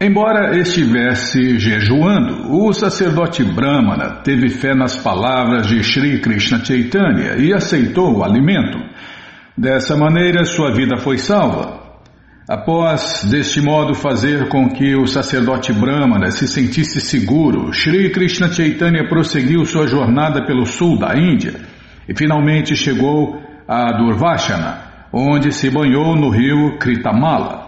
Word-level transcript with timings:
Embora 0.00 0.56
estivesse 0.56 1.58
jejuando, 1.58 2.52
o 2.52 2.72
sacerdote 2.72 3.42
Brahmana 3.42 4.22
teve 4.22 4.48
fé 4.48 4.72
nas 4.72 4.96
palavras 4.96 5.66
de 5.66 5.82
Sri 5.82 6.20
Krishna 6.20 6.64
Chaitanya 6.64 7.36
e 7.36 7.52
aceitou 7.52 8.16
o 8.18 8.22
alimento. 8.22 8.78
Dessa 9.56 9.96
maneira, 9.96 10.44
sua 10.44 10.72
vida 10.72 10.98
foi 10.98 11.18
salva. 11.18 11.80
Após, 12.48 13.24
deste 13.28 13.60
modo, 13.60 13.92
fazer 13.92 14.48
com 14.48 14.68
que 14.68 14.94
o 14.94 15.04
sacerdote 15.04 15.72
Brahmana 15.72 16.30
se 16.30 16.46
sentisse 16.46 17.00
seguro, 17.00 17.72
Sri 17.72 18.08
Krishna 18.12 18.52
Chaitanya 18.52 19.08
prosseguiu 19.08 19.64
sua 19.64 19.88
jornada 19.88 20.46
pelo 20.46 20.64
sul 20.64 20.96
da 20.96 21.18
Índia 21.18 21.54
e 22.08 22.16
finalmente 22.16 22.76
chegou 22.76 23.42
a 23.66 23.90
Durvashana, 23.98 24.80
onde 25.12 25.50
se 25.50 25.68
banhou 25.68 26.14
no 26.14 26.30
rio 26.30 26.78
Kritamala. 26.78 27.67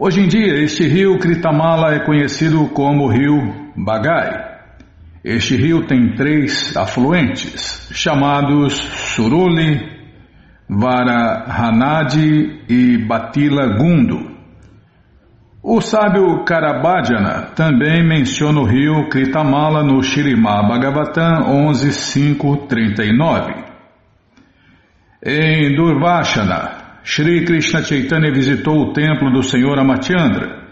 Hoje 0.00 0.20
em 0.20 0.28
dia, 0.28 0.62
este 0.62 0.86
rio 0.86 1.18
Kritamala 1.18 1.92
é 1.92 2.04
conhecido 2.04 2.68
como 2.68 3.08
rio 3.08 3.72
Bagai. 3.76 4.30
Este 5.24 5.56
rio 5.56 5.88
tem 5.88 6.14
três 6.14 6.76
afluentes, 6.76 7.90
chamados 7.92 8.74
Suruli, 8.74 9.80
Varahanadi 10.68 12.60
e 12.68 12.96
Batila 13.08 13.76
Gundo. 13.76 14.38
O 15.60 15.80
sábio 15.80 16.44
Karabhajana 16.44 17.50
também 17.56 18.06
menciona 18.06 18.60
o 18.60 18.64
rio 18.64 19.08
Kritamala 19.08 19.82
no 19.82 20.00
Shirimá 20.00 20.62
Bhagavatam 20.62 21.72
11.539. 21.72 23.64
Em 25.26 25.74
Durvashana, 25.74 26.77
Shri 27.10 27.42
Krishna 27.46 27.82
Chaitanya 27.82 28.30
visitou 28.30 28.82
o 28.82 28.92
templo 28.92 29.30
do 29.32 29.42
Senhor 29.42 29.78
Amachandra 29.78 30.68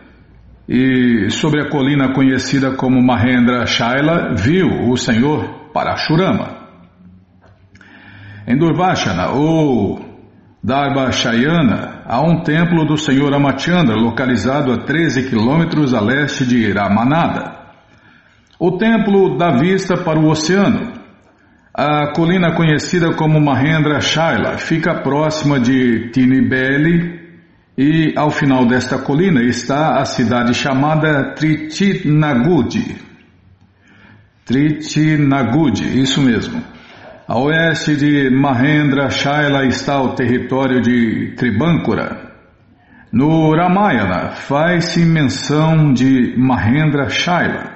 e, 0.68 1.30
sobre 1.30 1.62
a 1.62 1.70
colina 1.70 2.12
conhecida 2.12 2.76
como 2.76 3.02
Mahendra 3.02 3.64
Shaila, 3.64 4.34
viu 4.34 4.90
o 4.90 4.98
Senhor 4.98 5.70
Parashurama. 5.72 6.68
Em 8.46 8.54
Durvashana, 8.54 9.30
ou 9.30 9.98
Shayana, 11.10 12.02
há 12.04 12.20
um 12.20 12.42
templo 12.42 12.84
do 12.84 12.98
Senhor 12.98 13.32
Amachandra 13.32 13.96
localizado 13.96 14.72
a 14.72 14.84
13 14.84 15.30
quilômetros 15.30 15.94
a 15.94 16.00
leste 16.02 16.44
de 16.44 16.70
Ramanada. 16.70 17.50
O 18.60 18.76
templo 18.76 19.38
dá 19.38 19.52
vista 19.52 19.96
para 19.96 20.18
o 20.18 20.28
oceano 20.28 21.05
a 21.78 22.06
colina 22.14 22.54
conhecida 22.54 23.12
como 23.12 23.38
Mahendra 23.38 24.00
Shaila 24.00 24.56
fica 24.56 25.02
próxima 25.02 25.60
de 25.60 26.08
Tinibeli 26.08 27.20
e 27.76 28.14
ao 28.16 28.30
final 28.30 28.64
desta 28.64 28.96
colina 28.96 29.42
está 29.42 30.00
a 30.00 30.06
cidade 30.06 30.54
chamada 30.54 31.34
Tritinagudi. 31.34 32.96
Tritinagudi, 34.46 36.00
isso 36.00 36.22
mesmo. 36.22 36.62
A 37.28 37.38
oeste 37.38 37.94
de 37.94 38.30
Mahendra 38.30 39.10
Shaila 39.10 39.66
está 39.66 40.00
o 40.00 40.14
território 40.14 40.80
de 40.80 41.34
Tribankura. 41.36 42.32
No 43.12 43.54
Ramayana 43.54 44.30
faz-se 44.30 45.04
menção 45.04 45.92
de 45.92 46.34
Mahendra 46.38 47.10
Shaila. 47.10 47.75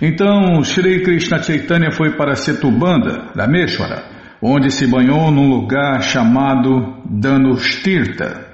Então 0.00 0.62
Sri 0.62 1.02
Krishna 1.02 1.42
Chaitanya 1.42 1.90
foi 1.90 2.16
para 2.16 2.36
Setubanda, 2.36 3.32
Rameshwara, 3.36 4.04
onde 4.40 4.70
se 4.70 4.86
banhou 4.86 5.30
num 5.32 5.48
lugar 5.48 6.00
chamado 6.02 7.02
Danustirtha. 7.04 8.46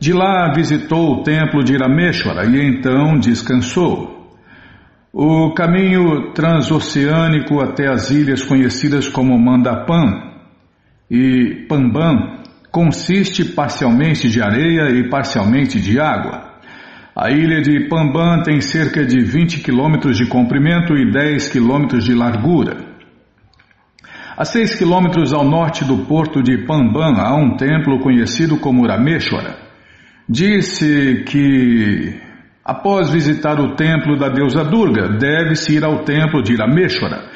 De 0.00 0.12
lá 0.12 0.52
visitou 0.54 1.12
o 1.12 1.22
templo 1.22 1.62
de 1.62 1.76
Rameshwara 1.76 2.46
e 2.46 2.66
então 2.66 3.18
descansou. 3.18 4.14
O 5.12 5.52
caminho 5.52 6.32
transoceânico 6.32 7.60
até 7.60 7.86
as 7.88 8.10
ilhas 8.10 8.42
conhecidas 8.42 9.06
como 9.06 9.38
Mandapan 9.38 10.32
e 11.10 11.66
Pamban 11.68 12.42
consiste 12.72 13.44
parcialmente 13.44 14.28
de 14.28 14.42
areia 14.42 14.90
e 14.90 15.08
parcialmente 15.08 15.80
de 15.80 16.00
água. 16.00 16.53
A 17.16 17.30
ilha 17.30 17.62
de 17.62 17.88
Pamban 17.88 18.42
tem 18.42 18.60
cerca 18.60 19.06
de 19.06 19.20
20 19.20 19.60
quilômetros 19.60 20.16
de 20.16 20.26
comprimento 20.26 20.96
e 20.96 21.12
10 21.12 21.48
quilômetros 21.48 22.04
de 22.04 22.12
largura. 22.12 22.76
A 24.36 24.44
6 24.44 24.74
quilômetros 24.74 25.32
ao 25.32 25.44
norte 25.44 25.84
do 25.84 25.98
porto 26.06 26.42
de 26.42 26.66
Pamban 26.66 27.14
há 27.16 27.36
um 27.36 27.56
templo 27.56 28.00
conhecido 28.00 28.58
como 28.58 28.84
Rameshwara. 28.84 29.56
Disse 30.28 31.22
que, 31.28 32.20
após 32.64 33.12
visitar 33.12 33.60
o 33.60 33.76
templo 33.76 34.18
da 34.18 34.28
deusa 34.28 34.64
Durga, 34.64 35.16
deve-se 35.16 35.76
ir 35.76 35.84
ao 35.84 36.02
templo 36.02 36.42
de 36.42 36.56
Rameshwara. 36.56 37.30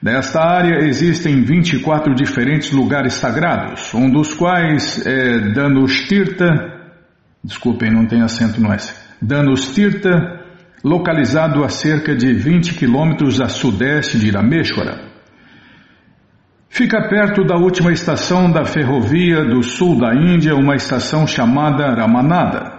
Nesta 0.00 0.40
área 0.42 0.86
existem 0.86 1.42
24 1.42 2.14
diferentes 2.14 2.70
lugares 2.70 3.14
sagrados, 3.14 3.92
um 3.94 4.08
dos 4.08 4.32
quais 4.32 5.04
é 5.04 5.52
Danustirtha, 5.52 6.50
desculpem, 7.42 7.90
não 7.90 8.06
tem 8.06 8.22
acento 8.22 8.60
no 8.60 8.72
S, 8.72 9.03
Danustirtha, 9.20 10.44
localizado 10.82 11.64
a 11.64 11.68
cerca 11.68 12.14
de 12.14 12.32
20 12.32 12.74
quilômetros 12.74 13.40
a 13.40 13.48
sudeste 13.48 14.18
de 14.18 14.30
Rameshwara. 14.30 15.12
Fica 16.68 17.08
perto 17.08 17.44
da 17.44 17.56
última 17.56 17.92
estação 17.92 18.50
da 18.50 18.64
ferrovia 18.64 19.44
do 19.44 19.62
sul 19.62 19.98
da 19.98 20.14
Índia, 20.14 20.56
uma 20.56 20.74
estação 20.74 21.26
chamada 21.26 21.94
Ramanada. 21.94 22.74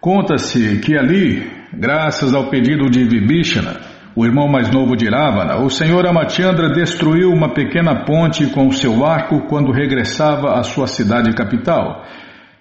Conta-se 0.00 0.78
que 0.78 0.96
ali, 0.96 1.46
graças 1.72 2.34
ao 2.34 2.48
pedido 2.48 2.88
de 2.90 3.04
Vibhishana, 3.04 3.80
o 4.16 4.24
irmão 4.24 4.48
mais 4.48 4.70
novo 4.70 4.96
de 4.96 5.08
Ravana, 5.08 5.58
o 5.58 5.68
senhor 5.68 6.06
Amachandra 6.06 6.70
destruiu 6.70 7.30
uma 7.30 7.52
pequena 7.52 8.04
ponte 8.04 8.46
com 8.46 8.70
seu 8.70 9.04
arco 9.04 9.46
quando 9.48 9.72
regressava 9.72 10.58
à 10.58 10.62
sua 10.62 10.86
cidade 10.86 11.32
capital 11.34 12.04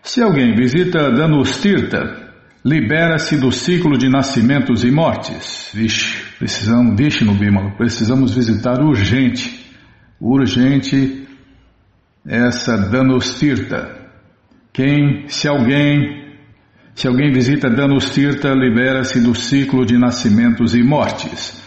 se 0.04 0.22
alguém 0.22 0.54
visita 0.54 1.10
Danustirtha, 1.12 2.24
libera-se 2.64 3.38
do 3.38 3.54
ciclo 3.54 3.98
de 3.98 4.10
nascimentos 4.10 4.84
e 4.84 4.92
mortes. 4.92 5.72
Vixe, 5.74 6.22
precisamos, 6.38 6.96
vixe 6.98 7.24
no 7.24 7.38
precisamos 7.78 8.36
visitar 8.36 8.82
urgente, 8.82 9.66
urgente 10.20 11.26
essa 12.28 12.78
Danustirtha. 12.78 14.04
Quem, 14.74 15.28
se 15.30 15.48
alguém, 15.48 16.36
se 16.94 17.08
alguém 17.08 17.32
visita 17.32 17.70
Danustirtha, 17.70 18.50
libera-se 18.54 19.22
do 19.22 19.34
ciclo 19.34 19.86
de 19.86 19.98
nascimentos 19.98 20.76
e 20.76 20.84
mortes. 20.84 21.63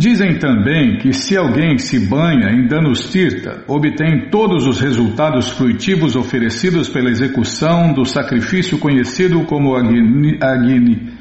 Dizem 0.00 0.38
também 0.38 0.96
que 0.96 1.12
se 1.12 1.36
alguém 1.36 1.76
se 1.76 2.08
banha 2.08 2.48
em 2.50 2.66
Danustirta, 2.66 3.62
obtém 3.68 4.30
todos 4.30 4.66
os 4.66 4.80
resultados 4.80 5.50
fruitivos 5.50 6.16
oferecidos 6.16 6.88
pela 6.88 7.10
execução 7.10 7.92
do 7.92 8.06
sacrifício 8.06 8.78
conhecido 8.78 9.44
como 9.44 9.76
Agni, 9.76 10.38
Agni. 10.40 11.12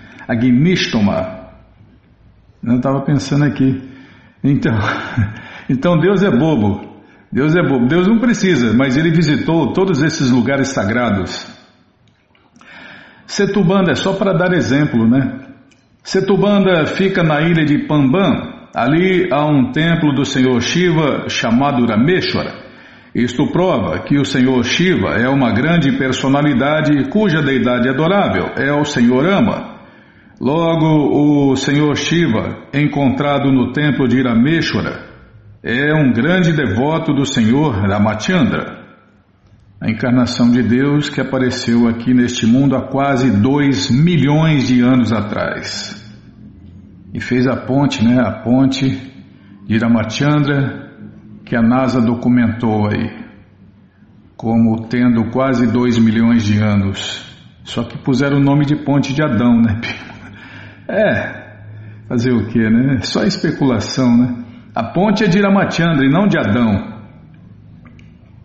Eu 2.63 2.77
estava 2.77 3.01
pensando 3.01 3.43
aqui. 3.43 3.81
Então, 4.41 4.71
então 5.69 5.99
Deus 5.99 6.23
é 6.23 6.31
bobo. 6.31 7.03
Deus 7.29 7.57
é 7.57 7.61
bobo. 7.61 7.85
Deus 7.85 8.07
não 8.07 8.17
precisa, 8.17 8.73
mas 8.73 8.95
ele 8.95 9.11
visitou 9.11 9.73
todos 9.73 10.01
esses 10.01 10.31
lugares 10.31 10.69
sagrados. 10.69 11.53
Setubanda 13.27 13.91
é 13.91 13.95
só 13.95 14.13
para 14.13 14.31
dar 14.31 14.53
exemplo, 14.53 15.05
né? 15.05 15.37
Setubanda 16.01 16.85
fica 16.85 17.21
na 17.21 17.41
ilha 17.41 17.65
de 17.65 17.85
Pamban, 17.85 18.58
Ali 18.73 19.27
há 19.31 19.45
um 19.45 19.71
templo 19.71 20.13
do 20.13 20.23
Senhor 20.23 20.61
Shiva 20.61 21.27
chamado 21.27 21.85
Rameshwara. 21.85 22.53
Isto 23.15 23.47
prova 23.51 23.99
que 24.03 24.17
o 24.19 24.25
Senhor 24.25 24.63
Shiva 24.63 25.15
é 25.15 25.27
uma 25.27 25.51
grande 25.51 25.91
personalidade 25.97 27.09
cuja 27.09 27.41
deidade 27.41 27.89
adorável 27.89 28.51
é 28.55 28.71
o 28.71 28.85
Senhor 28.85 29.25
Ama. 29.25 29.79
Logo, 30.39 31.51
o 31.51 31.55
Senhor 31.55 31.97
Shiva, 31.97 32.67
encontrado 32.71 33.51
no 33.51 33.73
templo 33.73 34.07
de 34.07 34.21
Rameshwara, 34.21 35.09
é 35.63 35.93
um 35.93 36.13
grande 36.13 36.53
devoto 36.53 37.11
do 37.11 37.25
Senhor 37.25 37.73
Ramachandra, 37.73 38.79
a 39.81 39.89
encarnação 39.89 40.51
de 40.51 40.61
Deus 40.61 41.09
que 41.09 41.19
apareceu 41.19 41.87
aqui 41.87 42.13
neste 42.13 42.45
mundo 42.45 42.75
há 42.75 42.81
quase 42.83 43.31
dois 43.31 43.89
milhões 43.89 44.67
de 44.67 44.81
anos 44.81 45.11
atrás 45.11 46.08
e 47.13 47.19
fez 47.19 47.47
a 47.47 47.55
ponte, 47.55 48.03
né, 48.03 48.19
a 48.19 48.43
ponte 48.43 48.87
de 49.65 49.77
Ramachandra, 49.77 50.89
que 51.45 51.55
a 51.55 51.61
NASA 51.61 52.01
documentou 52.01 52.87
aí, 52.87 53.25
como 54.37 54.87
tendo 54.87 55.29
quase 55.31 55.71
2 55.71 55.97
milhões 55.99 56.43
de 56.43 56.61
anos. 56.61 57.27
Só 57.63 57.83
que 57.83 57.97
puseram 57.97 58.37
o 58.37 58.43
nome 58.43 58.65
de 58.65 58.75
ponte 58.75 59.13
de 59.13 59.23
Adão, 59.23 59.61
né? 59.61 59.79
É, 60.87 62.07
fazer 62.07 62.31
o 62.31 62.47
que, 62.47 62.59
né? 62.59 62.99
Só 63.01 63.23
especulação, 63.23 64.17
né? 64.17 64.45
A 64.75 64.83
ponte 64.83 65.23
é 65.23 65.27
de 65.27 65.41
Ramachandra 65.41 66.05
e 66.05 66.09
não 66.09 66.27
de 66.27 66.37
Adão. 66.37 66.99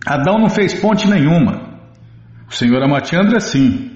Adão 0.06 0.38
não 0.38 0.50
fez 0.50 0.74
ponte 0.74 1.08
nenhuma. 1.08 1.62
O 2.48 2.52
senhor 2.52 2.82
Amatiandra, 2.82 3.40
sim. 3.40 3.90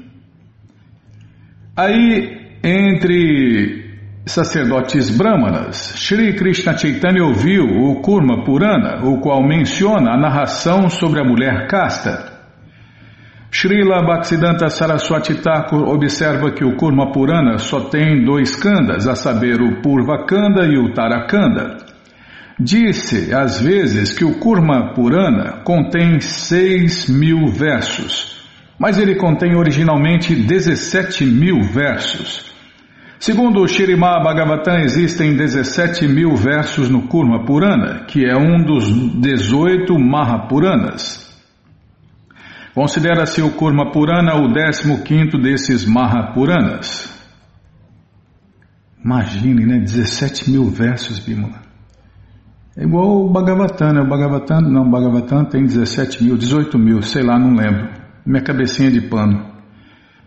Aí, 1.77 2.59
entre 2.63 3.88
sacerdotes 4.29 5.11
brahmanas, 5.11 5.77
Sri 5.97 6.35
Krishna 6.35 6.77
Chaitanya 6.77 7.25
ouviu 7.25 7.65
o 7.65 8.01
Kurma 8.01 8.45
Purana, 8.45 9.05
o 9.05 9.21
qual 9.21 9.43
menciona 9.43 10.13
a 10.13 10.21
narração 10.21 10.89
sobre 10.89 11.21
a 11.21 11.25
mulher 11.25 11.67
casta. 11.67 12.39
Srila 13.51 14.03
Bhaktisiddhanta 14.03 14.69
Saraswati 14.69 15.35
Thakur 15.37 15.89
observa 15.89 16.53
que 16.53 16.65
o 16.65 16.77
Kurma 16.77 17.11
Purana 17.13 17.57
só 17.59 17.81
tem 17.89 18.25
dois 18.25 18.55
kandas, 18.55 19.09
a 19.09 19.15
saber 19.15 19.61
o 19.61 19.81
Purva 19.81 20.27
Kanda 20.27 20.67
e 20.67 20.79
o 20.79 20.93
Tarakanda. 20.93 21.79
Disse 22.61 23.35
às 23.35 23.61
vezes 23.63 24.13
que 24.13 24.25
o 24.25 24.39
Kurma 24.39 24.93
Purana 24.93 25.63
contém 25.65 26.21
seis 26.21 27.09
mil 27.09 27.47
versos, 27.47 28.45
mas 28.79 28.99
ele 28.99 29.15
contém 29.15 29.57
originalmente 29.57 30.35
17 30.35 31.25
mil 31.25 31.63
versos. 31.63 32.48
Segundo 33.21 33.63
o 33.63 33.67
Shirimá 33.67 34.23
Bhagavatam, 34.23 34.77
existem 34.77 35.37
17 35.37 36.07
mil 36.07 36.37
versos 36.37 36.89
no 36.89 37.09
Kurma 37.09 37.45
Purana, 37.45 38.05
que 38.07 38.25
é 38.25 38.37
um 38.37 38.63
dos 38.65 38.89
18 39.21 39.99
Mahapuranas. 39.99 41.27
Considera-se 42.73 43.43
o 43.43 43.51
Kurma 43.51 43.91
Purana 43.91 44.37
o 44.37 44.53
15 44.53 45.37
desses 45.43 45.85
Mahapuranas. 45.85 47.13
Imagine, 49.05 49.67
né? 49.67 49.79
17 49.81 50.49
mil 50.49 50.71
versos, 50.71 51.19
Bimala. 51.19 51.61
É 52.77 52.85
igual 52.85 53.25
o 53.25 53.33
Bhagavatam, 53.33 53.95
né? 53.95 54.01
O 54.01 54.09
Bhagavatam, 54.09 54.61
não, 54.61 54.83
o 54.83 54.91
Bhagavatam 54.91 55.45
tem 55.45 55.65
17 55.65 56.23
mil, 56.23 56.37
18 56.37 56.79
mil, 56.79 57.03
sei 57.03 57.25
lá, 57.25 57.37
não 57.37 57.53
lembro. 57.53 57.89
Minha 58.25 58.45
cabecinha 58.45 58.93
de 58.93 59.01
pano. 59.01 59.58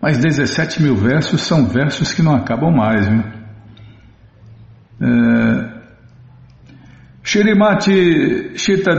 Mas 0.01 0.17
17 0.17 0.81
mil 0.81 0.95
versos 0.95 1.41
são 1.41 1.67
versos 1.67 2.11
que 2.11 2.23
não 2.23 2.35
acabam 2.35 2.73
mais. 2.75 3.07
Viu? 3.07 3.23
É... 5.01 5.81
Shirimati 7.23 8.57
Sita 8.57 8.95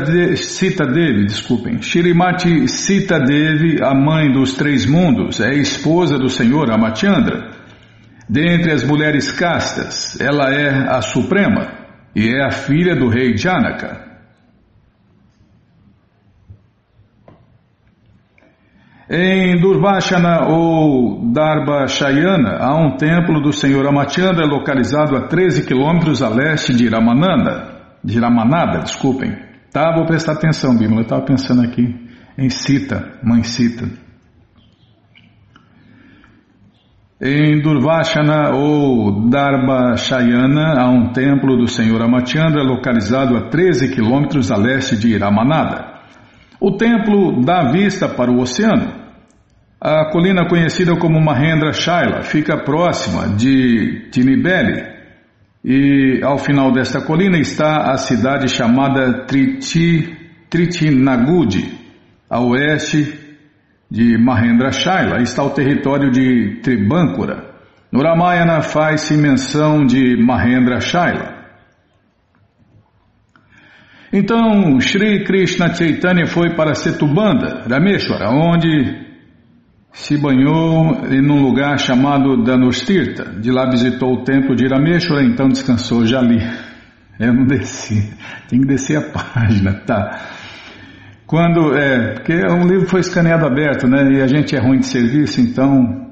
Devi, 0.86 1.26
desculpem, 1.26 1.82
Shirimati 1.82 2.68
Sita 2.68 3.18
Devi, 3.18 3.82
a 3.82 3.92
mãe 3.92 4.30
dos 4.30 4.54
três 4.54 4.86
mundos, 4.86 5.40
é 5.40 5.54
esposa 5.54 6.16
do 6.16 6.30
Senhor 6.30 6.70
Amachandra. 6.70 7.50
Dentre 8.28 8.70
as 8.70 8.84
mulheres 8.84 9.32
castas, 9.32 10.18
ela 10.20 10.54
é 10.54 10.88
a 10.88 11.02
suprema 11.02 11.72
e 12.14 12.28
é 12.28 12.44
a 12.44 12.52
filha 12.52 12.94
do 12.94 13.08
rei 13.08 13.36
Janaka. 13.36 14.11
Em 19.14 19.60
Durvashana 19.60 20.46
ou 20.48 21.30
Darbashayana 21.34 22.56
há 22.58 22.74
um 22.74 22.96
templo 22.96 23.42
do 23.42 23.52
Senhor 23.52 23.86
Amachandra 23.86 24.46
localizado 24.46 25.14
a 25.14 25.28
13 25.28 25.66
quilômetros 25.66 26.22
a 26.22 26.30
leste 26.30 26.74
de 26.74 26.88
Ramananda, 26.88 27.98
de 28.02 28.18
Ramanada, 28.18 28.78
desculpem. 28.78 29.36
Tá, 29.70 29.92
vou 29.94 30.06
prestar 30.06 30.32
atenção, 30.32 30.72
Bíblia, 30.78 31.00
eu 31.00 31.02
estava 31.02 31.20
pensando 31.26 31.60
aqui 31.60 31.94
em 32.38 32.48
Sita, 32.48 33.18
mãe 33.22 33.42
Sita. 33.42 33.86
Em 37.20 37.60
Durvashana 37.60 38.56
ou 38.56 39.28
Darbashayana 39.28 40.80
há 40.80 40.88
um 40.88 41.12
templo 41.12 41.58
do 41.58 41.68
Senhor 41.68 42.00
Amachandra 42.00 42.62
localizado 42.62 43.36
a 43.36 43.50
13 43.50 43.94
quilômetros 43.94 44.50
a 44.50 44.56
leste 44.56 44.96
de 44.96 45.18
Ramanada. 45.18 46.00
O 46.58 46.78
templo 46.78 47.42
dá 47.44 47.70
vista 47.70 48.08
para 48.08 48.32
o 48.32 48.40
oceano 48.40 49.01
a 49.84 50.04
colina 50.12 50.46
conhecida 50.46 50.94
como 50.94 51.20
Mahendra 51.20 51.72
Shaila 51.72 52.22
fica 52.22 52.56
próxima 52.62 53.26
de 53.36 54.08
Tinibeli 54.12 54.80
e 55.64 56.20
ao 56.22 56.38
final 56.38 56.70
desta 56.70 57.00
colina 57.00 57.36
está 57.36 57.90
a 57.90 57.96
cidade 57.96 58.46
chamada 58.46 59.24
Triti, 59.26 60.16
Tritinagudi. 60.48 61.80
A 62.30 62.40
oeste 62.40 63.12
de 63.90 64.16
Mahendra 64.16 64.70
Shaila 64.70 65.20
está 65.20 65.42
o 65.42 65.50
território 65.50 66.12
de 66.12 66.60
Tribankura. 66.62 67.50
No 67.90 68.02
Ramayana 68.02 68.62
faz-se 68.62 69.16
menção 69.16 69.84
de 69.84 70.16
Mahendra 70.16 70.80
Shaila. 70.80 71.42
Então, 74.12 74.78
Sri 74.78 75.24
Krishna 75.24 75.74
Chaitanya 75.74 76.26
foi 76.26 76.54
para 76.54 76.74
Setubanda, 76.74 77.64
Rameshwara, 77.68 78.30
onde 78.30 79.11
se 79.92 80.16
banhou 80.16 81.06
em 81.10 81.20
um 81.30 81.42
lugar 81.42 81.78
chamado 81.78 82.42
Danustirta. 82.42 83.24
De 83.40 83.50
lá 83.50 83.68
visitou 83.68 84.14
o 84.14 84.24
templo 84.24 84.56
de 84.56 84.64
Irameshwara, 84.64 85.22
então 85.22 85.48
descansou 85.48 86.06
já 86.06 86.18
ali. 86.18 86.40
Eu 87.20 87.34
não 87.34 87.44
desci, 87.44 88.10
tem 88.48 88.60
que 88.60 88.66
descer 88.66 88.96
a 88.96 89.02
página, 89.12 89.74
tá? 89.86 90.18
Quando, 91.26 91.76
é, 91.76 92.14
porque 92.14 92.34
um 92.50 92.66
livro 92.66 92.86
foi 92.88 93.00
escaneado 93.00 93.46
aberto, 93.46 93.86
né? 93.86 94.02
E 94.12 94.22
a 94.22 94.26
gente 94.26 94.56
é 94.56 94.60
ruim 94.60 94.78
de 94.78 94.86
serviço, 94.86 95.40
então. 95.40 96.10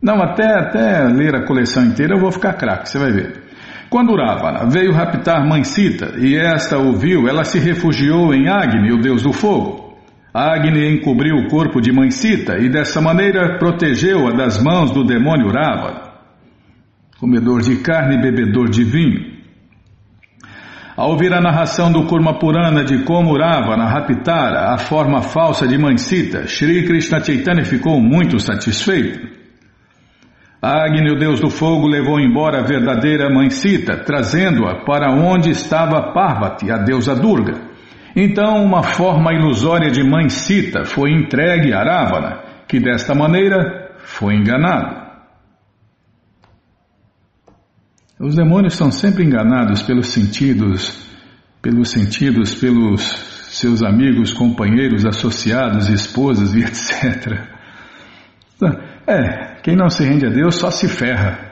Não, 0.00 0.22
até, 0.22 0.46
até 0.58 1.04
ler 1.04 1.34
a 1.34 1.44
coleção 1.44 1.84
inteira 1.84 2.14
eu 2.14 2.20
vou 2.20 2.30
ficar 2.30 2.54
craque, 2.54 2.88
você 2.88 2.98
vai 2.98 3.10
ver. 3.10 3.48
Quando 3.90 4.14
Ravana 4.14 4.68
veio 4.68 4.92
raptar 4.92 5.46
Mãe 5.46 5.64
Sita 5.64 6.14
e 6.18 6.36
esta 6.36 6.78
o 6.78 6.92
viu, 6.92 7.26
ela 7.26 7.44
se 7.44 7.58
refugiou 7.58 8.34
em 8.34 8.48
Agni, 8.48 8.92
o 8.92 9.00
deus 9.00 9.22
do 9.22 9.32
fogo. 9.32 9.87
Agni 10.38 10.94
encobriu 10.94 11.34
o 11.34 11.48
corpo 11.48 11.80
de 11.80 11.90
Mãe 11.90 12.12
Sita 12.12 12.58
e 12.58 12.68
dessa 12.68 13.00
maneira 13.00 13.58
protegeu-a 13.58 14.30
das 14.30 14.62
mãos 14.62 14.92
do 14.92 15.02
demônio 15.02 15.50
Rava, 15.50 16.12
comedor 17.18 17.60
de 17.60 17.78
carne 17.78 18.14
e 18.14 18.22
bebedor 18.22 18.70
de 18.70 18.84
vinho. 18.84 19.36
Ao 20.96 21.10
ouvir 21.10 21.32
a 21.34 21.40
narração 21.40 21.90
do 21.90 22.06
Kurma 22.06 22.38
Purana 22.38 22.84
de 22.84 23.02
como 23.02 23.36
Ravana 23.36 23.86
raptara 23.86 24.72
a 24.72 24.78
forma 24.78 25.22
falsa 25.22 25.66
de 25.66 25.76
Mãe 25.76 25.96
Sita, 25.96 26.46
Shri 26.46 26.86
Krishna 26.86 27.18
Chaitanya 27.18 27.64
ficou 27.64 28.00
muito 28.00 28.38
satisfeito. 28.38 29.18
Agni, 30.62 31.10
o 31.10 31.18
deus 31.18 31.40
do 31.40 31.50
fogo, 31.50 31.88
levou 31.88 32.20
embora 32.20 32.60
a 32.60 32.64
verdadeira 32.64 33.28
Mãe 33.28 33.50
Sita, 33.50 33.96
trazendo-a 34.04 34.84
para 34.84 35.10
onde 35.10 35.50
estava 35.50 36.12
Parvati, 36.12 36.70
a 36.70 36.78
deusa 36.78 37.16
Durga. 37.16 37.67
Então, 38.20 38.64
uma 38.64 38.82
forma 38.82 39.32
ilusória 39.32 39.92
de 39.92 40.02
mãe 40.02 40.28
Sita 40.28 40.84
foi 40.84 41.12
entregue 41.12 41.72
a 41.72 41.84
Ravana, 41.84 42.42
que 42.66 42.80
desta 42.80 43.14
maneira 43.14 43.92
foi 43.98 44.34
enganado. 44.34 45.06
Os 48.18 48.34
demônios 48.34 48.74
são 48.74 48.90
sempre 48.90 49.22
enganados 49.22 49.82
pelos 49.82 50.08
sentidos, 50.08 51.08
pelos 51.62 51.90
sentidos, 51.90 52.56
pelos 52.56 53.02
seus 53.50 53.84
amigos, 53.84 54.32
companheiros, 54.32 55.06
associados, 55.06 55.88
esposas 55.88 56.56
e 56.56 56.64
etc. 56.66 57.46
É, 59.06 59.60
quem 59.62 59.76
não 59.76 59.88
se 59.88 60.02
rende 60.02 60.26
a 60.26 60.30
Deus 60.30 60.56
só 60.56 60.72
se 60.72 60.88
ferra. 60.88 61.47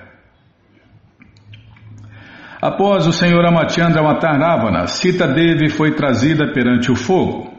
Após 2.61 3.07
o 3.07 3.13
senhor 3.13 3.45
Amachandra 3.45 4.03
matar 4.03 4.39
Ravana, 4.39 4.87
Sita 4.87 5.27
Devi 5.27 5.69
foi 5.69 5.93
trazida 5.93 6.53
perante 6.53 6.91
o 6.91 6.97
fogo. 6.97 7.55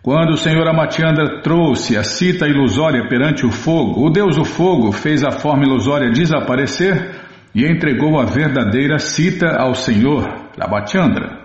Quando 0.00 0.30
o 0.30 0.36
senhor 0.36 0.66
Amachandra 0.68 1.42
trouxe 1.42 1.96
a 1.96 2.02
Sita 2.02 2.46
ilusória 2.46 3.08
perante 3.08 3.44
o 3.44 3.50
fogo, 3.50 4.06
o 4.06 4.10
deus 4.10 4.36
do 4.36 4.44
fogo 4.44 4.92
fez 4.92 5.24
a 5.24 5.32
forma 5.32 5.64
ilusória 5.64 6.10
desaparecer 6.10 7.14
e 7.54 7.66
entregou 7.66 8.18
a 8.18 8.24
verdadeira 8.24 8.98
Sita 8.98 9.48
ao 9.58 9.74
senhor 9.74 10.26
Ramachandra. 10.58 11.38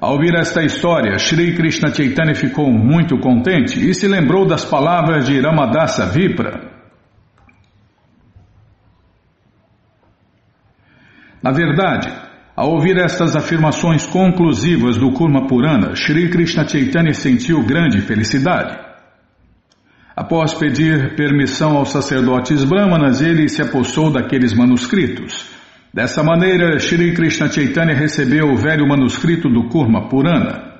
Ao 0.00 0.14
ouvir 0.14 0.34
esta 0.34 0.64
história, 0.64 1.18
Sri 1.18 1.54
Krishna 1.54 1.92
Chaitanya 1.92 2.34
ficou 2.34 2.72
muito 2.72 3.18
contente 3.18 3.78
e 3.78 3.94
se 3.94 4.08
lembrou 4.08 4.46
das 4.46 4.64
palavras 4.64 5.26
de 5.26 5.40
Ramadasa 5.40 6.06
Vipra. 6.06 6.71
Na 11.42 11.50
verdade, 11.50 12.08
ao 12.54 12.70
ouvir 12.70 12.96
estas 12.98 13.34
afirmações 13.34 14.06
conclusivas 14.06 14.96
do 14.96 15.10
Kurma 15.12 15.46
Purana, 15.46 15.96
Sri 15.96 16.30
Krishna 16.30 16.68
Chaitanya 16.68 17.12
sentiu 17.12 17.64
grande 17.64 18.00
felicidade. 18.02 18.78
Após 20.14 20.52
pedir 20.54 21.16
permissão 21.16 21.76
aos 21.76 21.90
sacerdotes 21.90 22.62
brahmanas, 22.62 23.22
ele 23.22 23.48
se 23.48 23.62
apossou 23.62 24.12
daqueles 24.12 24.54
manuscritos. 24.54 25.50
Dessa 25.92 26.22
maneira, 26.22 26.78
Sri 26.78 27.14
Krishna 27.14 27.50
Chaitanya 27.50 27.94
recebeu 27.94 28.50
o 28.50 28.56
velho 28.56 28.86
manuscrito 28.86 29.48
do 29.48 29.68
Kurma 29.68 30.08
Purana. 30.08 30.70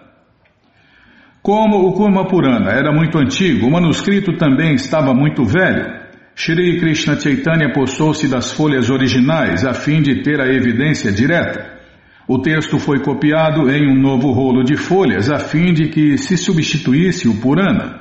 Como 1.43 1.89
o 1.89 1.93
Kurma 1.95 2.29
Purana 2.29 2.71
era 2.71 2.93
muito 2.93 3.19
antigo, 3.19 3.67
o 3.67 3.71
manuscrito 3.71 4.37
também 4.37 4.75
estava 4.75 5.13
muito 5.13 5.45
velho. 5.45 6.02
Shri 6.35 6.81
Krishna 6.81 7.19
Chaitanya 7.21 7.73
possou-se 7.73 8.29
das 8.29 8.53
folhas 8.53 8.91
originais 8.91 9.65
a 9.65 9.75
fim 9.75 10.01
de 10.01 10.23
ter 10.23 10.41
a 10.41 10.47
evidência 10.47 11.13
direta. 11.13 11.81
O 12.27 12.39
texto 12.39 12.79
foi 12.79 13.01
copiado 13.01 13.71
em 13.71 13.91
um 13.91 14.01
novo 14.01 14.33
rolo 14.33 14.65
de 14.65 14.77
folhas 14.77 15.31
a 15.31 15.39
fim 15.39 15.73
de 15.73 15.89
que 15.89 16.17
se 16.17 16.37
substituísse 16.37 17.29
o 17.29 17.41
Purana. 17.41 18.01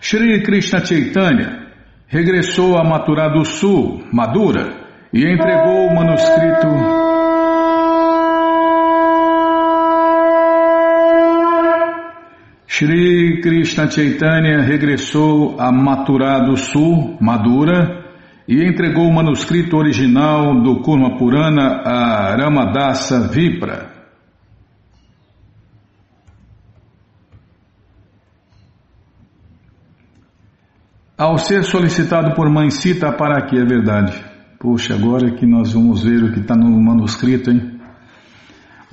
Shri 0.00 0.42
Krishna 0.42 0.84
Chaitanya 0.84 1.66
regressou 2.08 2.76
a 2.76 2.84
Mathura 2.84 3.28
do 3.28 3.44
Sul, 3.44 4.04
Madura, 4.12 4.86
e 5.12 5.20
entregou 5.20 5.86
o 5.86 5.94
manuscrito. 5.94 7.05
Shri 12.76 13.40
Krishna 13.40 13.90
Chaitanya 13.90 14.60
regressou 14.60 15.58
a 15.58 15.72
Mathura 15.72 16.40
do 16.40 16.58
Sul, 16.58 17.16
Madura, 17.18 18.04
e 18.46 18.62
entregou 18.62 19.08
o 19.08 19.14
manuscrito 19.14 19.78
original 19.78 20.60
do 20.60 20.82
Kurma 20.82 21.16
Purana 21.16 21.80
a 21.82 22.36
Ramadasa 22.36 23.28
Vipra. 23.28 23.94
Ao 31.16 31.38
ser 31.38 31.64
solicitado 31.64 32.34
por 32.34 32.50
Mãe 32.50 32.68
Cita 32.68 33.10
para 33.10 33.40
que 33.46 33.56
é 33.56 33.64
verdade. 33.64 34.22
Puxa, 34.60 34.92
agora 34.92 35.34
que 35.34 35.46
nós 35.46 35.72
vamos 35.72 36.04
ver 36.04 36.24
o 36.24 36.32
que 36.34 36.40
está 36.40 36.54
no 36.54 36.78
manuscrito, 36.78 37.50
hein? 37.50 37.75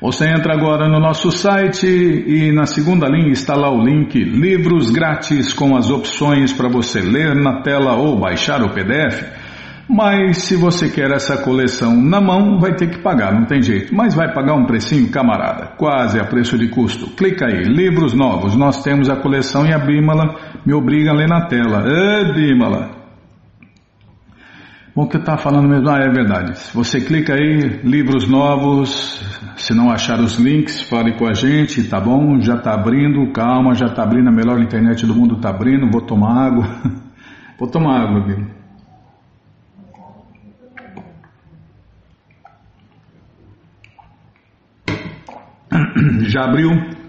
Você 0.00 0.26
entra 0.26 0.54
agora 0.54 0.88
no 0.88 0.98
nosso 0.98 1.30
site 1.30 1.86
e 1.86 2.50
na 2.52 2.64
segunda 2.64 3.06
linha 3.06 3.32
está 3.32 3.54
lá 3.54 3.70
o 3.70 3.84
link 3.84 4.18
Livros 4.18 4.90
Grátis 4.90 5.52
com 5.52 5.76
as 5.76 5.90
opções 5.90 6.54
para 6.54 6.70
você 6.70 7.00
ler 7.00 7.34
na 7.34 7.60
tela 7.60 7.96
ou 7.96 8.18
baixar 8.18 8.62
o 8.62 8.70
PDF. 8.70 9.22
Mas 9.86 10.38
se 10.38 10.56
você 10.56 10.88
quer 10.88 11.10
essa 11.10 11.36
coleção 11.36 12.00
na 12.00 12.18
mão, 12.18 12.58
vai 12.58 12.74
ter 12.74 12.88
que 12.88 13.02
pagar, 13.02 13.34
não 13.34 13.44
tem 13.44 13.60
jeito. 13.60 13.94
Mas 13.94 14.14
vai 14.14 14.32
pagar 14.32 14.54
um 14.54 14.64
precinho, 14.64 15.10
camarada, 15.10 15.74
quase 15.76 16.18
a 16.18 16.24
preço 16.24 16.56
de 16.56 16.68
custo. 16.68 17.08
Clica 17.08 17.44
aí, 17.46 17.64
livros 17.64 18.14
novos. 18.14 18.56
Nós 18.56 18.82
temos 18.82 19.10
a 19.10 19.16
coleção 19.16 19.66
e 19.66 19.74
a 19.74 19.78
Bímala 19.78 20.34
me 20.64 20.72
obriga 20.72 21.10
a 21.10 21.14
ler 21.14 21.28
na 21.28 21.46
tela. 21.46 21.84
Ê, 21.86 22.32
Bímala! 22.32 22.99
Bom, 24.94 25.04
o 25.04 25.08
que 25.08 25.16
estava 25.16 25.38
falando 25.38 25.68
mesmo? 25.68 25.88
Ah, 25.88 26.00
é 26.00 26.08
verdade. 26.10 26.52
Você 26.74 27.00
clica 27.00 27.34
aí, 27.34 27.80
livros 27.84 28.28
novos, 28.28 29.22
se 29.56 29.72
não 29.72 29.88
achar 29.88 30.18
os 30.18 30.36
links, 30.36 30.82
fale 30.82 31.16
com 31.16 31.28
a 31.28 31.32
gente, 31.32 31.84
tá 31.84 32.00
bom? 32.00 32.40
Já 32.40 32.56
está 32.56 32.74
abrindo, 32.74 33.32
calma, 33.32 33.74
já 33.74 33.86
está 33.86 34.02
abrindo, 34.02 34.28
a 34.28 34.32
melhor 34.32 34.60
internet 34.60 35.06
do 35.06 35.14
mundo 35.14 35.36
está 35.36 35.50
abrindo, 35.50 35.88
vou 35.90 36.00
tomar 36.00 36.46
água. 36.46 36.66
vou 37.56 37.70
tomar 37.70 38.00
água, 38.02 38.26
viu? 38.26 38.60
Já 46.28 46.44
abriu? 46.44 46.99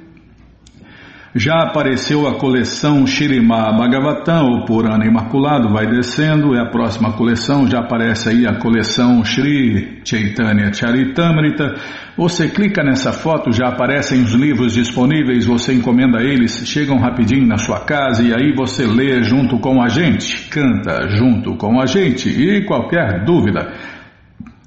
Já 1.33 1.63
apareceu 1.63 2.27
a 2.27 2.37
coleção 2.37 3.07
Shirima 3.07 3.71
Bhagavatam, 3.71 4.47
o 4.47 4.65
Purana 4.65 5.05
Imaculado, 5.05 5.69
vai 5.69 5.87
descendo, 5.87 6.53
é 6.53 6.59
a 6.59 6.69
próxima 6.69 7.13
coleção, 7.13 7.65
já 7.65 7.79
aparece 7.79 8.27
aí 8.27 8.45
a 8.45 8.59
coleção 8.59 9.23
Shri 9.23 10.01
Chaitanya 10.03 10.73
Charitamrita. 10.73 11.75
Você 12.17 12.49
clica 12.49 12.83
nessa 12.83 13.13
foto, 13.13 13.49
já 13.49 13.69
aparecem 13.69 14.21
os 14.21 14.33
livros 14.33 14.73
disponíveis, 14.73 15.45
você 15.45 15.73
encomenda 15.73 16.21
eles, 16.21 16.67
chegam 16.67 16.99
rapidinho 16.99 17.47
na 17.47 17.57
sua 17.57 17.79
casa 17.79 18.21
e 18.21 18.33
aí 18.33 18.53
você 18.53 18.85
lê 18.85 19.23
junto 19.23 19.57
com 19.57 19.81
a 19.81 19.87
gente, 19.87 20.49
canta 20.49 21.07
junto 21.11 21.55
com 21.55 21.79
a 21.79 21.85
gente 21.85 22.27
e 22.27 22.65
qualquer 22.65 23.23
dúvida, 23.23 23.71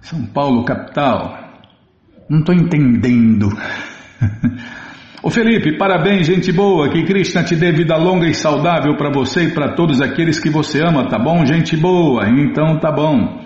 São 0.00 0.24
Paulo, 0.24 0.64
capital. 0.64 1.50
Não 2.30 2.38
estou 2.38 2.54
entendendo. 2.54 3.50
Ô 5.22 5.28
Felipe, 5.28 5.76
parabéns, 5.76 6.26
gente 6.26 6.50
boa. 6.50 6.88
Que 6.88 7.04
Krishna 7.04 7.44
te 7.44 7.54
dê 7.56 7.70
vida 7.70 7.94
longa 7.98 8.26
e 8.26 8.32
saudável 8.32 8.96
para 8.96 9.10
você 9.12 9.48
e 9.48 9.52
para 9.52 9.74
todos 9.74 10.00
aqueles 10.00 10.40
que 10.40 10.48
você 10.48 10.80
ama, 10.80 11.06
tá 11.06 11.18
bom? 11.18 11.44
Gente 11.44 11.76
boa, 11.76 12.26
então 12.26 12.78
tá 12.78 12.90
bom. 12.90 13.44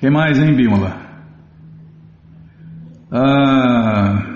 Quem 0.00 0.10
mais, 0.10 0.40
hein, 0.40 0.56
Bímola? 0.56 1.06
Ah. 3.12 4.35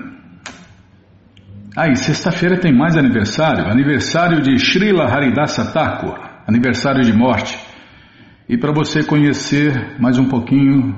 Aí, 1.81 1.93
ah, 1.93 1.95
sexta-feira 1.95 2.61
tem 2.61 2.77
mais 2.77 2.95
aniversário, 2.95 3.65
aniversário 3.67 4.43
de 4.43 4.55
Srila 4.59 5.05
Haridasa 5.05 5.73
Thakur, 5.73 6.15
aniversário 6.47 7.01
de 7.01 7.11
morte. 7.11 7.59
E 8.47 8.59
para 8.59 8.71
você 8.71 9.03
conhecer 9.03 9.99
mais 9.99 10.19
um 10.19 10.29
pouquinho 10.29 10.95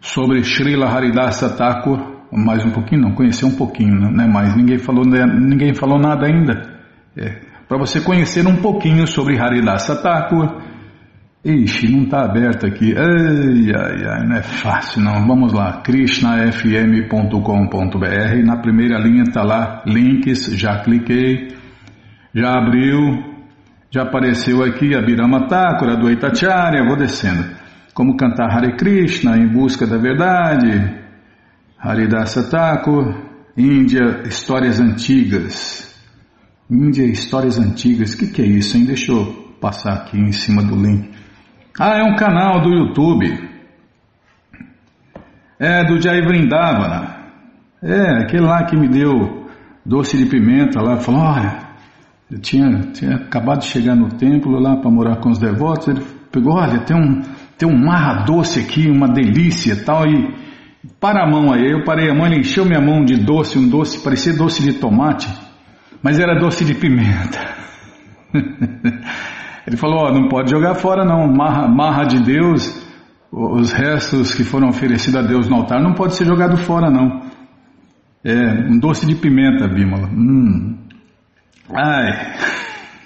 sobre 0.00 0.44
Srila 0.44 0.86
Haridasa 0.86 1.50
Thakur, 1.56 1.98
mais 2.30 2.64
um 2.64 2.70
pouquinho, 2.70 3.00
não, 3.00 3.12
conhecer 3.12 3.44
um 3.44 3.56
pouquinho, 3.56 3.98
né, 3.98 4.08
né 4.08 4.32
mais, 4.32 4.54
ninguém 4.54 4.78
falou, 4.78 5.04
né, 5.04 5.26
ninguém 5.26 5.74
falou 5.74 5.98
nada 5.98 6.28
ainda. 6.28 6.78
É, 7.16 7.40
para 7.68 7.76
você 7.76 8.00
conhecer 8.00 8.46
um 8.46 8.62
pouquinho 8.62 9.04
sobre 9.04 9.36
Haridasa 9.36 10.00
Thakur, 10.00 10.62
Ixi, 11.48 11.90
não 11.90 12.02
está 12.02 12.26
aberto 12.26 12.66
aqui. 12.66 12.94
Ai, 12.94 13.72
ai, 13.74 14.06
ai, 14.06 14.26
não 14.26 14.36
é 14.36 14.42
fácil 14.42 15.00
não. 15.00 15.26
Vamos 15.26 15.54
lá, 15.54 15.80
krishnafm.com.br. 15.80 18.44
Na 18.44 18.58
primeira 18.58 18.98
linha 18.98 19.22
está 19.22 19.42
lá, 19.42 19.82
links, 19.86 20.44
já 20.52 20.82
cliquei, 20.82 21.56
já 22.34 22.52
abriu, 22.52 23.00
já 23.90 24.02
apareceu 24.02 24.62
aqui 24.62 24.94
a 24.94 25.00
Birama 25.00 25.48
Thakura 25.48 25.96
do 25.96 26.10
Itacharya, 26.10 26.84
vou 26.84 26.98
descendo. 26.98 27.56
Como 27.94 28.14
cantar 28.14 28.50
Hare 28.50 28.76
Krishna 28.76 29.38
em 29.38 29.48
busca 29.48 29.86
da 29.86 29.96
verdade, 29.96 30.98
Haridasa 31.78 32.50
Thakur, 32.50 33.26
Índia, 33.56 34.24
histórias 34.26 34.78
antigas. 34.78 35.88
Índia, 36.70 37.04
histórias 37.04 37.58
antigas, 37.58 38.12
o 38.12 38.18
que, 38.18 38.26
que 38.26 38.42
é 38.42 38.46
isso, 38.46 38.76
hein? 38.76 38.84
Deixa 38.84 39.12
eu 39.12 39.56
passar 39.58 39.94
aqui 39.94 40.18
em 40.18 40.30
cima 40.30 40.62
do 40.62 40.76
link. 40.76 41.16
Ah, 41.80 41.96
é 41.98 42.02
um 42.02 42.16
canal 42.16 42.60
do 42.60 42.70
YouTube. 42.70 43.48
É 45.60 45.84
do 45.84 46.02
Jai 46.02 46.20
Vrindavana. 46.22 47.18
É, 47.80 48.22
aquele 48.22 48.42
lá 48.42 48.64
que 48.64 48.76
me 48.76 48.88
deu 48.88 49.46
doce 49.86 50.18
de 50.18 50.26
pimenta 50.26 50.82
lá, 50.82 50.96
falou, 50.96 51.20
olha, 51.20 51.68
eu 52.28 52.40
tinha, 52.40 52.80
tinha 52.92 53.14
acabado 53.14 53.60
de 53.60 53.66
chegar 53.66 53.94
no 53.94 54.08
templo 54.08 54.58
lá 54.58 54.76
para 54.76 54.90
morar 54.90 55.16
com 55.16 55.30
os 55.30 55.38
devotos, 55.38 55.86
ele 55.86 56.04
pegou, 56.32 56.54
olha, 56.54 56.80
tem 56.80 56.96
um, 56.96 57.22
tem 57.56 57.68
um 57.68 57.78
marra 57.78 58.24
doce 58.24 58.58
aqui, 58.58 58.90
uma 58.90 59.06
delícia 59.06 59.76
tal, 59.84 60.04
e 60.04 60.34
para 60.98 61.24
a 61.24 61.30
mão 61.30 61.52
aí, 61.52 61.70
eu 61.70 61.84
parei 61.84 62.10
a 62.10 62.14
mão, 62.14 62.26
ele 62.26 62.40
encheu 62.40 62.64
minha 62.64 62.80
mão 62.80 63.04
de 63.04 63.16
doce, 63.16 63.56
um 63.56 63.68
doce, 63.68 64.02
parecia 64.02 64.36
doce 64.36 64.62
de 64.62 64.74
tomate, 64.74 65.28
mas 66.02 66.18
era 66.18 66.38
doce 66.40 66.64
de 66.64 66.74
pimenta. 66.74 67.38
Ele 69.68 69.76
falou: 69.76 70.06
oh, 70.06 70.10
não 70.10 70.28
pode 70.28 70.50
jogar 70.50 70.76
fora, 70.76 71.04
não. 71.04 71.30
Marra, 71.30 71.68
marra 71.68 72.04
de 72.04 72.22
Deus, 72.22 72.74
os 73.30 73.70
restos 73.70 74.34
que 74.34 74.42
foram 74.42 74.68
oferecidos 74.68 75.16
a 75.16 75.22
Deus 75.22 75.46
no 75.46 75.56
altar, 75.56 75.82
não 75.82 75.92
pode 75.92 76.14
ser 76.14 76.24
jogado 76.24 76.56
fora, 76.56 76.90
não. 76.90 77.20
É 78.24 78.34
um 78.66 78.78
doce 78.78 79.06
de 79.06 79.14
pimenta, 79.14 79.68
Bímola. 79.68 80.08
Hum. 80.08 80.74
Ai, 81.70 82.34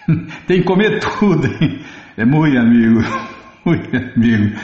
tem 0.47 0.61
que 0.61 0.65
comer 0.65 1.01
tudo, 1.01 1.49
hein? 1.49 1.81
É 2.17 2.25
muito 2.25 2.57
amigo, 2.57 3.01
muito 3.67 3.97
amigo. 3.97 4.57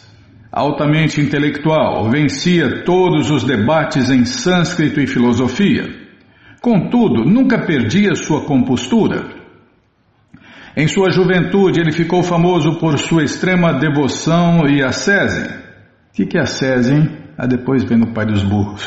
altamente 0.57 1.21
intelectual, 1.21 2.09
vencia 2.09 2.83
todos 2.83 3.31
os 3.31 3.45
debates 3.45 4.09
em 4.09 4.25
sânscrito 4.25 4.99
e 4.99 5.07
filosofia. 5.07 5.85
Contudo, 6.63 7.27
nunca 7.27 7.67
perdia 7.67 8.15
sua 8.15 8.41
compostura. 8.47 9.36
Em 10.77 10.87
sua 10.87 11.11
juventude, 11.11 11.81
ele 11.81 11.91
ficou 11.91 12.23
famoso 12.23 12.79
por 12.79 12.99
sua 12.99 13.25
extrema 13.25 13.73
devoção 13.73 14.69
e 14.69 14.83
ascese. 14.83 15.47
O 15.47 16.13
que, 16.13 16.27
que 16.27 16.37
é 16.37 16.43
ascese, 16.43 16.95
hein? 16.95 17.09
Ah, 17.39 17.47
depois 17.47 17.83
vem 17.83 17.97
no 17.97 18.13
pai 18.13 18.27
dos 18.27 18.43
burros. 18.43 18.87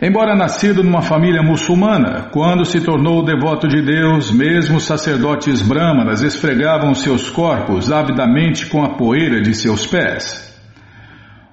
Embora 0.00 0.36
nascido 0.36 0.84
numa 0.84 1.02
família 1.02 1.42
muçulmana, 1.42 2.28
quando 2.30 2.64
se 2.64 2.80
tornou 2.80 3.24
devoto 3.24 3.66
de 3.66 3.82
Deus, 3.82 4.30
mesmo 4.30 4.78
sacerdotes 4.78 5.60
brahmanas 5.60 6.22
esfregavam 6.22 6.94
seus 6.94 7.28
corpos 7.28 7.90
avidamente 7.90 8.66
com 8.66 8.84
a 8.84 8.94
poeira 8.96 9.42
de 9.42 9.52
seus 9.54 9.84
pés. 9.84 10.46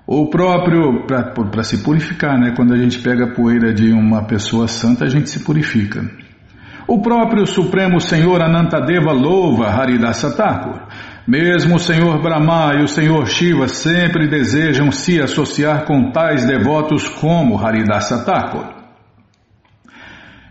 O 0.05 0.29
próprio, 0.29 1.07
para 1.07 1.63
se 1.63 1.83
purificar, 1.83 2.39
né? 2.39 2.53
Quando 2.55 2.75
a 2.75 2.77
gente 2.77 2.99
pega 2.99 3.25
a 3.25 3.33
poeira 3.33 3.73
de 3.73 3.91
uma 3.91 4.27
pessoa 4.27 4.67
santa, 4.67 5.05
a 5.05 5.09
gente 5.09 5.31
se 5.31 5.43
purifica. 5.43 6.07
O 6.87 7.01
próprio 7.01 7.47
Supremo 7.47 7.99
Senhor 7.99 8.41
Anantadeva 8.43 9.11
louva 9.11 9.69
Haridasa 9.69 10.35
Thakur. 10.35 10.81
Mesmo 11.27 11.77
o 11.77 11.79
Senhor 11.79 12.21
Brahma 12.21 12.75
e 12.75 12.83
o 12.83 12.87
Senhor 12.87 13.25
Shiva 13.25 13.67
sempre 13.67 14.27
desejam 14.27 14.91
se 14.91 15.19
associar 15.19 15.85
com 15.85 16.11
tais 16.11 16.45
devotos 16.45 17.07
como 17.07 17.57
Haridasa 17.57 18.23
Thakur. 18.23 18.67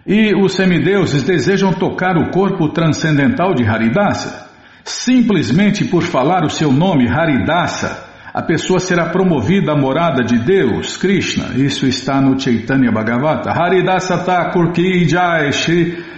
E 0.05 0.35
os 0.35 0.55
semideuses 0.55 1.23
desejam 1.23 1.73
tocar 1.73 2.17
o 2.17 2.31
corpo 2.31 2.69
transcendental 2.71 3.55
de 3.55 3.65
Haridasa. 3.65 4.51
Simplesmente 4.83 5.85
por 5.85 6.03
falar 6.03 6.45
o 6.45 6.51
seu 6.51 6.73
nome 6.73 7.09
Haridasa, 7.09 8.05
a 8.35 8.43
pessoa 8.43 8.81
será 8.81 9.07
promovida 9.07 9.73
à 9.73 9.77
morada 9.77 10.25
de 10.25 10.37
Deus, 10.37 10.97
Krishna. 10.97 11.55
Isso 11.55 11.87
está 11.87 12.21
no 12.21 12.39
Chaitanya 12.39 12.91
Bhagavata. 12.91 13.53
Haridasa 13.53 14.19
Thakur 14.19 14.73
ki 14.73 15.09
jai, 15.09 15.53
Shri, 15.53 16.14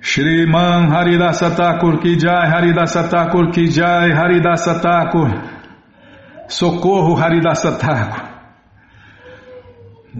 Shriman 0.00 0.90
Haridasa 0.90 1.50
Thakur 1.54 2.00
ki 2.00 2.16
jai, 2.16 2.46
Haridasa 2.48 3.08
Thakur 3.08 3.50
ki 3.52 3.66
jai, 3.66 4.10
Haridasa 4.10 4.80
Thakur. 4.80 5.28
Socorro 6.48 7.16
Haridasa 7.16 7.78
Thakur. 7.78 8.28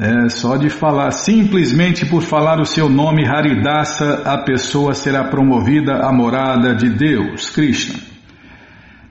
É 0.01 0.29
só 0.29 0.57
de 0.57 0.69
falar, 0.69 1.11
simplesmente 1.11 2.07
por 2.07 2.23
falar 2.23 2.61
o 2.61 2.65
seu 2.65 2.89
nome 2.89 3.27
Haridasa, 3.27 4.23
a 4.25 4.39
pessoa 4.45 4.95
será 4.95 5.25
promovida 5.25 6.07
à 6.07 6.13
morada 6.13 6.75
de 6.75 6.91
Deus, 6.91 7.51
Krishna. 7.51 7.99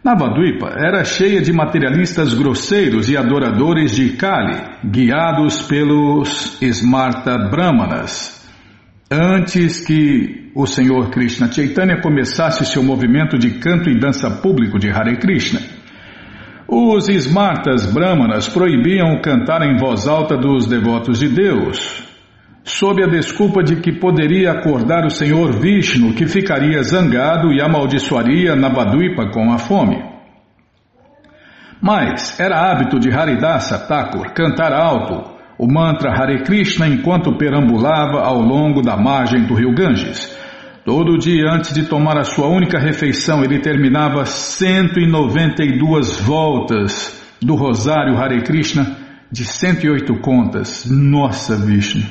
Navadvipa 0.03 0.69
era 0.77 1.03
cheia 1.03 1.41
de 1.41 1.51
materialistas 1.51 2.33
grosseiros 2.33 3.09
e 3.09 3.17
adoradores 3.17 3.91
de 3.91 4.11
Kali, 4.11 4.61
guiados 4.85 5.63
pelos 5.63 6.57
Smarta 6.61 7.37
Brahmanas. 7.37 8.36
Antes 9.09 9.85
que 9.85 10.51
o 10.53 10.67
Senhor 10.67 11.09
Krishna 11.09 11.49
Chaitanya 11.49 12.01
começasse 12.01 12.65
seu 12.65 12.83
movimento 12.83 13.37
de 13.37 13.51
canto 13.57 13.89
e 13.89 13.97
dança 13.97 14.29
público 14.29 14.77
de 14.77 14.89
Hare 14.89 15.17
Krishna, 15.17 15.61
os 16.67 17.07
Smartas 17.07 17.85
Brahmanas 17.93 18.49
proibiam 18.49 19.21
cantar 19.21 19.61
em 19.61 19.77
voz 19.77 20.09
alta 20.09 20.35
dos 20.35 20.67
devotos 20.67 21.19
de 21.19 21.29
Deus, 21.29 22.03
sob 22.65 23.01
a 23.01 23.07
desculpa 23.07 23.63
de 23.63 23.77
que 23.77 23.93
poderia 23.97 24.51
acordar 24.51 25.05
o 25.05 25.09
Senhor 25.09 25.53
Vishnu, 25.57 26.13
que 26.13 26.27
ficaria 26.27 26.83
zangado 26.83 27.53
e 27.53 27.61
amaldiçoaria 27.61 28.57
Navadvipa 28.57 29.31
com 29.31 29.53
a 29.53 29.57
fome. 29.57 30.03
Mas 31.81 32.37
era 32.37 32.59
hábito 32.59 32.99
de 32.99 33.09
Haridasa 33.09 33.79
Thakur 33.79 34.33
cantar 34.33 34.73
alto 34.73 35.36
o 35.57 35.67
mantra 35.67 36.11
Hare 36.11 36.43
Krishna 36.43 36.87
enquanto 36.87 37.37
perambulava 37.37 38.21
ao 38.21 38.39
longo 38.39 38.81
da 38.81 38.95
margem 38.95 39.45
do 39.45 39.55
rio 39.55 39.73
Ganges. 39.73 40.37
Todo 40.85 41.17
dia 41.17 41.51
antes 41.51 41.73
de 41.73 41.83
tomar 41.83 42.17
a 42.17 42.23
sua 42.23 42.47
única 42.47 42.79
refeição, 42.79 43.43
ele 43.43 43.59
terminava 43.59 44.25
192 44.25 46.19
voltas 46.21 47.21
do 47.41 47.55
rosário 47.55 48.17
Hare 48.17 48.41
Krishna 48.43 48.95
de 49.31 49.43
108 49.43 50.21
contas. 50.21 50.85
Nossa, 50.89 51.57
Vishnu! 51.57 52.03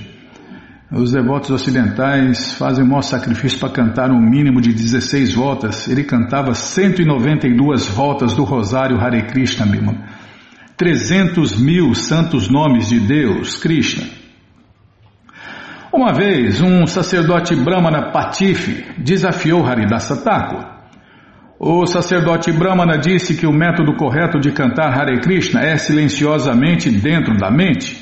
Os 0.93 1.11
devotos 1.11 1.51
ocidentais 1.51 2.53
fazem 2.55 2.85
o 2.85 2.87
maior 2.87 3.03
sacrifício 3.03 3.59
para 3.59 3.71
cantar 3.71 4.11
um 4.11 4.21
mínimo 4.21 4.61
de 4.61 4.73
16 4.73 5.35
voltas. 5.35 5.89
Ele 5.89 6.05
cantava 6.05 6.55
192 6.55 7.89
voltas 7.89 8.35
do 8.35 8.45
Rosário 8.45 9.01
Hare 9.01 9.27
Krishna, 9.27 9.67
meu 9.67 9.77
irmão. 9.77 9.97
300 10.77 11.59
mil 11.59 11.95
santos 11.95 12.51
nomes 12.51 12.91
de 12.91 13.01
Deus, 13.01 13.57
Krishna. 13.57 14.05
Uma 15.91 16.13
vez, 16.13 16.61
um 16.61 16.87
sacerdote 16.87 17.57
brahmana 17.57 18.13
patife 18.13 18.85
desafiou 18.99 19.65
Haridasa 19.65 20.23
Thakur. 20.23 20.67
O 21.59 21.87
sacerdote 21.87 22.53
brahmana 22.53 22.99
disse 22.99 23.35
que 23.35 23.47
o 23.47 23.53
método 23.53 23.97
correto 23.97 24.39
de 24.39 24.53
cantar 24.53 24.93
Hare 24.93 25.19
Krishna 25.21 25.63
é 25.63 25.79
silenciosamente 25.79 26.91
dentro 26.91 27.35
da 27.39 27.51
mente. 27.51 27.97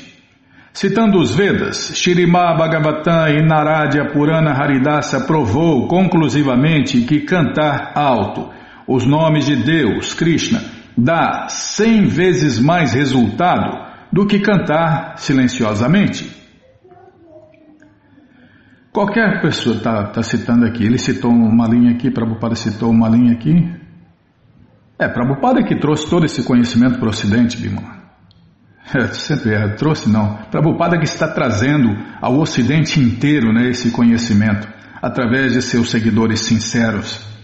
Citando 0.73 1.17
os 1.17 1.33
Vedas, 1.33 1.93
Shirima 1.95 2.53
Bhagavatam 2.57 3.29
e 3.29 3.41
Naradya 3.41 4.11
Purana 4.11 4.51
Haridasa 4.51 5.21
provou 5.21 5.87
conclusivamente 5.87 6.99
que 7.03 7.21
cantar 7.21 7.93
alto 7.95 8.49
os 8.85 9.05
nomes 9.05 9.45
de 9.45 9.55
Deus, 9.55 10.13
Krishna, 10.13 10.74
dá 10.97 11.47
cem 11.49 12.05
vezes 12.05 12.59
mais 12.59 12.93
resultado 12.93 13.85
do 14.11 14.25
que 14.25 14.39
cantar 14.39 15.17
silenciosamente. 15.17 16.33
Qualquer 18.91 19.41
pessoa 19.41 19.75
está 19.75 20.05
tá 20.05 20.23
citando 20.23 20.65
aqui, 20.65 20.85
ele 20.85 20.97
citou 20.97 21.29
uma 21.29 21.67
linha 21.67 21.91
aqui, 21.91 22.09
Prabhupada 22.09 22.55
citou 22.55 22.89
uma 22.91 23.09
linha 23.09 23.33
aqui. 23.33 23.69
É, 24.97 25.09
Prabhupada 25.09 25.61
que 25.63 25.75
trouxe 25.77 26.09
todo 26.09 26.25
esse 26.25 26.43
conhecimento 26.43 26.97
para 26.97 27.07
o 27.07 27.09
Ocidente, 27.09 27.57
Bimala. 27.57 27.93
É, 28.93 29.07
sempre 29.07 29.53
é, 29.53 29.67
trouxe 29.75 30.09
não. 30.09 30.37
Prabhupada 30.49 30.97
que 30.97 31.03
está 31.03 31.27
trazendo 31.27 31.89
ao 32.21 32.39
Ocidente 32.39 32.97
inteiro 32.97 33.51
né, 33.51 33.69
esse 33.69 33.91
conhecimento, 33.91 34.65
através 35.01 35.51
de 35.51 35.61
seus 35.61 35.89
seguidores 35.89 36.41
sinceros. 36.41 37.34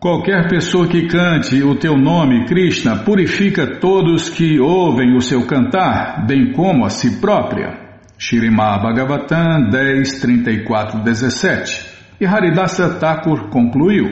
Qualquer 0.00 0.48
pessoa 0.48 0.88
que 0.88 1.06
cante 1.08 1.62
o 1.62 1.74
teu 1.74 1.94
nome, 1.94 2.46
Krishna, 2.46 3.04
purifica 3.04 3.78
todos 3.78 4.30
que 4.30 4.58
ouvem 4.58 5.14
o 5.14 5.20
seu 5.20 5.46
cantar, 5.46 6.24
bem 6.26 6.54
como 6.54 6.86
a 6.86 6.88
si 6.88 7.20
própria. 7.20 7.78
Shirimá 8.16 8.78
Bhagavatam 8.78 9.68
10, 9.68 10.20
34, 10.22 11.00
17. 11.00 11.86
E 12.18 12.24
Haridasa 12.24 12.94
Thakur 12.94 13.50
concluiu: 13.50 14.06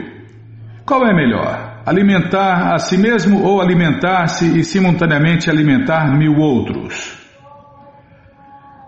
Qual 0.84 1.06
é 1.06 1.14
melhor? 1.14 1.80
Alimentar 1.86 2.74
a 2.74 2.78
si 2.78 2.98
mesmo 2.98 3.42
ou 3.42 3.62
alimentar-se 3.62 4.58
e 4.58 4.64
simultaneamente 4.64 5.48
alimentar 5.48 6.14
mil 6.18 6.36
outros? 6.36 7.16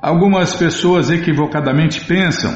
Algumas 0.02 0.54
pessoas 0.54 1.10
equivocadamente 1.10 2.04
pensam: 2.04 2.52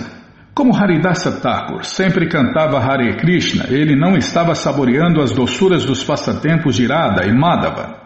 como 0.55 0.75
Haridasa 0.75 1.40
Thakur 1.40 1.85
sempre 1.85 2.29
cantava 2.29 2.79
Hare 2.79 3.17
Krishna, 3.17 3.67
ele 3.69 3.97
não 3.97 4.17
estava 4.17 4.55
saboreando 4.55 5.21
as 5.21 5.33
doçuras 5.33 5.85
dos 5.85 6.05
passatempos 6.05 6.77
de 6.77 6.85
Irada 6.85 7.27
e 7.27 7.33
Madhava. 7.33 8.05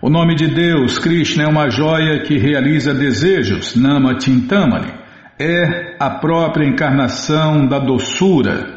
O 0.00 0.08
nome 0.08 0.36
de 0.36 0.46
Deus, 0.46 0.98
Krishna, 0.98 1.42
é 1.42 1.48
uma 1.48 1.68
joia 1.68 2.22
que 2.22 2.38
realiza 2.38 2.94
desejos, 2.94 3.74
Nama 3.74 4.14
Tintamani. 4.14 4.92
É 5.38 5.96
a 5.98 6.10
própria 6.10 6.64
encarnação 6.64 7.66
da 7.66 7.80
doçura. 7.80 8.75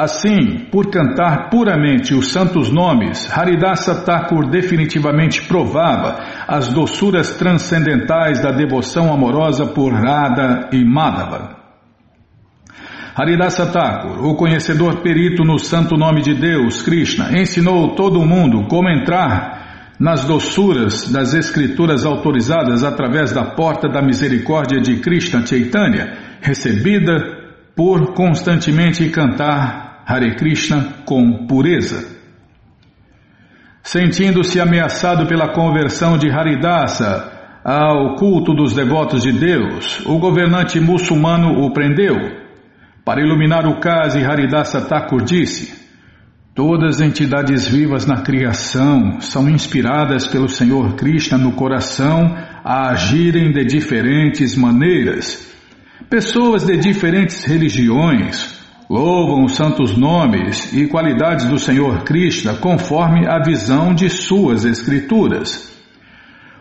Assim, 0.00 0.68
por 0.70 0.92
cantar 0.92 1.50
puramente 1.50 2.14
os 2.14 2.30
santos 2.30 2.70
nomes, 2.70 3.28
Haridasa 3.36 4.04
Thakur 4.04 4.48
definitivamente 4.48 5.42
provava 5.42 6.20
as 6.46 6.68
doçuras 6.68 7.34
transcendentais 7.34 8.40
da 8.40 8.52
devoção 8.52 9.12
amorosa 9.12 9.66
por 9.66 9.92
Radha 9.92 10.68
e 10.72 10.84
Madhava. 10.84 11.56
Haridasa 13.12 13.66
Thakur, 13.72 14.24
o 14.24 14.36
conhecedor 14.36 15.02
perito 15.02 15.42
no 15.42 15.58
santo 15.58 15.96
nome 15.96 16.22
de 16.22 16.32
Deus, 16.32 16.80
Krishna, 16.80 17.36
ensinou 17.36 17.96
todo 17.96 18.24
mundo 18.24 18.68
como 18.68 18.88
entrar 18.88 19.96
nas 19.98 20.24
doçuras 20.24 21.10
das 21.10 21.34
escrituras 21.34 22.06
autorizadas 22.06 22.84
através 22.84 23.32
da 23.32 23.42
porta 23.56 23.88
da 23.88 24.00
misericórdia 24.00 24.80
de 24.80 25.00
Krishna 25.00 25.44
Chaitanya, 25.44 26.38
recebida 26.40 27.16
por 27.74 28.14
constantemente 28.14 29.08
cantar 29.10 29.87
Hare 30.10 30.36
Krishna 30.36 31.02
com 31.04 31.46
pureza. 31.46 32.16
Sentindo-se 33.82 34.58
ameaçado 34.58 35.26
pela 35.26 35.52
conversão 35.52 36.16
de 36.16 36.30
Haridasa 36.30 37.30
ao 37.62 38.16
culto 38.16 38.54
dos 38.54 38.72
devotos 38.72 39.22
de 39.22 39.32
Deus, 39.32 40.00
o 40.06 40.18
governante 40.18 40.80
muçulmano 40.80 41.62
o 41.62 41.74
prendeu. 41.74 42.16
Para 43.04 43.20
iluminar 43.20 43.66
o 43.66 43.80
caso, 43.80 44.16
Haridasa 44.18 44.80
Thakur 44.80 45.22
disse: 45.24 45.78
Todas 46.54 46.96
as 46.96 47.00
entidades 47.02 47.68
vivas 47.68 48.06
na 48.06 48.22
criação 48.22 49.20
são 49.20 49.46
inspiradas 49.46 50.26
pelo 50.26 50.48
Senhor 50.48 50.94
Krishna 50.94 51.36
no 51.36 51.52
coração 51.52 52.34
a 52.64 52.88
agirem 52.88 53.52
de 53.52 53.62
diferentes 53.62 54.56
maneiras. 54.56 55.54
Pessoas 56.08 56.64
de 56.64 56.78
diferentes 56.78 57.44
religiões 57.44 58.57
louvam 58.88 59.44
os 59.44 59.54
santos 59.54 59.96
nomes 59.96 60.72
e 60.72 60.86
qualidades 60.86 61.46
do 61.46 61.58
Senhor 61.58 62.04
Krishna 62.04 62.54
conforme 62.54 63.26
a 63.26 63.38
visão 63.38 63.94
de 63.94 64.08
suas 64.08 64.64
escrituras. 64.64 65.76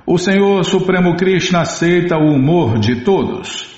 O 0.06 0.18
Senhor 0.18 0.64
Supremo 0.66 1.16
Krishna 1.16 1.62
aceita 1.62 2.18
o 2.18 2.34
humor 2.34 2.80
de 2.80 3.02
todos. 3.02 3.78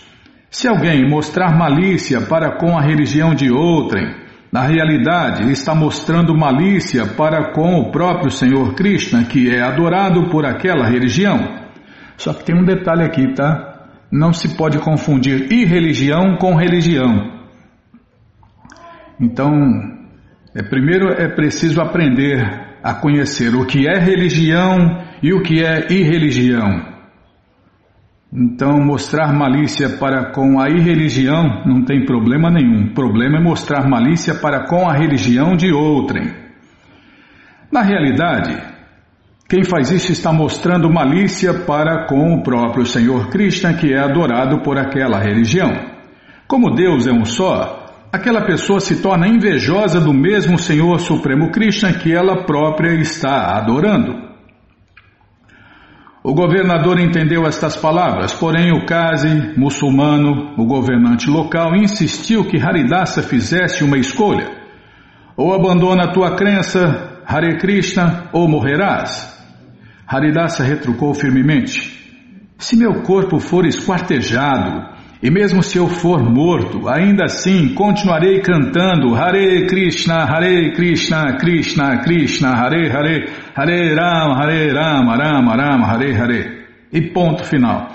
Se 0.50 0.68
alguém 0.68 1.08
mostrar 1.08 1.56
malícia 1.56 2.22
para 2.22 2.58
com 2.58 2.76
a 2.76 2.82
religião 2.82 3.36
de 3.36 3.52
outrem, 3.52 4.16
na 4.52 4.64
realidade, 4.64 5.52
está 5.52 5.76
mostrando 5.76 6.36
malícia 6.36 7.06
para 7.06 7.52
com 7.54 7.82
o 7.82 7.92
próprio 7.92 8.32
Senhor 8.32 8.74
Krishna, 8.74 9.24
que 9.26 9.48
é 9.48 9.62
adorado 9.62 10.28
por 10.30 10.44
aquela 10.44 10.88
religião. 10.88 11.38
Só 12.18 12.34
que 12.34 12.46
tem 12.46 12.56
um 12.56 12.66
detalhe 12.66 13.04
aqui, 13.04 13.32
tá? 13.36 13.90
Não 14.12 14.34
se 14.34 14.58
pode 14.58 14.80
confundir 14.80 15.54
irreligião 15.54 16.36
com 16.38 16.56
religião. 16.56 17.39
Então, 19.20 19.52
é, 20.56 20.64
primeiro 20.64 21.10
é 21.10 21.28
preciso 21.28 21.82
aprender 21.82 22.70
a 22.82 22.94
conhecer 22.94 23.54
o 23.54 23.66
que 23.66 23.88
é 23.88 24.00
religião 24.00 25.04
e 25.22 25.34
o 25.34 25.42
que 25.42 25.64
é 25.64 25.92
irreligião. 25.92 26.98
Então, 28.32 28.80
mostrar 28.80 29.34
malícia 29.34 29.90
para 29.98 30.32
com 30.32 30.60
a 30.62 30.70
irreligião 30.70 31.64
não 31.66 31.84
tem 31.84 32.06
problema 32.06 32.50
nenhum. 32.50 32.86
O 32.86 32.94
problema 32.94 33.38
é 33.38 33.42
mostrar 33.42 33.90
malícia 33.90 34.36
para 34.36 34.68
com 34.68 34.88
a 34.88 34.94
religião 34.94 35.56
de 35.56 35.74
outrem. 35.74 36.32
Na 37.72 37.82
realidade, 37.82 38.56
quem 39.50 39.64
faz 39.64 39.90
isso 39.90 40.12
está 40.12 40.32
mostrando 40.32 40.92
malícia 40.92 41.54
para 41.66 42.06
com 42.06 42.36
o 42.36 42.44
próprio 42.44 42.86
Senhor 42.86 43.30
Krishna, 43.30 43.74
que 43.74 43.92
é 43.92 44.00
adorado 44.00 44.60
por 44.62 44.78
aquela 44.78 45.20
religião. 45.20 45.72
Como 46.48 46.76
Deus 46.76 47.08
é 47.08 47.12
um 47.12 47.26
só, 47.26 47.79
aquela 48.12 48.46
pessoa 48.46 48.80
se 48.80 49.02
torna 49.02 49.28
invejosa 49.28 50.00
do 50.00 50.14
mesmo 50.14 50.58
Senhor 50.58 51.00
Supremo 51.00 51.52
Krishna 51.52 51.94
que 51.94 52.14
ela 52.14 52.44
própria 52.46 52.94
está 53.00 53.58
adorando. 53.58 54.30
O 56.22 56.34
governador 56.34 57.00
entendeu 57.00 57.46
estas 57.48 57.78
palavras, 57.78 58.34
porém 58.34 58.74
o 58.74 58.86
Kazi, 58.86 59.54
muçulmano, 59.58 60.54
o 60.58 60.66
governante 60.66 61.30
local, 61.30 61.76
insistiu 61.76 62.44
que 62.44 62.60
Haridasa 62.60 63.24
fizesse 63.24 63.84
uma 63.84 63.98
escolha. 63.98 64.52
Ou 65.38 65.54
abandona 65.54 66.04
a 66.04 66.12
tua 66.12 66.36
crença, 66.36 67.22
Hare 67.26 67.58
Krishna, 67.58 68.26
ou 68.34 68.50
morrerás. 68.50 69.40
Haridasa 70.06 70.62
retrucou 70.62 71.14
firmemente: 71.14 71.98
Se 72.58 72.76
meu 72.76 73.02
corpo 73.04 73.40
for 73.40 73.66
esquartejado, 73.66 74.99
e 75.22 75.30
mesmo 75.30 75.62
se 75.62 75.78
eu 75.78 75.88
for 75.90 76.24
morto, 76.24 76.88
ainda 76.88 77.26
assim 77.26 77.74
continuarei 77.74 78.40
cantando 78.40 79.14
Hare 79.14 79.68
Krishna, 79.68 80.24
Hare 80.24 80.72
Krishna, 80.72 81.36
Krishna 81.38 81.98
Krishna, 81.98 82.56
Hare 82.56 82.90
Hare, 82.90 83.30
Hare 83.54 83.96
Rama, 83.96 84.36
Hare 84.42 84.72
Rama, 84.72 85.18
Rama 85.18 85.56
Rama, 85.58 85.88
Hare 85.88 86.16
Hare. 86.16 86.68
E 86.94 87.02
ponto 87.02 87.44
final. 87.44 87.92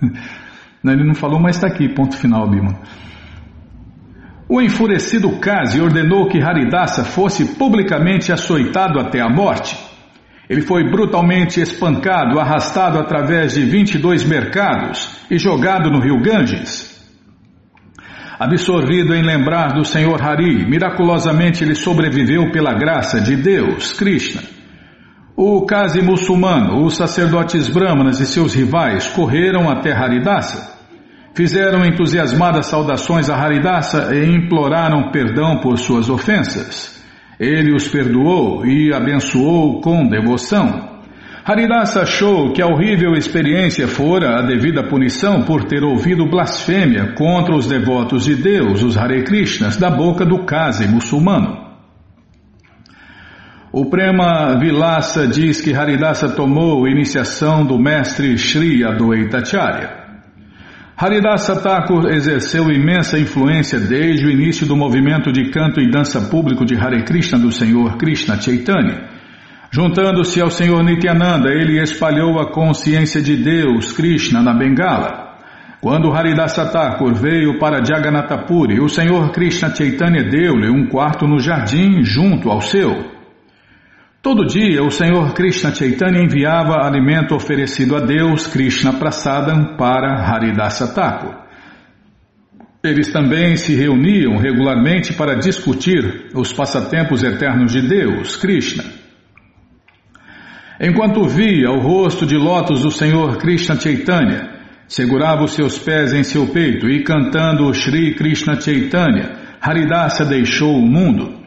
Ele 0.84 1.04
não 1.04 1.14
falou, 1.14 1.40
mas 1.40 1.56
está 1.56 1.66
aqui, 1.66 1.88
ponto 1.88 2.16
final, 2.16 2.48
Bima. 2.48 2.78
O 4.48 4.62
enfurecido 4.62 5.38
Kazi 5.40 5.80
ordenou 5.80 6.28
que 6.28 6.40
Haridasa 6.40 7.02
fosse 7.04 7.56
publicamente 7.56 8.32
açoitado 8.32 9.00
até 9.00 9.20
a 9.20 9.28
morte. 9.28 9.76
Ele 10.48 10.62
foi 10.62 10.90
brutalmente 10.90 11.60
espancado, 11.60 12.40
arrastado 12.40 12.98
através 12.98 13.54
de 13.54 13.64
22 13.64 14.24
mercados 14.24 15.10
e 15.30 15.38
jogado 15.38 15.90
no 15.90 16.00
rio 16.00 16.20
Ganges. 16.22 16.96
Absorvido 18.38 19.14
em 19.14 19.22
lembrar 19.22 19.74
do 19.74 19.84
Senhor 19.84 20.22
Hari, 20.22 20.64
miraculosamente 20.66 21.64
ele 21.64 21.74
sobreviveu 21.74 22.50
pela 22.50 22.72
graça 22.72 23.20
de 23.20 23.36
Deus, 23.36 23.92
Krishna. 23.92 24.42
O 25.36 25.66
Kazi 25.66 26.00
muçulmano, 26.00 26.84
os 26.84 26.96
sacerdotes 26.96 27.68
brahmanas 27.68 28.18
e 28.18 28.26
seus 28.26 28.54
rivais 28.54 29.08
correram 29.08 29.68
até 29.68 29.92
Haridasa. 29.92 30.78
Fizeram 31.34 31.84
entusiasmadas 31.84 32.66
saudações 32.66 33.28
a 33.28 33.36
Haridasa 33.36 34.14
e 34.14 34.24
imploraram 34.24 35.10
perdão 35.10 35.60
por 35.60 35.76
suas 35.78 36.08
ofensas. 36.08 36.97
Ele 37.38 37.72
os 37.74 37.88
perdoou 37.88 38.66
e 38.66 38.92
abençoou 38.92 39.80
com 39.80 40.08
devoção. 40.08 40.98
Haridasa 41.44 42.02
achou 42.02 42.52
que 42.52 42.60
a 42.60 42.66
horrível 42.66 43.14
experiência 43.14 43.88
fora 43.88 44.38
a 44.38 44.42
devida 44.42 44.82
punição 44.82 45.42
por 45.44 45.64
ter 45.64 45.82
ouvido 45.82 46.28
blasfêmia 46.28 47.14
contra 47.14 47.54
os 47.54 47.66
devotos 47.66 48.24
de 48.24 48.34
Deus, 48.34 48.82
os 48.82 48.98
Hare 48.98 49.22
Krishnas, 49.24 49.76
da 49.76 49.88
boca 49.88 50.26
do 50.26 50.44
Kazi 50.44 50.86
muçulmano. 50.86 51.68
O 53.72 53.86
Prema 53.88 54.58
Vilasa 54.58 55.26
diz 55.26 55.60
que 55.60 55.74
Haridasa 55.74 56.28
tomou 56.28 56.88
iniciação 56.88 57.64
do 57.64 57.78
mestre 57.78 58.36
Sri 58.36 58.84
Adwaitacharya. 58.84 60.07
Haridasa 61.00 61.54
Thakur 61.54 62.10
exerceu 62.10 62.72
imensa 62.72 63.20
influência 63.20 63.78
desde 63.78 64.26
o 64.26 64.30
início 64.32 64.66
do 64.66 64.76
movimento 64.76 65.30
de 65.30 65.48
canto 65.48 65.80
e 65.80 65.88
dança 65.88 66.22
público 66.22 66.64
de 66.64 66.74
Hare 66.74 67.04
Krishna 67.04 67.38
do 67.38 67.52
Senhor 67.52 67.96
Krishna 67.96 68.36
Chaitanya. 68.40 69.08
Juntando-se 69.70 70.40
ao 70.40 70.50
Senhor 70.50 70.82
Nityananda, 70.82 71.50
ele 71.50 71.80
espalhou 71.80 72.40
a 72.40 72.50
consciência 72.50 73.22
de 73.22 73.36
Deus, 73.36 73.92
Krishna, 73.92 74.42
na 74.42 74.52
Bengala. 74.52 75.36
Quando 75.80 76.12
Haridasa 76.12 76.66
Thakur 76.66 77.14
veio 77.14 77.60
para 77.60 77.84
Jagannatha 77.84 78.38
Puri, 78.38 78.80
o 78.80 78.88
Senhor 78.88 79.30
Krishna 79.30 79.72
Chaitanya 79.72 80.24
deu-lhe 80.24 80.68
um 80.68 80.88
quarto 80.88 81.28
no 81.28 81.38
jardim 81.38 82.02
junto 82.02 82.50
ao 82.50 82.60
seu. 82.60 83.17
Todo 84.20 84.44
dia 84.44 84.82
o 84.82 84.90
Senhor 84.90 85.32
Krishna 85.32 85.72
Chaitanya 85.72 86.20
enviava 86.20 86.84
alimento 86.84 87.36
oferecido 87.36 87.94
a 87.94 88.00
Deus, 88.00 88.48
Krishna 88.48 88.92
Prasadam, 88.94 89.76
para 89.76 90.12
Haridasa 90.12 90.92
Thakur. 90.92 91.36
Eles 92.82 93.12
também 93.12 93.54
se 93.54 93.76
reuniam 93.76 94.36
regularmente 94.36 95.12
para 95.12 95.36
discutir 95.36 96.30
os 96.34 96.52
passatempos 96.52 97.22
eternos 97.22 97.70
de 97.72 97.82
Deus, 97.82 98.34
Krishna. 98.34 98.84
Enquanto 100.80 101.28
via 101.28 101.70
o 101.70 101.78
rosto 101.78 102.26
de 102.26 102.36
lótus 102.36 102.82
do 102.82 102.90
Senhor 102.90 103.36
Krishna 103.36 103.78
Chaitanya, 103.78 104.50
segurava 104.88 105.44
os 105.44 105.52
seus 105.52 105.78
pés 105.78 106.12
em 106.12 106.24
seu 106.24 106.48
peito 106.48 106.88
e 106.88 107.04
cantando 107.04 107.72
Shri 107.72 108.14
Krishna 108.14 108.60
Chaitanya, 108.60 109.58
Haridasa 109.60 110.24
deixou 110.24 110.76
o 110.76 110.86
mundo. 110.86 111.37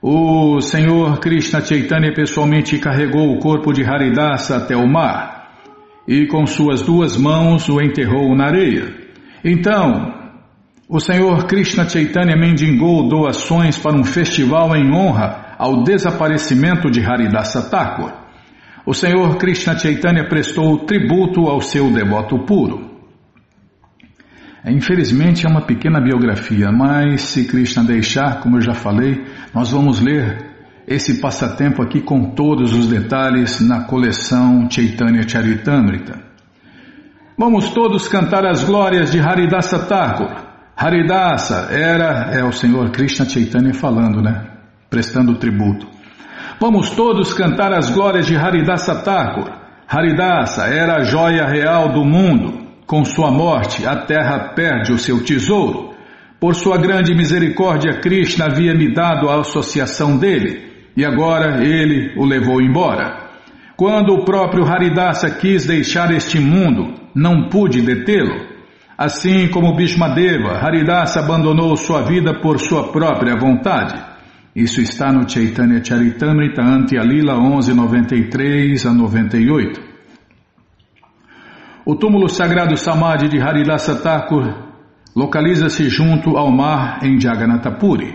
O 0.00 0.60
Senhor 0.60 1.18
Krishna 1.18 1.60
Chaitanya 1.60 2.12
pessoalmente 2.14 2.78
carregou 2.78 3.32
o 3.32 3.40
corpo 3.40 3.72
de 3.72 3.82
Haridasa 3.82 4.56
até 4.56 4.76
o 4.76 4.86
mar 4.86 5.38
e 6.06 6.26
com 6.28 6.46
suas 6.46 6.82
duas 6.82 7.16
mãos 7.16 7.68
o 7.68 7.80
enterrou 7.80 8.32
na 8.36 8.46
areia. 8.46 8.94
Então, 9.44 10.14
o 10.88 11.00
Senhor 11.00 11.46
Krishna 11.46 11.88
Chaitanya 11.88 12.36
mendigou 12.36 13.08
doações 13.08 13.76
para 13.76 13.96
um 13.96 14.04
festival 14.04 14.74
em 14.76 14.88
honra 14.94 15.56
ao 15.58 15.82
desaparecimento 15.82 16.88
de 16.88 17.04
Haridasa 17.04 17.68
Thakur. 17.68 18.12
O 18.86 18.94
Senhor 18.94 19.36
Krishna 19.36 19.76
Chaitanya 19.76 20.28
prestou 20.28 20.78
tributo 20.86 21.48
ao 21.48 21.60
seu 21.60 21.92
devoto 21.92 22.38
puro. 22.46 22.88
Infelizmente 24.64 25.46
é 25.46 25.48
uma 25.48 25.66
pequena 25.66 26.00
biografia, 26.00 26.70
mas 26.70 27.22
se 27.22 27.46
Krishna 27.46 27.84
deixar, 27.84 28.40
como 28.40 28.56
eu 28.56 28.60
já 28.60 28.74
falei, 28.74 29.24
nós 29.58 29.72
vamos 29.72 29.98
ler 29.98 30.54
esse 30.86 31.20
passatempo 31.20 31.82
aqui 31.82 32.00
com 32.00 32.30
todos 32.30 32.72
os 32.74 32.86
detalhes 32.86 33.60
na 33.60 33.82
coleção 33.82 34.70
Chaitanya 34.70 35.28
Charitamrita. 35.28 36.16
Vamos 37.36 37.68
todos 37.70 38.06
cantar 38.06 38.46
as 38.46 38.62
glórias 38.62 39.10
de 39.10 39.18
Haridasa 39.18 39.80
Thakur. 39.80 40.30
Haridasa 40.76 41.72
era, 41.72 42.30
é 42.32 42.44
o 42.44 42.52
Senhor 42.52 42.92
Krishna 42.92 43.28
Chaitanya 43.28 43.74
falando, 43.74 44.22
né? 44.22 44.46
Prestando 44.88 45.34
tributo. 45.34 45.88
Vamos 46.60 46.90
todos 46.90 47.34
cantar 47.34 47.72
as 47.72 47.90
glórias 47.90 48.28
de 48.28 48.36
Haridasa 48.36 48.94
Thakur. 49.02 49.50
Haridasa 49.88 50.66
era 50.66 50.98
a 50.98 51.02
joia 51.02 51.48
real 51.48 51.92
do 51.92 52.04
mundo. 52.04 52.64
Com 52.86 53.04
sua 53.04 53.32
morte, 53.32 53.84
a 53.84 54.06
terra 54.06 54.52
perde 54.54 54.92
o 54.92 54.98
seu 54.98 55.24
tesouro. 55.24 55.97
Por 56.40 56.54
sua 56.54 56.78
grande 56.78 57.14
misericórdia, 57.16 57.98
Krishna 58.00 58.46
havia 58.46 58.72
me 58.72 58.92
dado 58.94 59.28
a 59.28 59.40
associação 59.40 60.16
dele, 60.16 60.62
e 60.96 61.04
agora 61.04 61.64
ele 61.64 62.12
o 62.16 62.24
levou 62.24 62.60
embora. 62.60 63.28
Quando 63.76 64.12
o 64.14 64.24
próprio 64.24 64.64
Haridasa 64.64 65.30
quis 65.30 65.66
deixar 65.66 66.12
este 66.12 66.38
mundo, 66.38 66.94
não 67.14 67.48
pude 67.48 67.82
detê-lo. 67.82 68.46
Assim 68.96 69.48
como 69.48 69.74
Bhishmadeva, 69.74 70.58
Haridasa 70.58 71.20
abandonou 71.20 71.76
sua 71.76 72.02
vida 72.02 72.40
por 72.40 72.60
sua 72.60 72.92
própria 72.92 73.36
vontade. 73.36 74.00
Isso 74.54 74.80
está 74.80 75.12
no 75.12 75.28
Chaitanya 75.28 75.82
Charitamrita 75.84 76.62
Antialila 76.62 77.36
1193 77.36 78.86
a 78.86 78.92
98. 78.92 79.80
O 81.84 81.96
túmulo 81.96 82.28
sagrado 82.28 82.76
Samadhi 82.76 83.28
de 83.28 83.40
Harilasa 83.40 83.96
Thakur 83.96 84.67
localiza-se 85.18 85.90
junto 85.90 86.36
ao 86.36 86.48
mar 86.50 87.00
em 87.02 87.20
Jagannatapuri. 87.20 88.14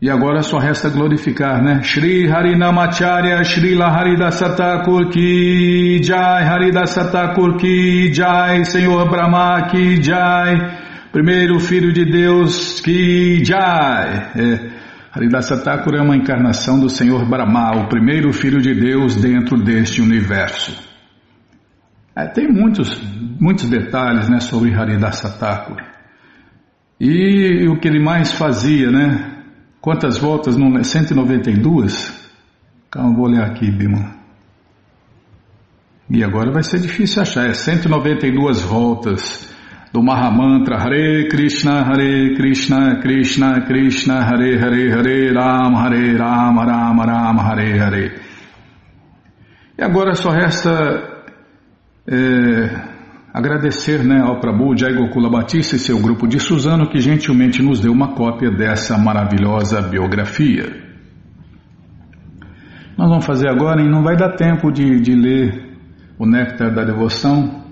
E 0.00 0.10
agora 0.10 0.42
só 0.42 0.58
resta 0.58 0.88
glorificar, 0.88 1.62
né? 1.62 1.82
Shri 1.82 2.26
Harinamacharya 2.26 3.42
Shri 3.44 3.74
Haridasa 3.80 4.54
Thakur 4.54 5.10
Ki 5.10 6.00
Jai 6.02 6.44
Haridasa 6.44 7.10
Thakur 7.10 7.56
Ki 7.56 8.12
Jai 8.12 8.64
Senhor 8.64 9.08
Brahma 9.08 9.68
Ki 9.70 10.02
Jai 10.02 10.54
Primeiro 11.10 11.58
Filho 11.58 11.92
de 11.92 12.04
Deus 12.04 12.80
Ki 12.80 13.42
Jai 13.42 14.32
é. 14.36 14.70
Haridasa 15.12 15.56
Thakur 15.56 15.94
é 15.94 16.02
uma 16.02 16.14
encarnação 16.14 16.78
do 16.78 16.90
Senhor 16.90 17.26
Brahma, 17.26 17.84
o 17.84 17.88
primeiro 17.88 18.30
filho 18.34 18.60
de 18.60 18.74
Deus 18.74 19.16
dentro 19.16 19.56
deste 19.56 20.02
universo. 20.02 20.85
É, 22.16 22.26
tem 22.28 22.48
muitos, 22.48 22.98
muitos 23.38 23.68
detalhes 23.68 24.26
né, 24.28 24.40
sobre 24.40 24.74
Haridasa 24.74 25.28
Thakur. 25.38 25.76
E 26.98 27.68
o 27.68 27.78
que 27.78 27.86
ele 27.86 28.02
mais 28.02 28.32
fazia, 28.32 28.90
né? 28.90 29.42
Quantas 29.82 30.16
voltas? 30.16 30.56
192? 30.56 32.26
Calma, 32.90 33.14
vou 33.14 33.26
olhar 33.26 33.46
aqui, 33.46 33.70
Bima. 33.70 34.16
E 36.08 36.24
agora 36.24 36.50
vai 36.50 36.62
ser 36.62 36.80
difícil 36.80 37.20
achar. 37.20 37.50
É 37.50 37.52
192 37.52 38.62
voltas 38.62 39.54
do 39.92 40.02
Mahamantra 40.02 40.78
Hare 40.78 41.28
Krishna, 41.28 41.82
Hare 41.82 42.34
Krishna, 42.34 43.00
Krishna 43.02 43.60
Krishna, 43.66 44.24
Hare 44.24 44.58
Hare, 44.58 44.90
Hare 44.90 45.32
Rama, 45.34 45.82
Hare 45.82 46.16
Rama, 46.16 46.64
Rama 46.64 47.04
Rama, 47.04 47.42
Hare 47.42 47.78
Hare. 47.78 48.20
E 49.78 49.82
agora 49.82 50.14
só 50.14 50.30
resta 50.30 51.15
é, 52.08 52.96
agradecer 53.32 54.04
né, 54.04 54.20
ao 54.20 54.40
Prabhu 54.40 54.76
Jai 54.76 54.94
Gokula 54.94 55.30
Batista 55.30 55.76
e 55.76 55.78
seu 55.78 55.98
grupo 56.00 56.26
de 56.26 56.38
Suzano 56.38 56.88
que 56.88 57.00
gentilmente 57.00 57.62
nos 57.62 57.80
deu 57.80 57.92
uma 57.92 58.14
cópia 58.14 58.50
dessa 58.50 58.96
maravilhosa 58.96 59.82
biografia. 59.82 60.84
Nós 62.96 63.08
vamos 63.08 63.26
fazer 63.26 63.48
agora 63.48 63.82
e 63.82 63.88
não 63.88 64.02
vai 64.02 64.16
dar 64.16 64.36
tempo 64.36 64.70
de, 64.70 65.00
de 65.00 65.14
ler 65.14 65.76
o 66.18 66.26
Néctar 66.26 66.74
da 66.74 66.84
Devoção, 66.84 67.66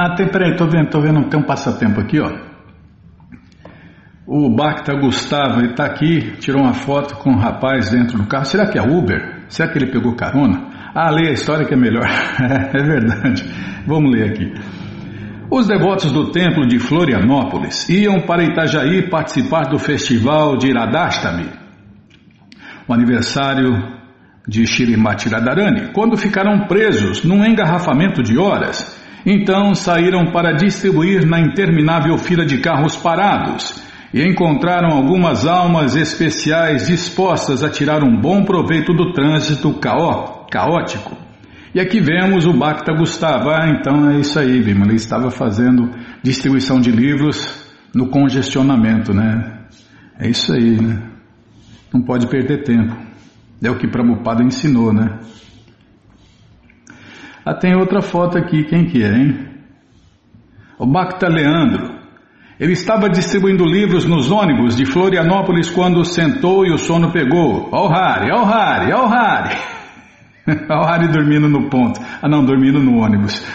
Ah, 0.00 0.14
tem, 0.14 0.28
peraí, 0.28 0.54
tô 0.54 0.64
vendo, 0.68 0.90
tô 0.90 1.00
vendo, 1.00 1.28
tem 1.28 1.40
um 1.40 1.42
passatempo 1.42 2.00
aqui, 2.00 2.20
ó. 2.20 2.47
O 4.30 4.54
Bacta 4.54 4.92
Gustavo, 4.92 5.60
ele 5.60 5.72
tá 5.72 5.86
aqui, 5.86 6.36
tirou 6.38 6.60
uma 6.60 6.74
foto 6.74 7.16
com 7.16 7.30
um 7.30 7.38
rapaz 7.38 7.88
dentro 7.88 8.18
do 8.18 8.26
carro. 8.26 8.44
Será 8.44 8.66
que 8.66 8.78
é 8.78 8.82
Uber? 8.82 9.46
Será 9.48 9.72
que 9.72 9.78
ele 9.78 9.90
pegou 9.90 10.14
carona? 10.14 10.68
Ah, 10.94 11.10
leia 11.10 11.30
a 11.30 11.32
história 11.32 11.64
que 11.64 11.72
é 11.72 11.76
melhor. 11.78 12.04
é 12.38 12.82
verdade. 12.82 13.42
Vamos 13.86 14.12
ler 14.12 14.28
aqui. 14.28 14.52
Os 15.50 15.66
devotos 15.66 16.12
do 16.12 16.30
templo 16.30 16.68
de 16.68 16.78
Florianópolis 16.78 17.88
iam 17.88 18.20
para 18.26 18.44
Itajaí 18.44 19.08
participar 19.08 19.62
do 19.62 19.78
festival 19.78 20.58
de 20.58 20.68
Iradastami, 20.68 21.46
o 22.86 22.92
aniversário 22.92 23.72
de 24.46 24.66
Shirimati 24.66 25.30
Radharani, 25.30 25.90
quando 25.94 26.18
ficaram 26.18 26.66
presos 26.66 27.24
num 27.24 27.46
engarrafamento 27.46 28.22
de 28.22 28.36
horas 28.38 28.94
então 29.24 29.74
saíram 29.74 30.30
para 30.32 30.52
distribuir 30.52 31.26
na 31.26 31.40
interminável 31.40 32.16
fila 32.16 32.46
de 32.46 32.58
carros 32.58 32.96
parados 32.96 33.87
e 34.12 34.22
encontraram 34.22 34.96
algumas 34.96 35.46
almas 35.46 35.94
especiais 35.94 36.86
dispostas 36.86 37.62
a 37.62 37.68
tirar 37.68 38.02
um 38.02 38.20
bom 38.20 38.44
proveito 38.44 38.92
do 38.92 39.12
trânsito 39.12 39.74
caó, 39.74 40.46
caótico. 40.50 41.16
E 41.74 41.80
aqui 41.80 42.00
vemos 42.00 42.46
o 42.46 42.52
Bacta 42.52 42.92
Gustavo. 42.94 43.50
Ah, 43.50 43.68
então 43.68 44.10
é 44.10 44.20
isso 44.20 44.38
aí, 44.38 44.62
Bima. 44.62 44.86
Ele 44.86 44.94
estava 44.94 45.30
fazendo 45.30 45.90
distribuição 46.22 46.80
de 46.80 46.90
livros 46.90 47.66
no 47.94 48.08
congestionamento, 48.08 49.12
né? 49.12 49.66
É 50.18 50.28
isso 50.28 50.52
aí, 50.52 50.80
né? 50.80 51.02
Não 51.92 52.02
pode 52.02 52.26
perder 52.26 52.64
tempo. 52.64 52.96
É 53.62 53.70
o 53.70 53.76
que 53.76 53.86
Prabhupada 53.86 54.42
ensinou, 54.42 54.92
né? 54.92 55.18
Ah, 57.44 57.54
tem 57.54 57.74
outra 57.74 58.00
foto 58.00 58.38
aqui, 58.38 58.64
quem 58.64 58.86
que 58.86 59.02
é, 59.02 59.14
hein? 59.14 59.48
O 60.78 60.86
Bacta 60.86 61.28
Leandro. 61.28 61.97
Ele 62.58 62.72
estava 62.72 63.08
distribuindo 63.08 63.64
livros 63.64 64.04
nos 64.04 64.32
ônibus 64.32 64.76
de 64.76 64.84
Florianópolis 64.84 65.70
quando 65.70 66.04
sentou 66.04 66.66
e 66.66 66.72
o 66.72 66.78
sono 66.78 67.12
pegou. 67.12 67.68
Ó 67.70 67.86
o 67.86 67.88
Harry, 67.88 68.32
ó 68.32 68.42
o 68.42 68.46
Harry, 68.46 68.92
ó 68.92 69.04
o 69.04 69.08
Harry. 69.08 69.56
ó 70.68 70.82
o 70.82 70.86
Harry 70.86 71.06
dormindo 71.08 71.48
no 71.48 71.70
ponto. 71.70 72.00
Ah 72.20 72.28
não, 72.28 72.44
dormindo 72.44 72.80
no 72.80 72.98
ônibus. 72.98 73.46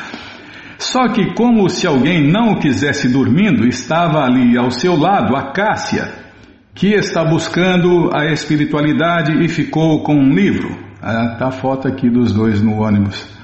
Só 0.78 1.10
que 1.10 1.34
como 1.34 1.68
se 1.70 1.86
alguém 1.86 2.32
não 2.32 2.54
o 2.54 2.60
quisesse 2.60 3.10
dormindo, 3.10 3.68
estava 3.68 4.24
ali 4.24 4.58
ao 4.58 4.72
seu 4.72 4.98
lado 4.98 5.36
a 5.36 5.52
Cássia, 5.52 6.10
que 6.74 6.94
está 6.94 7.26
buscando 7.26 8.10
a 8.14 8.32
espiritualidade 8.32 9.34
e 9.44 9.50
ficou 9.50 10.02
com 10.02 10.16
um 10.16 10.34
livro. 10.34 10.78
Ah, 11.02 11.36
tá 11.38 11.48
a 11.48 11.52
foto 11.52 11.90
aqui 11.90 12.10
dos 12.10 12.32
dois 12.32 12.62
no 12.62 12.82
ônibus. 12.82 13.43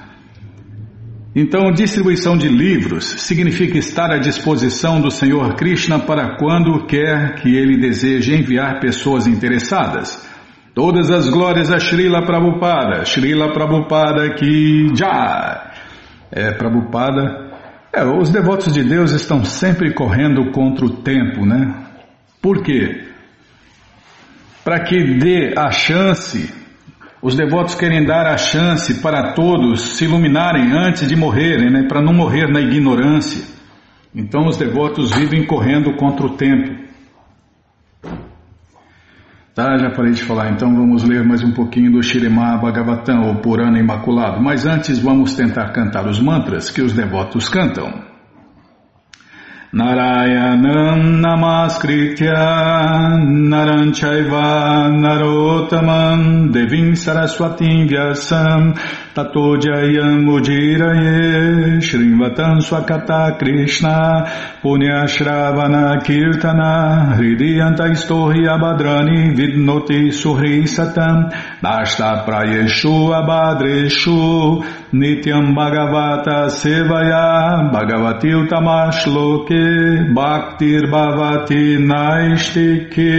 Então, 1.36 1.72
distribuição 1.72 2.36
de 2.36 2.48
livros 2.48 3.06
significa 3.06 3.78
estar 3.78 4.12
à 4.12 4.18
disposição 4.18 5.00
do 5.00 5.12
Senhor 5.12 5.54
Krishna 5.56 6.00
para 6.00 6.38
quando 6.38 6.86
quer 6.88 7.36
que 7.36 7.56
ele 7.56 7.78
deseje 7.78 8.34
enviar 8.34 8.80
pessoas 8.80 9.28
interessadas. 9.28 10.28
Todas 10.74 11.12
as 11.12 11.30
glórias 11.30 11.72
a 11.72 11.80
Srila 11.80 12.26
Prabhupada, 12.26 13.06
Srila 13.06 13.54
Prabhupada 13.54 14.34
que 14.34 14.88
já. 14.96 15.72
É, 16.32 16.52
Prabhupada. 16.52 17.48
É, 17.94 18.04
os 18.04 18.32
devotos 18.32 18.74
de 18.74 18.84
Deus 18.84 19.12
estão 19.12 19.44
sempre 19.44 19.94
correndo 19.94 20.52
contra 20.52 20.86
o 20.86 20.98
tempo, 21.02 21.46
né? 21.46 21.76
Por 22.42 22.64
quê? 22.64 23.04
Para 24.64 24.80
que 24.84 25.20
dê 25.20 25.54
a 25.56 25.72
chance 25.72 26.59
os 27.22 27.36
devotos 27.36 27.76
querem 27.76 28.06
dar 28.06 28.26
a 28.28 28.38
chance 28.38 29.02
para 29.02 29.34
todos 29.34 29.98
se 29.98 30.06
iluminarem 30.06 30.72
antes 30.72 31.08
de 31.08 31.16
morrerem, 31.16 31.70
né, 31.70 31.84
para 31.88 32.02
não 32.02 32.14
morrer 32.14 32.48
na 32.48 32.62
ignorância. 32.62 33.44
Então 34.16 34.48
os 34.48 34.58
devotos 34.58 35.12
vivem 35.12 35.46
correndo 35.46 35.96
contra 35.96 36.26
o 36.26 36.36
tempo. 36.38 36.88
Tá, 39.54 39.78
já 39.78 39.90
parei 39.90 40.14
de 40.14 40.24
falar, 40.24 40.52
então 40.52 40.74
vamos 40.74 41.04
ler 41.04 41.22
mais 41.22 41.44
um 41.44 41.52
pouquinho 41.52 41.92
do 41.92 42.02
Shirimá 42.02 42.56
Bhagavatam, 42.56 43.28
ou 43.28 43.36
Purana 43.42 43.78
Imaculado. 43.78 44.42
Mas 44.42 44.66
antes 44.66 45.00
vamos 45.00 45.36
tentar 45.36 45.74
cantar 45.74 46.08
os 46.08 46.20
mantras 46.20 46.70
que 46.70 46.82
os 46.82 46.94
devotos 46.94 47.50
cantam. 47.50 48.09
Narayanam 49.72 51.22
Namaskritya 51.22 52.42
Naranchaiva 53.22 54.90
Narotaman 54.90 56.52
Devim 56.52 56.94
Saraswatim 56.96 57.88
Vyasam 57.88 58.74
Shrivatam 61.82 62.62
Swakata 62.62 63.38
Krishna 63.40 64.26
Punya 64.62 65.08
Shravana 65.08 66.02
Kirtana 66.04 67.16
Hridiyanta 67.18 67.90
Istohi 67.90 68.46
Abadrani 68.48 69.36
Vidnoti 69.36 70.12
Suhri 70.12 70.64
Satam 70.68 71.32
Dashta 71.62 72.26
Prayeshu 72.26 73.10
Abadreshu 73.12 74.64
Nityam 74.94 75.56
Bhagavata 75.56 76.50
Sevaya 76.50 77.72
Bhagavati 77.72 78.32
Utamashloke 78.48 80.14
Bhaktir 80.14 80.84
Bhavati 80.92 81.78
Naistike 81.80 83.10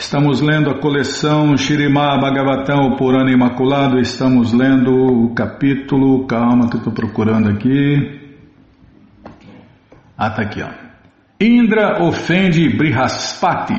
Estamos 0.00 0.40
lendo 0.40 0.70
a 0.70 0.78
coleção 0.78 1.56
Shirimá 1.56 2.16
Bhagavatam, 2.18 2.86
o 2.86 2.96
Purana 2.96 3.32
Imaculado. 3.32 3.98
Estamos 3.98 4.52
lendo 4.52 4.92
o 4.92 5.34
capítulo. 5.34 6.24
Calma 6.24 6.70
que 6.70 6.76
eu 6.76 6.78
estou 6.78 6.92
procurando 6.92 7.50
aqui. 7.50 8.20
Ah, 10.16 10.30
tá 10.30 10.42
aqui, 10.42 10.62
ó. 10.62 10.68
Indra 11.40 12.00
ofende 12.00 12.68
Brihaspati. 12.76 13.74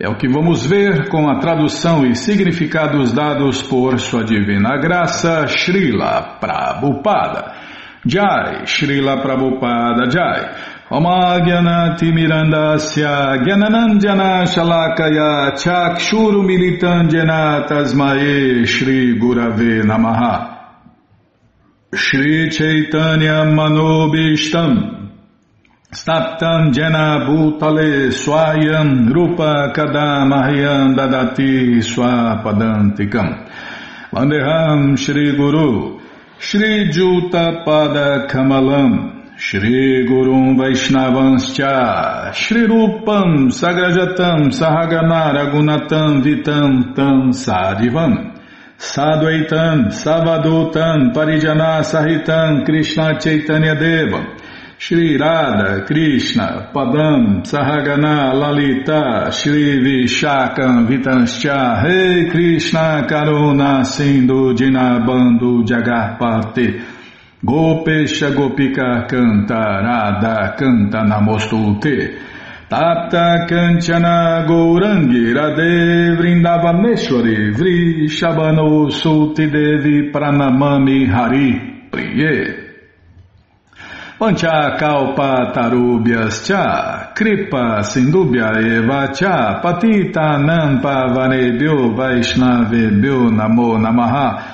É 0.00 0.08
o 0.08 0.16
que 0.16 0.26
vamos 0.28 0.66
ver 0.66 1.08
com 1.08 1.30
a 1.30 1.38
tradução 1.38 2.04
e 2.04 2.16
significados 2.16 3.12
dados 3.12 3.62
por 3.62 4.00
Sua 4.00 4.24
Divina 4.24 4.76
Graça, 4.78 5.46
Srila 5.46 6.36
Prabhupada. 6.40 7.52
Jai, 8.04 8.66
Srila 8.66 9.22
Prabhupada 9.22 10.10
Jai. 10.10 10.73
Mirandasya 12.12 13.42
Gyananandjana 13.42 14.44
Shalakaya 14.46 15.56
Chakshuru 15.56 16.42
Militandjana 16.44 17.66
Tasmae 17.66 18.66
Shri 18.66 19.18
Gurave 19.18 19.82
Namaha. 19.82 20.50
Shri 21.94 22.50
Chaitanya 22.50 23.44
Manobishtam 23.46 25.10
Staptam 25.90 26.72
Jena 26.74 27.24
Bhutale 27.26 28.12
Swayam 28.12 29.10
Rupa 29.10 29.72
Kadamahyam 29.74 30.94
Dadati 30.94 31.80
Swapadantikam. 31.80 33.48
Vandeham 34.12 34.98
Shri 34.98 35.34
Guru 35.34 35.98
Shri 36.38 36.90
Juta 36.90 37.64
Pada 37.64 38.28
Kamalam 38.28 39.13
Shri 39.36 40.06
Gurum 40.06 40.56
Vaishnavanscha 40.56 42.32
Shri 42.32 42.68
Rupam 42.68 43.50
Sagrajatam 43.50 44.52
Sahagana 44.52 45.34
Ragunatam 45.34 46.22
Vitam 46.22 46.94
Tam 46.94 47.32
Sadivam 47.32 48.38
Sadvaitam 48.78 49.88
Savadutam 49.90 51.12
Parijana 51.12 51.82
Sahitam 51.82 52.64
Krishna 52.64 53.18
Chaitanya 53.18 53.74
Deva 53.74 54.36
Shri 54.78 55.16
Radha 55.18 55.84
Krishna 55.84 56.70
Padam 56.72 57.42
Sahagana 57.42 58.32
Lalita 58.34 59.32
Shri 59.32 59.80
Vishakam 59.82 60.86
Vitanscha 60.86 61.82
Rei 61.82 62.30
Krishna 62.30 63.04
Karuna 63.08 63.84
Sindhu 63.84 64.54
Dinabando 64.54 65.64
Jagarpate 65.66 66.93
Gopesha 67.44 68.30
Gopika 68.30 69.06
Canta 69.06 69.82
Radha 69.82 70.54
Canta 70.56 71.04
Namostute. 71.04 72.18
Tata 72.70 73.46
Kanchana 73.46 74.46
Gourangi 74.46 75.34
Radhe 75.34 76.16
Vrindavaneshwari 76.16 77.52
Vri 77.54 78.08
Shabano 78.08 78.90
Sulti 78.90 79.50
Devi 79.50 80.10
Pranamami 80.10 81.06
Hari 81.06 81.88
Priye. 81.90 82.64
Pancha 84.18 84.76
Kalpa 84.78 85.52
Tarubhyas 85.52 86.46
Cha 86.46 87.12
Kripa 87.14 87.82
Sindubhya 87.82 88.56
Eva 88.56 89.12
Cha 89.12 89.60
Patita 89.60 90.38
Nampa 90.38 91.12
Vanebhyo 91.12 91.94
Vaishnavebhyo 91.94 93.30
Namo 93.30 93.76
Namaha 93.76 94.53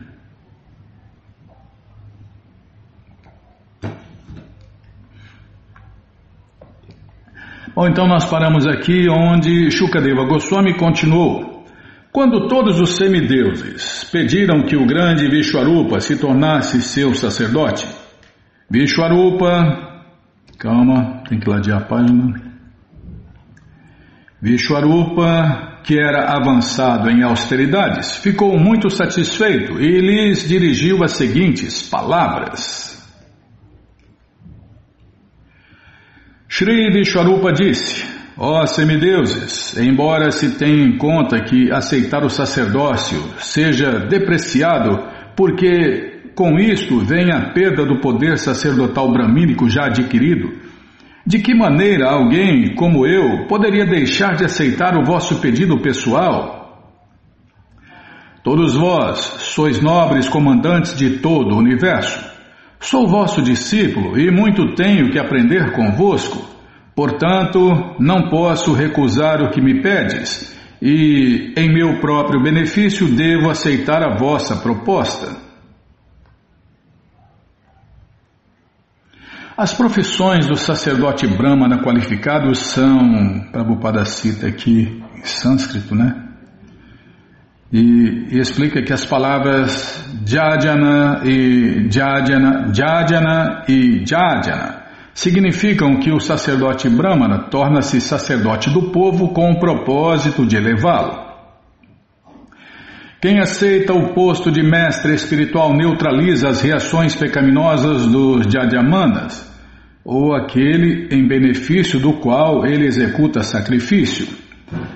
Ou 7.75 7.87
então 7.87 8.07
nós 8.07 8.25
paramos 8.25 8.67
aqui 8.67 9.07
onde 9.09 9.71
Shukadeva 9.71 10.25
Goswami 10.25 10.77
continuou. 10.77 11.65
Quando 12.11 12.49
todos 12.49 12.79
os 12.79 12.97
semideuses 12.97 14.03
pediram 14.11 14.63
que 14.63 14.75
o 14.75 14.85
grande 14.85 15.29
Vishwarupa 15.29 16.01
se 16.01 16.17
tornasse 16.17 16.81
seu 16.81 17.13
sacerdote, 17.15 17.87
Vishwarupa, 18.69 20.03
calma, 20.59 21.23
tem 21.29 21.39
que 21.39 21.49
ladear 21.49 21.81
a 21.81 21.85
página. 21.85 22.33
Vishwarupa, 24.41 25.79
que 25.83 25.97
era 25.97 26.35
avançado 26.35 27.09
em 27.09 27.23
austeridades, 27.23 28.17
ficou 28.17 28.59
muito 28.59 28.89
satisfeito 28.89 29.79
e 29.79 30.01
lhes 30.01 30.45
dirigiu 30.47 31.03
as 31.03 31.11
seguintes 31.11 31.87
palavras. 31.89 32.90
Shri 36.53 36.91
Vishwarupa 36.91 37.53
disse, 37.53 38.05
ó 38.37 38.61
oh, 38.61 38.67
semideuses, 38.67 39.77
embora 39.77 40.29
se 40.31 40.57
tenha 40.57 40.83
em 40.83 40.97
conta 40.97 41.39
que 41.39 41.71
aceitar 41.71 42.25
o 42.25 42.29
sacerdócio 42.29 43.17
seja 43.37 43.99
depreciado, 43.99 45.01
porque 45.33 46.33
com 46.35 46.59
isto 46.59 46.99
vem 46.99 47.31
a 47.31 47.53
perda 47.53 47.85
do 47.85 48.01
poder 48.01 48.37
sacerdotal 48.37 49.09
bramínico 49.13 49.69
já 49.69 49.85
adquirido, 49.85 50.51
de 51.25 51.39
que 51.39 51.55
maneira 51.55 52.09
alguém 52.11 52.75
como 52.75 53.07
eu 53.07 53.47
poderia 53.47 53.85
deixar 53.85 54.35
de 54.35 54.43
aceitar 54.43 54.97
o 54.97 55.05
vosso 55.05 55.39
pedido 55.39 55.79
pessoal? 55.79 56.83
Todos 58.43 58.75
vós 58.75 59.19
sois 59.39 59.81
nobres 59.81 60.27
comandantes 60.27 60.97
de 60.97 61.19
todo 61.19 61.55
o 61.55 61.59
universo. 61.59 62.30
Sou 62.81 63.07
vosso 63.07 63.43
discípulo 63.43 64.19
e 64.19 64.31
muito 64.31 64.73
tenho 64.73 65.11
que 65.11 65.19
aprender 65.19 65.71
convosco. 65.71 66.43
Portanto, 66.95 67.95
não 67.99 68.27
posso 68.27 68.73
recusar 68.73 69.39
o 69.39 69.51
que 69.51 69.61
me 69.61 69.83
pedes, 69.83 70.59
e 70.81 71.53
em 71.55 71.71
meu 71.71 71.99
próprio 71.99 72.41
benefício 72.41 73.07
devo 73.07 73.51
aceitar 73.51 74.01
a 74.01 74.17
vossa 74.17 74.55
proposta. 74.55 75.37
As 79.55 79.75
profissões 79.75 80.47
do 80.47 80.55
sacerdote 80.55 81.27
Brahmana 81.27 81.83
qualificado 81.83 82.53
são, 82.55 83.47
Prabhupada 83.51 84.03
cita 84.05 84.47
aqui 84.47 85.03
em 85.15 85.23
sânscrito, 85.23 85.93
né? 85.93 86.30
E, 87.71 88.27
e, 88.31 88.39
explica 88.39 88.81
que 88.81 88.91
as 88.91 89.05
palavras 89.05 90.05
Jajana 90.25 91.21
e 91.25 91.89
Jajana, 91.89 92.73
Jajana 92.73 93.63
e 93.67 94.03
Jajana 94.05 94.81
significam 95.13 95.99
que 95.99 96.11
o 96.11 96.19
sacerdote 96.19 96.89
Brahmana 96.89 97.49
torna-se 97.49 98.01
sacerdote 98.01 98.69
do 98.69 98.91
povo 98.91 99.29
com 99.29 99.51
o 99.51 99.59
propósito 99.59 100.45
de 100.45 100.57
elevá-lo. 100.57 101.31
Quem 103.21 103.39
aceita 103.39 103.93
o 103.93 104.13
posto 104.13 104.51
de 104.51 104.63
mestre 104.63 105.13
espiritual 105.13 105.75
neutraliza 105.75 106.49
as 106.49 106.61
reações 106.61 107.15
pecaminosas 107.15 108.07
dos 108.07 108.47
Jadhyamanas. 108.51 109.49
ou 110.03 110.33
aquele 110.33 111.07
em 111.11 111.27
benefício 111.27 111.99
do 111.99 112.13
qual 112.13 112.65
ele 112.65 112.87
executa 112.87 113.43
sacrifício. 113.43 114.40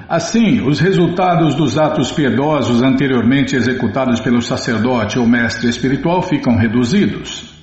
Assim, 0.07 0.61
os 0.61 0.79
resultados 0.79 1.55
dos 1.55 1.77
atos 1.77 2.11
piedosos 2.11 2.81
anteriormente 2.81 3.55
executados 3.55 4.19
pelo 4.19 4.41
sacerdote 4.41 5.19
ou 5.19 5.27
mestre 5.27 5.67
espiritual 5.67 6.21
ficam 6.21 6.55
reduzidos. 6.55 7.53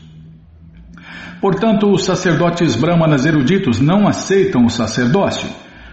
Portanto, 1.40 1.90
os 1.90 2.04
sacerdotes 2.04 2.74
brahmanas 2.74 3.24
eruditos 3.24 3.80
não 3.80 4.06
aceitam 4.06 4.64
o 4.64 4.70
sacerdócio. 4.70 5.48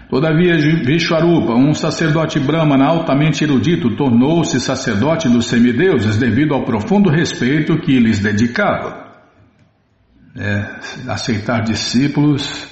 Todavia, 0.08 0.56
Vishwarupa, 0.56 1.54
um 1.54 1.72
sacerdote 1.72 2.40
brahmana 2.40 2.86
altamente 2.86 3.44
erudito, 3.44 3.96
tornou-se 3.96 4.60
sacerdote 4.60 5.28
dos 5.28 5.46
semideuses 5.46 6.16
devido 6.16 6.52
ao 6.52 6.64
profundo 6.64 7.08
respeito 7.08 7.78
que 7.78 7.98
lhes 7.98 8.18
dedicava. 8.18 9.08
É, 10.36 10.64
aceitar 11.08 11.62
discípulos 11.62 12.69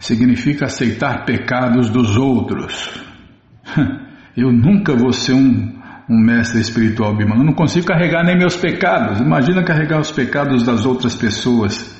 significa 0.00 0.64
aceitar 0.64 1.24
pecados 1.24 1.90
dos 1.90 2.16
outros. 2.16 2.90
Eu 4.36 4.50
nunca 4.50 4.96
vou 4.96 5.12
ser 5.12 5.34
um, 5.34 5.78
um 6.08 6.18
mestre 6.18 6.60
espiritual, 6.60 7.14
Bimala. 7.14 7.42
Eu 7.42 7.46
não 7.46 7.52
consigo 7.52 7.86
carregar 7.86 8.24
nem 8.24 8.38
meus 8.38 8.56
pecados. 8.56 9.20
Imagina 9.20 9.62
carregar 9.62 10.00
os 10.00 10.10
pecados 10.10 10.64
das 10.64 10.86
outras 10.86 11.14
pessoas. 11.14 11.98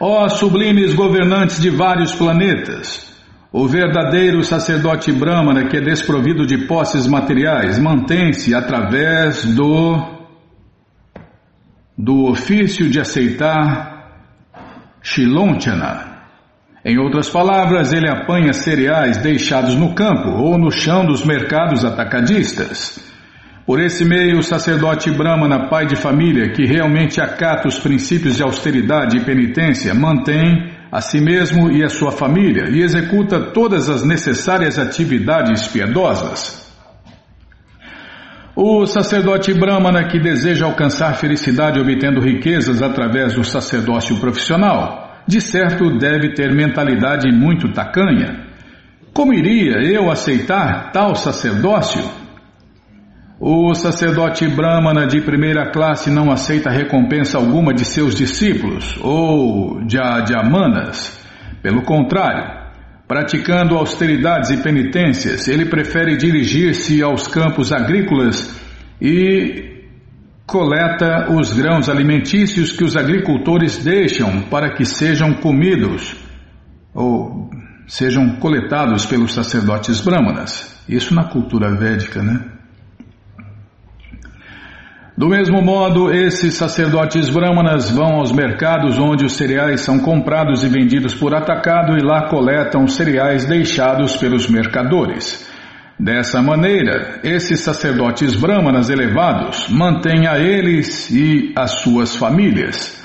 Ó 0.00 0.28
sublimes 0.28 0.94
governantes 0.94 1.60
de 1.60 1.70
vários 1.70 2.14
planetas, 2.14 3.12
o 3.52 3.66
verdadeiro 3.66 4.42
sacerdote 4.42 5.12
Brahmana, 5.12 5.68
que 5.68 5.76
é 5.76 5.80
desprovido 5.80 6.46
de 6.46 6.66
posses 6.66 7.06
materiais, 7.06 7.78
mantém-se 7.78 8.54
através 8.54 9.44
do 9.44 10.12
do 11.96 12.24
ofício 12.24 12.90
de 12.90 12.98
aceitar 12.98 13.93
Shilonchana. 15.04 16.14
Em 16.82 16.98
outras 16.98 17.28
palavras, 17.28 17.92
ele 17.92 18.08
apanha 18.08 18.54
cereais 18.54 19.18
deixados 19.18 19.74
no 19.74 19.94
campo 19.94 20.30
ou 20.30 20.58
no 20.58 20.70
chão 20.70 21.04
dos 21.04 21.22
mercados 21.22 21.84
atacadistas. 21.84 22.98
Por 23.66 23.80
esse 23.80 24.02
meio, 24.02 24.38
o 24.38 24.42
sacerdote 24.42 25.10
Brahmana, 25.10 25.68
pai 25.68 25.86
de 25.86 25.94
família, 25.94 26.52
que 26.52 26.64
realmente 26.64 27.20
acata 27.20 27.68
os 27.68 27.78
princípios 27.78 28.36
de 28.36 28.42
austeridade 28.42 29.18
e 29.18 29.24
penitência, 29.24 29.94
mantém 29.94 30.72
a 30.90 31.02
si 31.02 31.20
mesmo 31.20 31.70
e 31.70 31.84
a 31.84 31.88
sua 31.90 32.10
família 32.10 32.70
e 32.70 32.80
executa 32.80 33.52
todas 33.52 33.90
as 33.90 34.02
necessárias 34.04 34.78
atividades 34.78 35.66
piedosas. 35.66 36.63
O 38.56 38.86
sacerdote 38.86 39.52
Brahmana 39.52 40.06
que 40.06 40.20
deseja 40.20 40.66
alcançar 40.66 41.16
felicidade 41.16 41.80
obtendo 41.80 42.20
riquezas 42.20 42.82
através 42.82 43.34
do 43.34 43.42
sacerdócio 43.42 44.20
profissional, 44.20 45.22
de 45.26 45.40
certo 45.40 45.98
deve 45.98 46.34
ter 46.34 46.54
mentalidade 46.54 47.32
muito 47.32 47.72
tacanha. 47.72 48.46
Como 49.12 49.34
iria 49.34 49.82
eu 49.82 50.08
aceitar 50.08 50.92
tal 50.92 51.16
sacerdócio? 51.16 52.00
O 53.40 53.74
sacerdote 53.74 54.46
Brahmana 54.46 55.04
de 55.04 55.20
primeira 55.20 55.72
classe 55.72 56.08
não 56.08 56.30
aceita 56.30 56.70
recompensa 56.70 57.36
alguma 57.38 57.74
de 57.74 57.84
seus 57.84 58.14
discípulos 58.14 58.96
ou 59.02 59.84
de 59.84 59.98
Adhyamanas. 59.98 61.20
Pelo 61.60 61.82
contrário, 61.82 62.63
praticando 63.06 63.76
austeridades 63.76 64.50
e 64.50 64.62
penitências, 64.62 65.46
ele 65.48 65.66
prefere 65.66 66.16
dirigir-se 66.16 67.02
aos 67.02 67.26
campos 67.26 67.72
agrícolas 67.72 68.54
e 69.00 69.74
coleta 70.46 71.30
os 71.30 71.52
grãos 71.52 71.88
alimentícios 71.88 72.72
que 72.72 72.84
os 72.84 72.96
agricultores 72.96 73.82
deixam 73.82 74.42
para 74.42 74.74
que 74.74 74.84
sejam 74.84 75.34
comidos 75.34 76.16
ou 76.94 77.50
sejam 77.86 78.36
coletados 78.36 79.04
pelos 79.04 79.34
sacerdotes 79.34 80.00
brahmanas. 80.00 80.82
Isso 80.88 81.14
na 81.14 81.24
cultura 81.24 81.74
védica, 81.74 82.22
né? 82.22 82.53
Do 85.16 85.28
mesmo 85.28 85.62
modo, 85.62 86.12
esses 86.12 86.54
sacerdotes 86.54 87.30
brahmanas 87.30 87.88
vão 87.88 88.16
aos 88.16 88.32
mercados 88.32 88.98
onde 88.98 89.24
os 89.24 89.34
cereais 89.34 89.82
são 89.82 90.00
comprados 90.00 90.64
e 90.64 90.68
vendidos 90.68 91.14
por 91.14 91.32
atacado 91.32 91.96
e 91.96 92.04
lá 92.04 92.28
coletam 92.28 92.88
cereais 92.88 93.44
deixados 93.44 94.16
pelos 94.16 94.48
mercadores. 94.48 95.48
Dessa 95.96 96.42
maneira, 96.42 97.20
esses 97.22 97.60
sacerdotes 97.60 98.34
brahmanas 98.34 98.90
elevados 98.90 99.68
mantêm 99.68 100.26
a 100.26 100.40
eles 100.40 101.08
e 101.12 101.52
as 101.54 101.82
suas 101.82 102.16
famílias. 102.16 103.00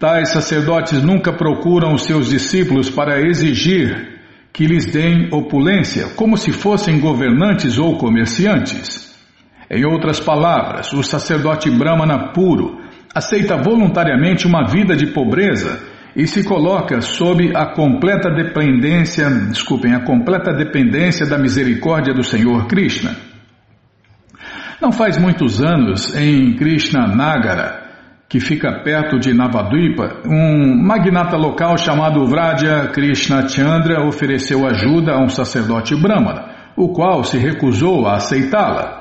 Tais 0.00 0.30
sacerdotes 0.30 1.00
nunca 1.00 1.32
procuram 1.32 1.94
os 1.94 2.02
seus 2.02 2.28
discípulos 2.28 2.90
para 2.90 3.20
exigir 3.20 4.18
que 4.52 4.66
lhes 4.66 4.86
deem 4.86 5.28
opulência, 5.30 6.08
como 6.16 6.36
se 6.36 6.50
fossem 6.50 6.98
governantes 6.98 7.78
ou 7.78 7.96
comerciantes. 7.98 9.09
Em 9.70 9.84
outras 9.84 10.18
palavras, 10.18 10.92
o 10.92 11.00
sacerdote 11.00 11.70
brahmana 11.70 12.32
puro 12.32 12.80
aceita 13.14 13.56
voluntariamente 13.56 14.44
uma 14.44 14.66
vida 14.66 14.96
de 14.96 15.06
pobreza 15.06 15.80
e 16.16 16.26
se 16.26 16.42
coloca 16.42 17.00
sob 17.00 17.52
a 17.54 17.66
completa 17.66 18.28
dependência, 18.30 19.30
desculpem, 19.30 19.94
a 19.94 20.04
completa 20.04 20.52
dependência 20.52 21.24
da 21.24 21.38
misericórdia 21.38 22.12
do 22.12 22.24
Senhor 22.24 22.66
Krishna. 22.66 23.14
Não 24.82 24.90
faz 24.90 25.16
muitos 25.16 25.62
anos, 25.62 26.16
em 26.16 26.56
Krishna 26.56 27.06
Nagara, 27.06 27.80
que 28.28 28.40
fica 28.40 28.82
perto 28.82 29.20
de 29.20 29.32
Navadvipa, 29.32 30.22
um 30.26 30.82
magnata 30.82 31.36
local 31.36 31.78
chamado 31.78 32.26
Vraja 32.26 32.88
Krishna 32.88 33.48
Chandra 33.48 34.04
ofereceu 34.04 34.66
ajuda 34.66 35.12
a 35.12 35.22
um 35.22 35.28
sacerdote 35.28 35.94
brahmana, 35.94 36.72
o 36.76 36.88
qual 36.88 37.22
se 37.22 37.38
recusou 37.38 38.08
a 38.08 38.14
aceitá-la. 38.14 38.99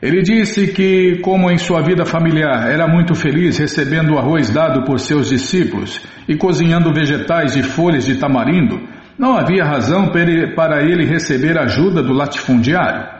Ele 0.00 0.22
disse 0.22 0.68
que, 0.68 1.18
como 1.22 1.50
em 1.50 1.58
sua 1.58 1.82
vida 1.82 2.04
familiar 2.06 2.70
era 2.70 2.86
muito 2.86 3.16
feliz 3.16 3.58
recebendo 3.58 4.14
o 4.14 4.18
arroz 4.18 4.48
dado 4.48 4.84
por 4.84 5.00
seus 5.00 5.28
discípulos 5.28 6.00
e 6.28 6.36
cozinhando 6.36 6.94
vegetais 6.94 7.54
de 7.54 7.64
folhas 7.64 8.06
de 8.06 8.14
tamarindo, 8.14 8.80
não 9.18 9.36
havia 9.36 9.64
razão 9.64 10.12
para 10.54 10.84
ele 10.84 11.04
receber 11.04 11.58
ajuda 11.58 12.00
do 12.00 12.12
latifundiário. 12.12 13.18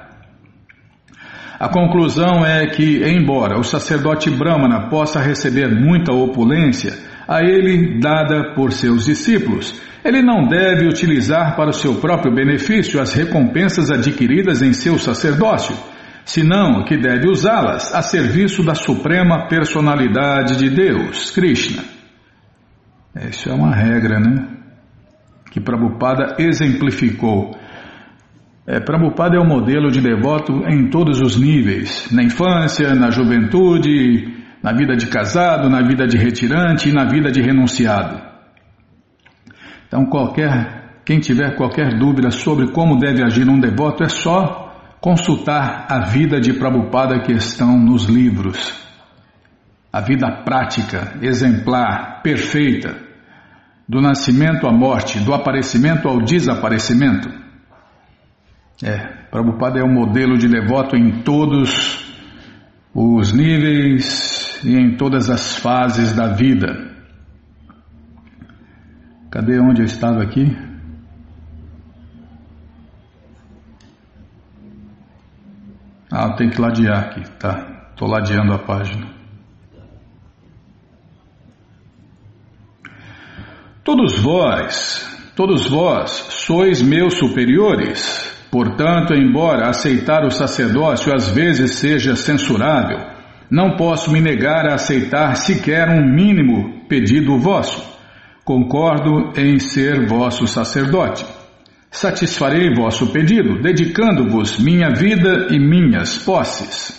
A 1.58 1.68
conclusão 1.68 2.46
é 2.46 2.66
que, 2.66 3.02
embora 3.04 3.58
o 3.58 3.64
sacerdote 3.64 4.30
Brahmana 4.30 4.88
possa 4.88 5.20
receber 5.20 5.68
muita 5.68 6.12
opulência, 6.12 6.92
a 7.26 7.42
ele 7.42 7.98
dada 7.98 8.54
por 8.54 8.70
seus 8.70 9.06
discípulos, 9.06 9.74
ele 10.04 10.22
não 10.22 10.46
deve 10.46 10.86
utilizar 10.86 11.56
para 11.56 11.70
o 11.70 11.74
seu 11.74 11.96
próprio 11.96 12.32
benefício 12.32 13.00
as 13.00 13.12
recompensas 13.12 13.90
adquiridas 13.90 14.62
em 14.62 14.72
seu 14.72 14.96
sacerdócio 14.96 15.76
senão 16.28 16.84
que 16.84 16.94
deve 16.98 17.26
usá-las 17.26 17.94
a 17.94 18.02
serviço 18.02 18.62
da 18.62 18.74
suprema 18.74 19.48
personalidade 19.48 20.58
de 20.58 20.68
Deus, 20.68 21.30
Krishna. 21.30 21.82
Isso 23.30 23.48
é 23.48 23.54
uma 23.54 23.74
regra, 23.74 24.20
né? 24.20 24.46
Que 25.50 25.58
Prabhupada 25.58 26.36
exemplificou. 26.38 27.56
É, 28.66 28.78
Prabhupada 28.78 29.36
é 29.36 29.40
o 29.40 29.42
um 29.42 29.48
modelo 29.48 29.90
de 29.90 30.02
devoto 30.02 30.52
em 30.68 30.90
todos 30.90 31.18
os 31.22 31.40
níveis, 31.40 32.12
na 32.12 32.22
infância, 32.22 32.94
na 32.94 33.10
juventude, 33.10 34.28
na 34.62 34.74
vida 34.74 34.94
de 34.96 35.06
casado, 35.06 35.70
na 35.70 35.80
vida 35.80 36.06
de 36.06 36.18
retirante 36.18 36.90
e 36.90 36.92
na 36.92 37.06
vida 37.06 37.32
de 37.32 37.40
renunciado. 37.40 38.20
Então, 39.86 40.04
qualquer, 40.04 41.00
quem 41.06 41.20
tiver 41.20 41.56
qualquer 41.56 41.98
dúvida 41.98 42.30
sobre 42.30 42.70
como 42.70 42.98
deve 42.98 43.24
agir 43.24 43.48
um 43.48 43.58
devoto, 43.58 44.04
é 44.04 44.10
só 44.10 44.67
consultar 45.00 45.86
a 45.88 46.00
vida 46.00 46.40
de 46.40 46.52
Prabhupada 46.52 47.20
que 47.20 47.32
estão 47.32 47.78
nos 47.78 48.04
livros. 48.04 48.74
A 49.92 50.00
vida 50.00 50.42
prática, 50.44 51.18
exemplar, 51.22 52.20
perfeita, 52.22 52.96
do 53.88 54.00
nascimento 54.00 54.66
à 54.66 54.72
morte, 54.72 55.18
do 55.20 55.32
aparecimento 55.32 56.08
ao 56.08 56.20
desaparecimento. 56.20 57.28
É, 58.84 58.98
Prabhupada 59.30 59.80
é 59.80 59.82
um 59.82 59.92
modelo 59.92 60.36
de 60.36 60.48
devoto 60.48 60.94
em 60.94 61.22
todos 61.22 62.06
os 62.94 63.32
níveis 63.32 64.60
e 64.64 64.76
em 64.76 64.96
todas 64.96 65.30
as 65.30 65.56
fases 65.56 66.14
da 66.14 66.34
vida. 66.34 66.88
Cadê 69.30 69.58
onde 69.58 69.82
eu 69.82 69.86
estava 69.86 70.22
aqui? 70.22 70.67
Ah, 76.20 76.32
tem 76.32 76.50
que 76.50 76.60
ladear 76.60 76.98
aqui, 76.98 77.22
tá? 77.38 77.90
Estou 77.90 78.08
ladeando 78.08 78.52
a 78.52 78.58
página. 78.58 79.06
Todos 83.84 84.18
vós, 84.18 85.32
todos 85.36 85.70
vós 85.70 86.10
sois 86.30 86.82
meus 86.82 87.14
superiores. 87.14 88.36
Portanto, 88.50 89.14
embora 89.14 89.68
aceitar 89.68 90.24
o 90.24 90.30
sacerdócio 90.32 91.14
às 91.14 91.28
vezes 91.30 91.76
seja 91.76 92.16
censurável, 92.16 92.98
não 93.48 93.76
posso 93.76 94.10
me 94.10 94.20
negar 94.20 94.66
a 94.66 94.74
aceitar 94.74 95.36
sequer 95.36 95.88
um 95.88 96.04
mínimo 96.04 96.84
pedido 96.88 97.38
vosso. 97.38 97.80
Concordo 98.44 99.40
em 99.40 99.60
ser 99.60 100.04
vosso 100.08 100.48
sacerdote. 100.48 101.37
Satisfarei 101.90 102.74
vosso 102.74 103.12
pedido, 103.12 103.60
dedicando-vos 103.60 104.58
minha 104.58 104.90
vida 104.90 105.48
e 105.50 105.58
minhas 105.58 106.18
posses. 106.18 106.98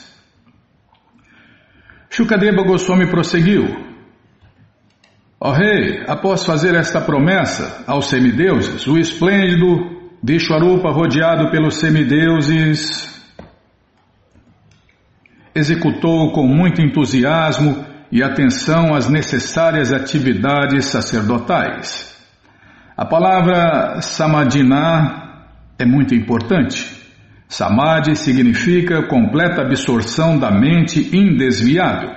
Shukadeva 2.09 2.63
Goswami 2.63 3.07
prosseguiu. 3.07 3.65
Ó 5.39 5.49
oh, 5.49 5.53
rei, 5.53 6.03
após 6.07 6.43
fazer 6.43 6.75
esta 6.75 6.99
promessa 6.99 7.83
aos 7.87 8.09
semideuses, 8.09 8.85
o 8.87 8.97
esplêndido 8.97 9.99
Vishwarupa, 10.21 10.91
rodeado 10.91 11.49
pelos 11.49 11.75
semideuses, 11.75 13.07
executou 15.55 16.33
com 16.33 16.45
muito 16.45 16.81
entusiasmo 16.81 17.85
e 18.11 18.21
atenção 18.21 18.93
as 18.93 19.09
necessárias 19.09 19.93
atividades 19.93 20.85
sacerdotais. 20.85 22.18
A 23.01 23.05
palavra 23.05 24.01
samadhina 24.01 25.45
é 25.79 25.85
muito 25.85 26.13
importante. 26.13 26.85
Samadhi 27.47 28.13
significa 28.13 29.07
completa 29.07 29.61
absorção 29.61 30.37
da 30.37 30.51
mente 30.51 31.09
indesviável. 31.15 32.09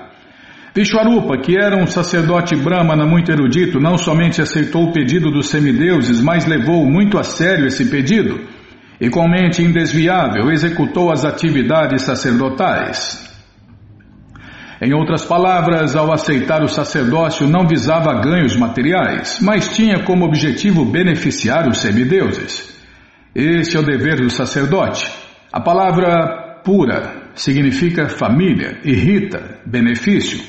Vishwarupa, 0.74 1.38
que 1.38 1.56
era 1.56 1.76
um 1.76 1.86
sacerdote 1.86 2.56
brahmana 2.56 3.06
muito 3.06 3.30
erudito, 3.30 3.78
não 3.78 3.96
somente 3.96 4.42
aceitou 4.42 4.88
o 4.88 4.92
pedido 4.92 5.30
dos 5.30 5.50
semideuses, 5.50 6.20
mas 6.20 6.46
levou 6.46 6.84
muito 6.84 7.16
a 7.16 7.22
sério 7.22 7.68
esse 7.68 7.88
pedido 7.88 8.40
e, 9.00 9.08
com 9.08 9.28
mente 9.28 9.62
indesviável, 9.62 10.50
executou 10.50 11.12
as 11.12 11.24
atividades 11.24 12.02
sacerdotais. 12.02 13.31
Em 14.84 14.92
outras 14.92 15.24
palavras, 15.24 15.94
ao 15.94 16.12
aceitar 16.12 16.60
o 16.60 16.66
sacerdócio, 16.66 17.46
não 17.46 17.68
visava 17.68 18.20
ganhos 18.20 18.56
materiais, 18.56 19.38
mas 19.40 19.76
tinha 19.76 20.02
como 20.02 20.24
objetivo 20.24 20.84
beneficiar 20.84 21.68
os 21.68 21.78
semideuses. 21.78 22.76
Este 23.32 23.76
é 23.76 23.80
o 23.80 23.84
dever 23.84 24.16
do 24.16 24.28
sacerdote. 24.28 25.08
A 25.52 25.60
palavra 25.60 26.62
pura 26.64 27.28
significa 27.32 28.08
família 28.08 28.80
e 28.84 28.92
rita, 28.92 29.60
benefício. 29.64 30.40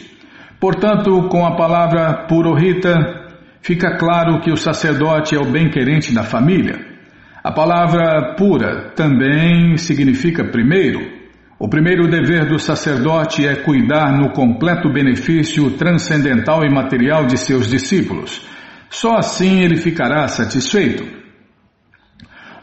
Portanto, 0.59 1.27
com 1.29 1.45
a 1.45 1.55
palavra 1.55 2.25
purohita, 2.27 2.91
fica 3.61 3.97
claro 3.97 4.41
que 4.41 4.51
o 4.51 4.57
sacerdote 4.57 5.35
é 5.35 5.39
o 5.39 5.51
bem-querente 5.51 6.11
da 6.11 6.23
família. 6.23 6.79
A 7.43 7.51
palavra 7.51 8.33
pura 8.35 8.93
também 8.95 9.77
significa 9.77 10.43
primeiro, 10.43 11.22
o 11.63 11.69
primeiro 11.69 12.09
dever 12.09 12.45
do 12.45 12.59
sacerdote 12.59 13.47
é 13.47 13.55
cuidar 13.55 14.11
no 14.11 14.33
completo 14.33 14.91
benefício 14.91 15.71
transcendental 15.77 16.61
e 16.65 16.69
material 16.69 17.25
de 17.25 17.37
seus 17.37 17.69
discípulos. 17.69 18.45
Só 18.89 19.15
assim 19.15 19.61
ele 19.61 19.77
ficará 19.77 20.27
satisfeito. 20.27 21.05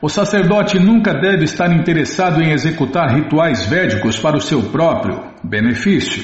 O 0.02 0.08
sacerdote 0.10 0.78
nunca 0.78 1.14
deve 1.14 1.44
estar 1.44 1.72
interessado 1.72 2.42
em 2.42 2.52
executar 2.52 3.14
rituais 3.14 3.64
védicos 3.64 4.18
para 4.18 4.36
o 4.36 4.40
seu 4.40 4.64
próprio 4.64 5.18
benefício. 5.42 6.22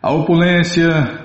A 0.00 0.12
opulência 0.12 1.24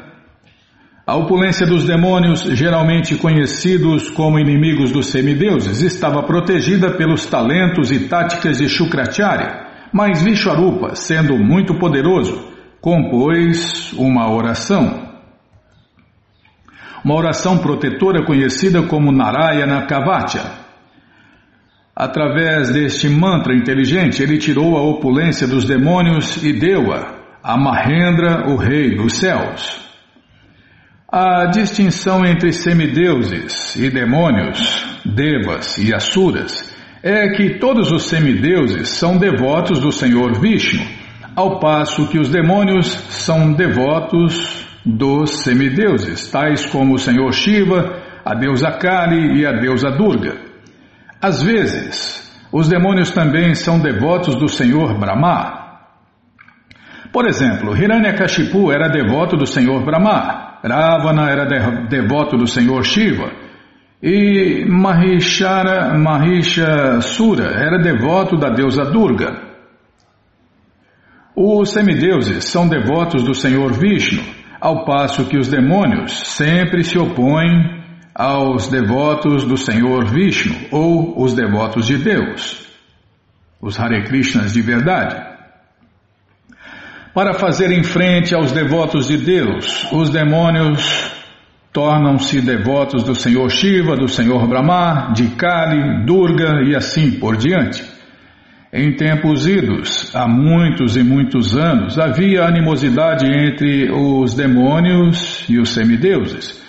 a 1.06 1.16
opulência 1.16 1.68
dos 1.68 1.86
demônios, 1.86 2.42
geralmente 2.54 3.16
conhecidos 3.16 4.10
como 4.10 4.40
inimigos 4.40 4.92
dos 4.92 5.08
semideuses, 5.08 5.82
estava 5.82 6.24
protegida 6.24 6.96
pelos 6.98 7.28
talentos 7.28 7.92
e 7.92 8.08
táticas 8.08 8.58
de 8.58 8.68
Shukracharya, 8.68 9.69
mas 9.92 10.22
Vishwarupa, 10.22 10.96
sendo 10.96 11.38
muito 11.38 11.76
poderoso, 11.76 12.50
compôs 12.82 13.94
uma 13.94 14.32
oração. 14.32 15.10
Uma 17.04 17.16
oração 17.16 17.58
protetora 17.58 18.26
conhecida 18.26 18.84
como 18.84 19.12
Narayana 19.12 19.86
Kavatya. 19.86 20.44
Através 21.96 22.72
deste 22.72 23.10
mantra 23.10 23.54
inteligente, 23.54 24.22
ele 24.22 24.38
tirou 24.38 24.78
a 24.78 24.82
opulência 24.82 25.48
dos 25.48 25.66
demônios 25.66 26.42
e 26.44 26.54
deu-a 26.54 27.20
a 27.44 27.58
Mahendra, 27.58 28.50
o 28.50 28.56
rei 28.56 28.96
dos 28.96 29.18
céus. 29.18 29.86
A 31.12 31.46
distinção 31.48 32.24
entre 32.26 32.52
semideuses 32.54 33.76
e 33.76 33.90
demônios, 33.90 34.86
devas 35.04 35.78
e 35.78 35.94
asuras, 35.94 36.69
é 37.02 37.30
que 37.30 37.60
todos 37.60 37.92
os 37.92 38.08
semideuses 38.08 38.90
são 38.90 39.18
devotos 39.18 39.80
do 39.80 39.92
Senhor 39.92 40.40
Vishnu, 40.40 40.86
ao 41.36 41.60
passo 41.60 42.08
que 42.10 42.20
os 42.20 42.30
demônios 42.30 42.88
são 43.10 43.54
devotos 43.54 44.68
dos 44.86 45.44
semideuses, 45.44 46.30
tais 46.30 46.66
como 46.66 46.96
o 46.96 47.00
Senhor 47.00 47.32
Shiva, 47.32 48.02
a 48.26 48.36
deusa 48.36 48.72
Kali 48.72 49.40
e 49.40 49.46
a 49.46 49.54
deusa 49.54 49.92
Durga. 49.92 50.38
Às 51.22 51.42
vezes, 51.42 52.20
os 52.52 52.68
demônios 52.68 53.12
também 53.12 53.54
são 53.56 53.80
devotos 53.80 54.36
do 54.36 54.48
Senhor 54.48 54.98
Brahma. 54.98 55.60
Por 57.12 57.26
exemplo, 57.28 57.76
Hiranyakashipu 57.76 58.72
era 58.72 58.90
devoto 58.90 59.38
do 59.38 59.46
Senhor 59.46 59.84
Brahma, 59.84 60.60
Ravana 60.64 61.30
era 61.30 61.46
devoto 61.88 62.38
do 62.38 62.46
Senhor 62.46 62.84
Shiva, 62.84 63.32
e 64.02 64.66
Mahishara, 64.66 65.98
Mahishasura 65.98 67.52
era 67.52 67.82
devoto 67.82 68.38
da 68.38 68.50
deusa 68.50 68.86
Durga. 68.86 69.50
Os 71.36 71.72
semideuses 71.72 72.46
são 72.46 72.68
devotos 72.68 73.24
do 73.24 73.34
Senhor 73.34 73.74
Vishnu, 73.74 74.24
ao 74.60 74.86
passo 74.86 75.26
que 75.26 75.38
os 75.38 75.50
demônios 75.50 76.36
sempre 76.36 76.84
se 76.84 76.98
opõem 76.98 77.80
aos 78.16 78.68
devotos 78.68 79.46
do 79.46 79.58
Senhor 79.58 80.06
Vishnu 80.06 80.56
ou 80.72 81.22
os 81.22 81.34
devotos 81.34 81.86
de 81.88 81.98
Deus, 81.98 82.68
os 83.62 83.80
Hare 83.80 84.04
Krishnas 84.04 84.54
de 84.54 84.62
verdade. 84.62 85.16
Para 87.14 87.34
fazerem 87.34 87.84
frente 87.84 88.36
aos 88.36 88.52
devotos 88.52 89.08
de 89.08 89.18
Deus, 89.18 89.88
os 89.92 90.10
demônios 90.10 91.19
tornam-se 91.80 92.42
devotos 92.42 93.04
do 93.04 93.16
Senhor 93.16 93.50
Shiva, 93.50 93.96
do 93.96 94.10
Senhor 94.10 94.46
Brahma, 94.50 95.14
de 95.16 95.28
Kali, 95.30 96.06
Durga 96.06 96.62
e 96.68 96.76
assim 96.76 97.12
por 97.12 97.38
diante. 97.38 97.82
Em 98.74 98.98
tempos 98.98 99.48
idos, 99.48 100.14
há 100.14 100.28
muitos 100.28 100.98
e 100.98 101.04
muitos 101.04 101.56
anos, 101.56 101.98
havia 101.98 102.44
animosidade 102.44 103.26
entre 103.26 103.90
os 103.94 104.34
demônios 104.34 105.46
e 105.48 105.58
os 105.58 105.70
semideuses. 105.70 106.62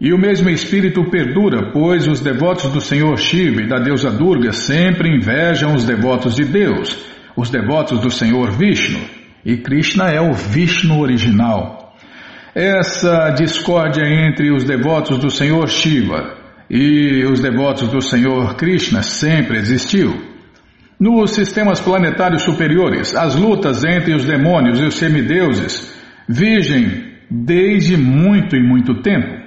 E 0.00 0.12
o 0.12 0.18
mesmo 0.18 0.48
espírito 0.48 1.10
perdura, 1.10 1.72
pois 1.72 2.06
os 2.06 2.20
devotos 2.20 2.70
do 2.70 2.80
Senhor 2.80 3.18
Shiva 3.18 3.62
e 3.62 3.68
da 3.68 3.80
deusa 3.80 4.12
Durga 4.12 4.52
sempre 4.52 5.12
invejam 5.12 5.74
os 5.74 5.84
devotos 5.84 6.36
de 6.36 6.44
Deus, 6.44 7.04
os 7.36 7.50
devotos 7.50 7.98
do 7.98 8.12
Senhor 8.12 8.52
Vishnu. 8.52 9.00
E 9.44 9.56
Krishna 9.56 10.08
é 10.08 10.20
o 10.20 10.32
Vishnu 10.32 11.00
original. 11.00 11.81
Essa 12.54 13.30
discórdia 13.30 14.04
entre 14.06 14.52
os 14.52 14.64
devotos 14.64 15.16
do 15.16 15.30
Senhor 15.30 15.66
Shiva 15.70 16.36
e 16.68 17.24
os 17.24 17.40
devotos 17.40 17.88
do 17.88 18.02
Senhor 18.02 18.56
Krishna 18.56 19.02
sempre 19.02 19.56
existiu. 19.56 20.12
Nos 21.00 21.30
sistemas 21.30 21.80
planetários 21.80 22.42
superiores, 22.42 23.16
as 23.16 23.34
lutas 23.34 23.82
entre 23.84 24.14
os 24.14 24.26
demônios 24.26 24.78
e 24.78 24.84
os 24.84 24.96
semideuses 24.96 25.98
vigem 26.28 27.14
desde 27.30 27.96
muito 27.96 28.54
e 28.54 28.62
muito 28.62 29.00
tempo. 29.00 29.40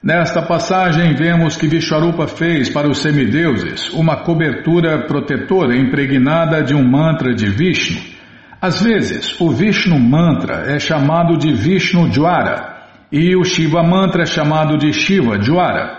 Nesta 0.00 0.40
passagem, 0.42 1.12
vemos 1.14 1.56
que 1.56 1.66
Vishwarupa 1.66 2.28
fez 2.28 2.68
para 2.70 2.88
os 2.88 2.98
semideuses 2.98 3.92
uma 3.92 4.22
cobertura 4.22 5.06
protetora 5.06 5.76
impregnada 5.76 6.62
de 6.62 6.72
um 6.72 6.88
mantra 6.88 7.34
de 7.34 7.46
Vishnu 7.50 8.19
às 8.60 8.82
vezes, 8.82 9.40
o 9.40 9.50
Vishnu 9.50 9.98
Mantra 9.98 10.70
é 10.70 10.78
chamado 10.78 11.38
de 11.38 11.52
Vishnu 11.52 12.10
Dwara 12.10 12.78
e 13.10 13.34
o 13.34 13.42
Shiva 13.42 13.82
Mantra 13.82 14.24
é 14.24 14.26
chamado 14.26 14.76
de 14.76 14.92
Shiva 14.92 15.38
Dwara. 15.38 15.98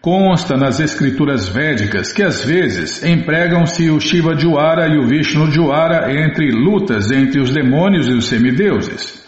Consta 0.00 0.56
nas 0.56 0.80
escrituras 0.80 1.48
védicas 1.48 2.10
que 2.10 2.22
às 2.22 2.42
vezes 2.42 3.04
empregam-se 3.04 3.90
o 3.90 4.00
Shiva 4.00 4.34
Dwara 4.34 4.88
e 4.88 4.98
o 4.98 5.06
Vishnu 5.06 5.50
Dwara 5.50 6.10
entre 6.10 6.50
lutas 6.50 7.10
entre 7.10 7.40
os 7.40 7.52
demônios 7.52 8.08
e 8.08 8.12
os 8.12 8.26
semideuses. 8.26 9.22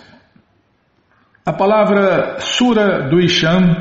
A 1.44 1.52
palavra 1.52 2.38
Sura 2.40 3.08
do 3.08 3.20
Isham 3.20 3.76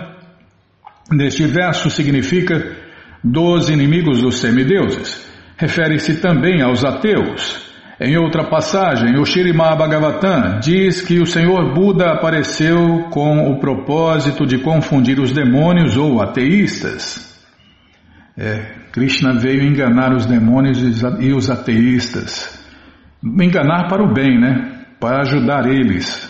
neste 1.12 1.48
verso 1.48 1.90
significa 1.90 2.76
dos 3.24 3.70
inimigos 3.70 4.22
dos 4.22 4.36
semideuses. 4.40 5.26
Refere-se 5.58 6.20
também 6.20 6.62
aos 6.62 6.84
ateus, 6.84 7.65
em 8.00 8.18
outra 8.18 8.44
passagem, 8.50 9.18
o 9.18 9.26
Shirimá 9.26 9.74
Bhagavatam 9.74 10.60
diz 10.60 11.02
que 11.02 11.20
o 11.20 11.26
Senhor 11.26 11.74
Buda 11.74 12.12
apareceu 12.12 13.08
com 13.10 13.50
o 13.50 13.60
propósito 13.60 14.46
de 14.46 14.58
confundir 14.58 15.18
os 15.18 15.32
demônios 15.32 15.96
ou 15.96 16.22
ateístas. 16.22 17.34
É, 18.38 18.90
Krishna 18.92 19.34
veio 19.40 19.64
enganar 19.64 20.14
os 20.14 20.26
demônios 20.26 20.78
e 21.22 21.32
os 21.32 21.50
ateístas. 21.50 22.62
enganar 23.24 23.88
para 23.88 24.04
o 24.04 24.14
bem, 24.14 24.38
né? 24.40 24.88
Para 25.00 25.22
ajudar 25.22 25.66
eles. 25.66 26.30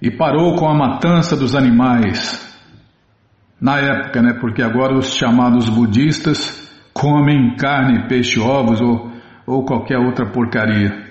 E 0.00 0.10
parou 0.10 0.56
com 0.56 0.66
a 0.66 0.74
matança 0.74 1.36
dos 1.36 1.54
animais. 1.54 2.48
Na 3.60 3.78
época, 3.78 4.22
né? 4.22 4.32
Porque 4.40 4.62
agora 4.62 4.96
os 4.96 5.14
chamados 5.14 5.68
budistas 5.68 6.70
comem 6.94 7.54
carne, 7.56 8.08
peixe, 8.08 8.40
ovos 8.40 8.80
ou, 8.80 9.09
ou 9.50 9.64
qualquer 9.64 9.98
outra 9.98 10.26
porcaria. 10.26 11.10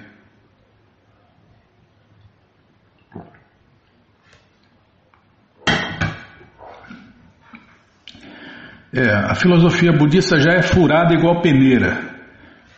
É, 8.91 9.11
a 9.13 9.35
filosofia 9.35 9.91
budista 9.91 10.39
já 10.39 10.53
é 10.53 10.61
furada 10.61 11.13
igual 11.13 11.41
peneira. 11.41 11.99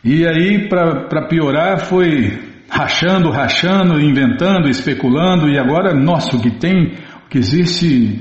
E 0.04 0.26
aí, 0.26 0.68
para 0.68 1.28
piorar, 1.28 1.86
foi 1.86 2.38
rachando, 2.68 3.30
rachando, 3.30 4.00
inventando, 4.00 4.68
especulando, 4.68 5.48
e 5.48 5.58
agora, 5.58 5.94
nossa, 5.94 6.36
o 6.36 6.42
que 6.42 6.58
tem, 6.58 6.98
o 7.24 7.28
que 7.30 7.38
existe, 7.38 8.20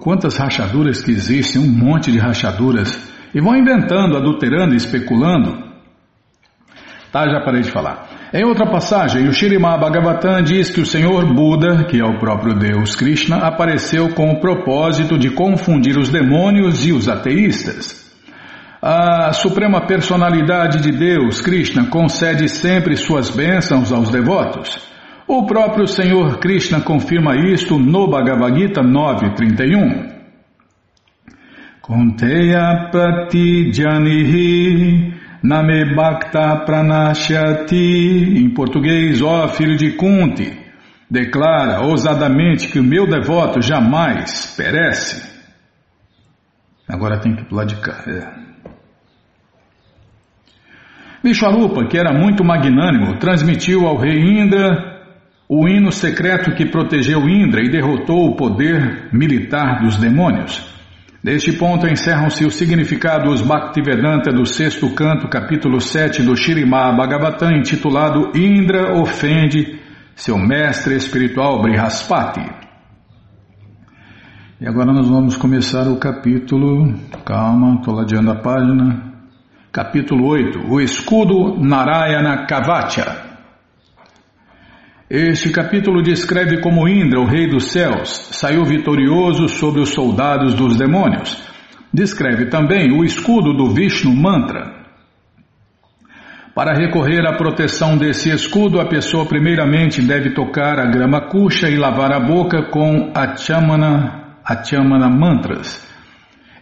quantas 0.00 0.36
rachaduras 0.36 1.02
que 1.02 1.12
existem, 1.12 1.62
um 1.62 1.70
monte 1.70 2.10
de 2.10 2.18
rachaduras, 2.18 3.10
e 3.32 3.40
vão 3.40 3.56
inventando, 3.56 4.16
adulterando, 4.16 4.74
especulando. 4.74 5.71
Tá, 7.12 7.28
já 7.28 7.40
parei 7.42 7.60
de 7.60 7.70
falar. 7.70 8.08
Em 8.32 8.42
outra 8.42 8.64
passagem, 8.70 9.28
o 9.28 9.34
Shirimá 9.34 9.76
Bhagavatam 9.76 10.42
diz 10.42 10.70
que 10.70 10.80
o 10.80 10.86
Senhor 10.86 11.26
Buda, 11.34 11.84
que 11.84 12.00
é 12.00 12.04
o 12.04 12.18
próprio 12.18 12.54
Deus 12.54 12.96
Krishna, 12.96 13.36
apareceu 13.36 14.14
com 14.14 14.30
o 14.30 14.40
propósito 14.40 15.18
de 15.18 15.28
confundir 15.28 15.98
os 15.98 16.08
demônios 16.08 16.86
e 16.86 16.92
os 16.92 17.10
ateístas. 17.10 18.10
A 18.80 19.30
Suprema 19.34 19.86
Personalidade 19.86 20.80
de 20.80 20.90
Deus, 20.90 21.42
Krishna, 21.42 21.84
concede 21.90 22.48
sempre 22.48 22.96
suas 22.96 23.28
bênçãos 23.28 23.92
aos 23.92 24.10
devotos. 24.10 24.80
O 25.28 25.44
próprio 25.44 25.86
Senhor 25.86 26.38
Krishna 26.38 26.80
confirma 26.80 27.36
isto 27.36 27.78
no 27.78 28.08
Bhagavad 28.08 28.58
Gita 28.58 28.80
9.31. 28.82 30.10
Conteya 31.82 32.88
pratijanihi 32.90 33.52
Name 35.42 35.92
Bhakta 35.96 36.64
Pranashyati, 36.64 37.74
em 37.74 38.48
português, 38.50 39.20
ó 39.20 39.48
filho 39.48 39.76
de 39.76 39.92
Kunti, 39.96 40.56
declara 41.10 41.84
ousadamente 41.84 42.68
que 42.68 42.78
o 42.78 42.84
meu 42.84 43.08
devoto 43.08 43.60
jamais 43.60 44.54
perece. 44.56 45.32
Agora 46.88 47.18
tem 47.18 47.34
que 47.34 47.44
pular 47.44 47.64
de 47.64 47.74
cá. 47.76 48.04
É. 48.06 48.42
Vishwarupa, 51.24 51.86
que 51.86 51.98
era 51.98 52.12
muito 52.12 52.44
magnânimo, 52.44 53.18
transmitiu 53.18 53.86
ao 53.86 53.96
rei 53.96 54.20
Indra 54.20 54.92
o 55.48 55.68
hino 55.68 55.90
secreto 55.90 56.54
que 56.54 56.66
protegeu 56.66 57.28
Indra 57.28 57.62
e 57.62 57.68
derrotou 57.68 58.28
o 58.28 58.36
poder 58.36 59.08
militar 59.12 59.82
dos 59.82 59.96
demônios. 59.96 60.72
Neste 61.22 61.52
ponto 61.52 61.86
encerram-se 61.86 62.44
os 62.44 62.56
significados 62.56 63.42
Bhaktivedanta 63.42 64.32
do 64.32 64.44
sexto 64.44 64.92
canto, 64.92 65.28
capítulo 65.28 65.80
7 65.80 66.20
do 66.20 66.34
Shirimá 66.34 66.90
Bhagavatam, 66.90 67.52
intitulado 67.52 68.36
Indra 68.36 69.00
ofende 69.00 69.80
seu 70.16 70.36
mestre 70.36 70.96
espiritual 70.96 71.62
Brihaspati. 71.62 72.44
E 74.60 74.66
agora 74.66 74.92
nós 74.92 75.08
vamos 75.08 75.36
começar 75.36 75.86
o 75.86 75.96
capítulo, 75.96 76.92
calma, 77.24 77.76
estou 77.76 77.94
ladeando 77.94 78.32
a 78.32 78.36
página, 78.40 79.12
capítulo 79.70 80.26
8, 80.26 80.66
o 80.68 80.80
escudo 80.80 81.56
Narayana 81.60 82.46
Kavacha. 82.46 83.31
Este 85.14 85.50
capítulo 85.50 86.00
descreve 86.00 86.62
como 86.62 86.88
Indra, 86.88 87.20
o 87.20 87.26
rei 87.26 87.46
dos 87.46 87.70
céus, 87.70 88.30
saiu 88.32 88.64
vitorioso 88.64 89.46
sobre 89.46 89.82
os 89.82 89.90
soldados 89.90 90.54
dos 90.54 90.78
demônios. 90.78 91.36
Descreve 91.92 92.46
também 92.46 92.98
o 92.98 93.04
escudo 93.04 93.52
do 93.52 93.68
Vishnu 93.74 94.10
Mantra. 94.10 94.72
Para 96.54 96.72
recorrer 96.72 97.26
à 97.26 97.36
proteção 97.36 97.98
desse 97.98 98.30
escudo, 98.30 98.80
a 98.80 98.88
pessoa 98.88 99.26
primeiramente 99.26 100.00
deve 100.00 100.30
tocar 100.30 100.78
a 100.80 100.86
grama 100.86 101.28
kuxa 101.28 101.68
e 101.68 101.76
lavar 101.76 102.10
a 102.10 102.18
boca 102.18 102.70
com 102.70 103.12
Achamana 103.14 105.10
Mantras. 105.10 105.91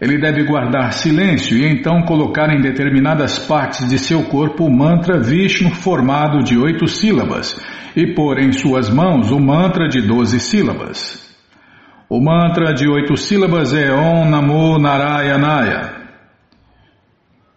Ele 0.01 0.19
deve 0.19 0.45
guardar 0.45 0.95
silêncio 0.95 1.59
e 1.59 1.67
então 1.67 2.03
colocar 2.03 2.49
em 2.49 2.63
determinadas 2.63 3.39
partes 3.39 3.87
de 3.87 3.99
seu 3.99 4.23
corpo 4.25 4.65
o 4.65 4.75
mantra 4.75 5.21
Vishnu 5.21 5.71
formado 5.71 6.43
de 6.43 6.57
oito 6.57 6.87
sílabas 6.89 7.61
e 7.95 8.15
pôr 8.15 8.39
em 8.39 8.51
suas 8.51 8.89
mãos 8.89 9.31
o 9.31 9.39
mantra 9.39 9.89
de 9.89 10.01
doze 10.01 10.41
sílabas. 10.41 11.29
O 12.09 12.19
mantra 12.19 12.73
de 12.73 12.89
oito 12.89 13.15
sílabas 13.17 13.75
é 13.75 13.93
Om 13.93 14.31
Namo 14.31 14.79
Narayanaya. 14.79 16.01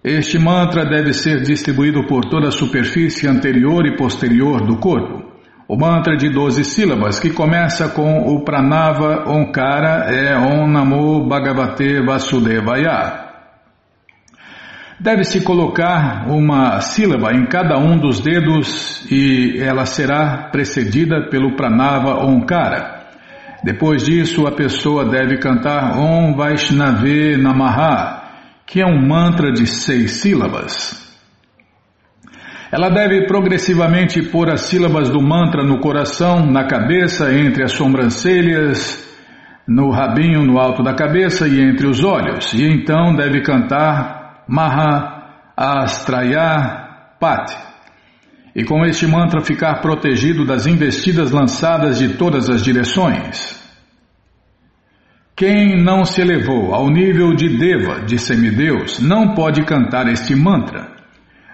Este 0.03 0.37
mantra 0.37 0.85
deve 0.85 1.13
ser 1.13 1.41
distribuído 1.41 2.05
por 2.05 2.25
toda 2.25 2.49
a 2.49 2.51
superfície 2.51 3.25
anterior 3.25 3.85
e 3.85 3.95
posterior 3.95 4.65
do 4.65 4.77
corpo. 4.77 5.32
O 5.67 5.77
mantra 5.77 6.17
de 6.17 6.29
doze 6.29 6.65
sílabas, 6.65 7.19
que 7.19 7.29
começa 7.29 7.87
com 7.87 8.27
o 8.27 8.43
Pranava 8.43 9.29
Onkara, 9.29 10.13
é 10.13 10.37
Om 10.37 10.67
Namo 10.67 11.25
Bhagavate 11.25 12.01
Vasudevaya. 12.05 13.23
Deve-se 14.99 15.41
colocar 15.41 16.29
uma 16.29 16.79
sílaba 16.81 17.33
em 17.33 17.45
cada 17.45 17.77
um 17.77 17.97
dos 17.97 18.19
dedos 18.19 19.05
e 19.09 19.57
ela 19.59 19.85
será 19.85 20.49
precedida 20.51 21.29
pelo 21.29 21.55
pranava 21.55 22.25
Onkara. 22.25 23.03
Depois 23.63 24.05
disso, 24.05 24.45
a 24.45 24.51
pessoa 24.51 25.09
deve 25.09 25.37
cantar 25.37 25.97
Om 25.97 26.35
Vaishnave 26.35 27.37
Namaha, 27.37 28.23
que 28.65 28.81
é 28.81 28.85
um 28.85 29.05
mantra 29.05 29.51
de 29.51 29.65
seis 29.65 30.21
sílabas. 30.21 31.02
Ela 32.73 32.89
deve 32.89 33.27
progressivamente 33.27 34.19
pôr 34.31 34.49
as 34.49 34.61
sílabas 34.61 35.07
do 35.07 35.21
mantra 35.21 35.63
no 35.63 35.79
coração, 35.79 36.43
na 36.43 36.65
cabeça, 36.65 37.31
entre 37.31 37.63
as 37.63 37.73
sobrancelhas, 37.73 39.07
no 39.67 39.91
rabinho 39.91 40.41
no 40.41 40.57
alto 40.57 40.81
da 40.81 40.95
cabeça 40.95 41.47
e 41.47 41.61
entre 41.61 41.85
os 41.85 42.03
olhos, 42.03 42.51
e 42.51 42.63
então 42.63 43.15
deve 43.15 43.41
cantar 43.41 44.43
Maha 44.47 45.51
Astraya 45.55 47.15
Pat. 47.19 47.51
E 48.55 48.63
com 48.63 48.83
este 48.83 49.05
mantra 49.05 49.39
ficar 49.41 49.79
protegido 49.79 50.43
das 50.43 50.65
investidas 50.65 51.29
lançadas 51.29 51.99
de 51.99 52.15
todas 52.15 52.49
as 52.49 52.63
direções. 52.63 53.61
Quem 55.35 55.79
não 55.79 56.05
se 56.05 56.21
elevou 56.21 56.73
ao 56.73 56.89
nível 56.89 57.35
de 57.35 57.55
Deva, 57.55 58.01
de 58.03 58.17
semideus, 58.17 58.99
não 58.99 59.35
pode 59.35 59.63
cantar 59.63 60.07
este 60.07 60.35
mantra. 60.35 61.02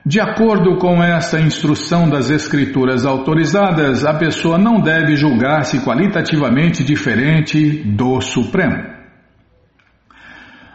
De 0.05 0.19
acordo 0.19 0.77
com 0.77 1.03
esta 1.03 1.39
instrução 1.39 2.09
das 2.09 2.29
escrituras 2.29 3.05
autorizadas, 3.05 4.05
a 4.05 4.13
pessoa 4.13 4.57
não 4.57 4.79
deve 4.79 5.15
julgar-se 5.15 5.81
qualitativamente 5.81 6.83
diferente 6.83 7.83
do 7.83 8.21
Supremo. 8.21 8.97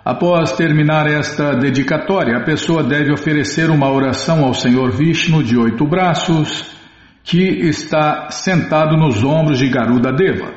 Após 0.04 0.52
terminar 0.52 1.06
esta 1.06 1.56
dedicatória, 1.56 2.36
a 2.36 2.44
pessoa 2.44 2.82
deve 2.84 3.10
oferecer 3.10 3.70
uma 3.70 3.90
oração 3.90 4.44
ao 4.44 4.52
Senhor 4.52 4.90
Vishnu 4.90 5.42
de 5.42 5.56
oito 5.56 5.86
braços, 5.86 6.76
que 7.22 7.40
está 7.40 8.28
sentado 8.30 8.98
nos 8.98 9.24
ombros 9.24 9.58
de 9.58 9.70
Garuda 9.70 10.12
Deva. 10.12 10.52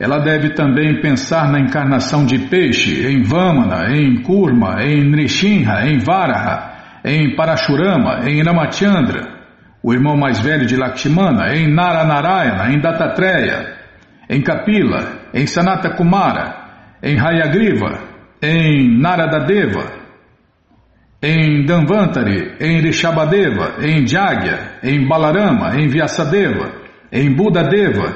Ela 0.00 0.18
deve 0.18 0.54
também 0.54 0.98
pensar 1.02 1.52
na 1.52 1.60
encarnação 1.60 2.24
de 2.24 2.38
peixe, 2.38 3.06
em 3.06 3.22
Vamana, 3.22 3.94
em 3.94 4.22
Kurma, 4.22 4.82
em 4.82 5.04
Nrishinha, 5.10 5.86
em 5.86 5.98
Varaha, 5.98 6.73
em 7.04 7.36
Parashurama, 7.36 8.28
em 8.28 8.42
Ramachandra, 8.42 9.34
o 9.82 9.92
irmão 9.92 10.16
mais 10.16 10.40
velho 10.40 10.64
de 10.64 10.76
Lakshmana, 10.76 11.54
em 11.54 11.70
Naranarayana, 11.70 12.72
em 12.72 12.80
Dattatreya, 12.80 13.76
em 14.30 14.40
Kapila, 14.40 15.28
em 15.34 15.46
Sanata 15.46 15.90
Kumara, 15.90 16.64
em 17.02 17.20
Hayagriva, 17.20 17.98
em 18.42 18.98
Naradadeva, 18.98 20.04
em 21.22 21.64
Danvantari, 21.66 22.56
em 22.60 22.80
Rishabhadeva, 22.80 23.76
em 23.82 24.06
Jagya, 24.06 24.78
em 24.82 25.06
Balarama, 25.06 25.78
em 25.78 25.88
Vyasadeva, 25.88 26.72
em 27.12 27.34
Budadeva, 27.34 28.14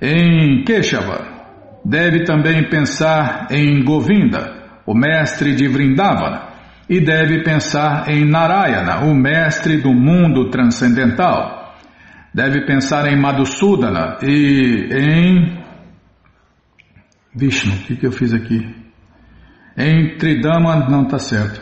em 0.00 0.64
Keshava. 0.64 1.28
Deve 1.84 2.24
também 2.24 2.68
pensar 2.68 3.46
em 3.50 3.82
Govinda, 3.84 4.54
o 4.86 4.94
mestre 4.94 5.54
de 5.54 5.68
Vrindavana, 5.68 6.49
e 6.90 7.00
deve 7.00 7.44
pensar 7.44 8.10
em 8.10 8.28
Narayana, 8.28 9.04
o 9.04 9.14
mestre 9.14 9.76
do 9.76 9.94
mundo 9.94 10.50
transcendental. 10.50 11.76
Deve 12.34 12.66
pensar 12.66 13.06
em 13.06 13.16
Madhusudana 13.16 14.18
e 14.20 14.88
em 14.92 15.62
Vishnu. 17.32 17.72
O 17.72 17.86
que, 17.86 17.94
que 17.94 18.06
eu 18.08 18.10
fiz 18.10 18.34
aqui? 18.34 18.74
Em 19.76 20.16
Tridama 20.18 20.88
não 20.88 21.04
está 21.04 21.20
certo. 21.20 21.60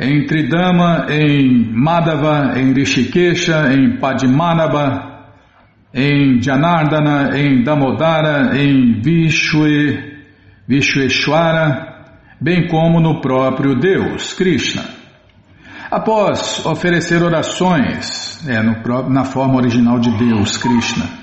em 0.00 0.24
Tridama, 0.26 1.06
em 1.10 1.70
Madhava, 1.74 2.58
em 2.58 2.72
Rishikesha, 2.72 3.70
em 3.74 3.98
Padmanabha, 3.98 5.26
em 5.92 6.40
Janardana, 6.40 7.38
em 7.38 7.62
Damodara, 7.62 8.58
em 8.58 9.00
Vishwe, 9.02 10.22
Vishweshwara, 10.66 11.91
bem 12.42 12.66
como 12.66 13.00
no 13.00 13.20
próprio 13.20 13.78
Deus, 13.78 14.32
Krishna. 14.34 14.84
Após 15.90 16.64
oferecer 16.66 17.22
orações, 17.22 18.46
é, 18.48 18.60
no, 18.62 19.08
na 19.08 19.24
forma 19.24 19.56
original 19.56 19.98
de 19.98 20.10
Deus, 20.18 20.56
Krishna, 20.56 21.22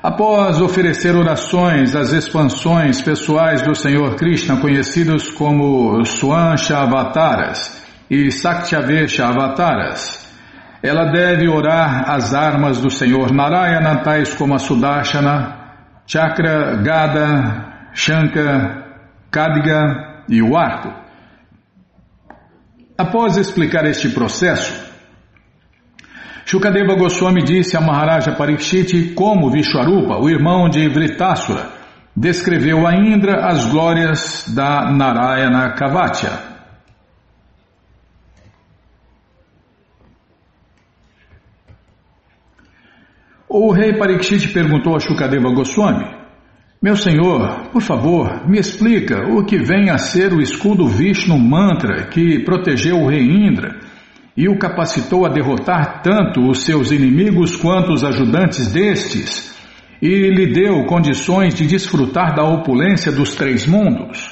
Após 0.00 0.60
oferecer 0.60 1.16
orações 1.16 1.96
às 1.96 2.12
expansões 2.12 3.02
pessoais 3.02 3.62
do 3.62 3.74
Senhor 3.74 4.14
Krishna, 4.14 4.56
conhecidos 4.58 5.28
como 5.28 6.04
Swansha 6.04 6.78
Avataras 6.78 7.84
e 8.08 8.30
Saktyavesha 8.30 9.26
Avataras, 9.26 10.24
ela 10.82 11.06
deve 11.06 11.48
orar 11.48 12.08
as 12.08 12.32
armas 12.32 12.80
do 12.80 12.88
Senhor 12.88 13.32
Narayana, 13.32 13.96
tais 13.96 14.32
como 14.34 14.54
a 14.54 14.58
Sudarshana, 14.58 15.56
Chakra, 16.06 16.76
Gada, 16.76 17.90
Shanka, 17.92 18.84
Kadiga 19.32 20.07
e 20.28 20.42
o 20.42 20.56
arco. 20.56 20.92
Após 22.96 23.36
explicar 23.36 23.86
este 23.86 24.08
processo, 24.10 24.88
Shukadeva 26.44 26.94
Goswami 26.94 27.42
disse 27.44 27.76
a 27.76 27.80
Maharaja 27.80 28.32
Parikshit 28.32 29.14
como 29.14 29.50
Vishwarupa, 29.50 30.18
o 30.18 30.28
irmão 30.28 30.68
de 30.68 30.88
Vritasura, 30.88 31.70
descreveu 32.16 32.86
a 32.86 32.94
Indra 32.94 33.46
as 33.46 33.66
glórias 33.66 34.52
da 34.54 34.90
Narayana 34.90 35.74
Kavatya. 35.74 36.48
O 43.48 43.70
rei 43.72 43.96
Parikshit 43.96 44.48
perguntou 44.48 44.96
a 44.96 45.00
Shukadeva 45.00 45.50
Goswami: 45.50 46.17
Meu 46.80 46.94
senhor, 46.94 47.70
por 47.72 47.82
favor, 47.82 48.48
me 48.48 48.56
explica 48.56 49.26
o 49.28 49.44
que 49.44 49.58
vem 49.58 49.90
a 49.90 49.98
ser 49.98 50.32
o 50.32 50.40
escudo 50.40 50.86
Vishnu 50.86 51.36
Mantra 51.36 52.06
que 52.06 52.44
protegeu 52.44 53.00
o 53.00 53.08
rei 53.08 53.24
Indra 53.24 53.80
e 54.36 54.48
o 54.48 54.56
capacitou 54.56 55.26
a 55.26 55.28
derrotar 55.28 56.02
tanto 56.02 56.48
os 56.48 56.62
seus 56.62 56.92
inimigos 56.92 57.56
quanto 57.56 57.92
os 57.92 58.04
ajudantes 58.04 58.72
destes, 58.72 59.52
e 60.00 60.08
lhe 60.30 60.52
deu 60.52 60.84
condições 60.84 61.52
de 61.54 61.66
desfrutar 61.66 62.36
da 62.36 62.44
opulência 62.44 63.10
dos 63.10 63.34
três 63.34 63.66
mundos. 63.66 64.30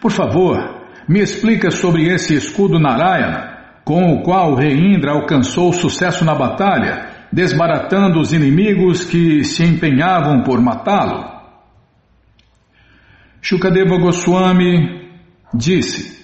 Por 0.00 0.12
favor, 0.12 0.86
me 1.08 1.18
explica 1.18 1.72
sobre 1.72 2.06
esse 2.06 2.36
escudo 2.36 2.78
Narayana, 2.78 3.80
com 3.84 4.14
o 4.14 4.22
qual 4.22 4.52
o 4.52 4.54
rei 4.54 4.76
Indra 4.76 5.10
alcançou 5.10 5.72
sucesso 5.72 6.24
na 6.24 6.36
batalha, 6.36 7.13
desbaratando 7.32 8.20
os 8.20 8.32
inimigos 8.32 9.04
que 9.04 9.44
se 9.44 9.64
empenhavam 9.64 10.42
por 10.42 10.60
matá-lo. 10.60 11.32
Shukadeva 13.40 13.98
Goswami 13.98 15.10
disse: 15.52 16.14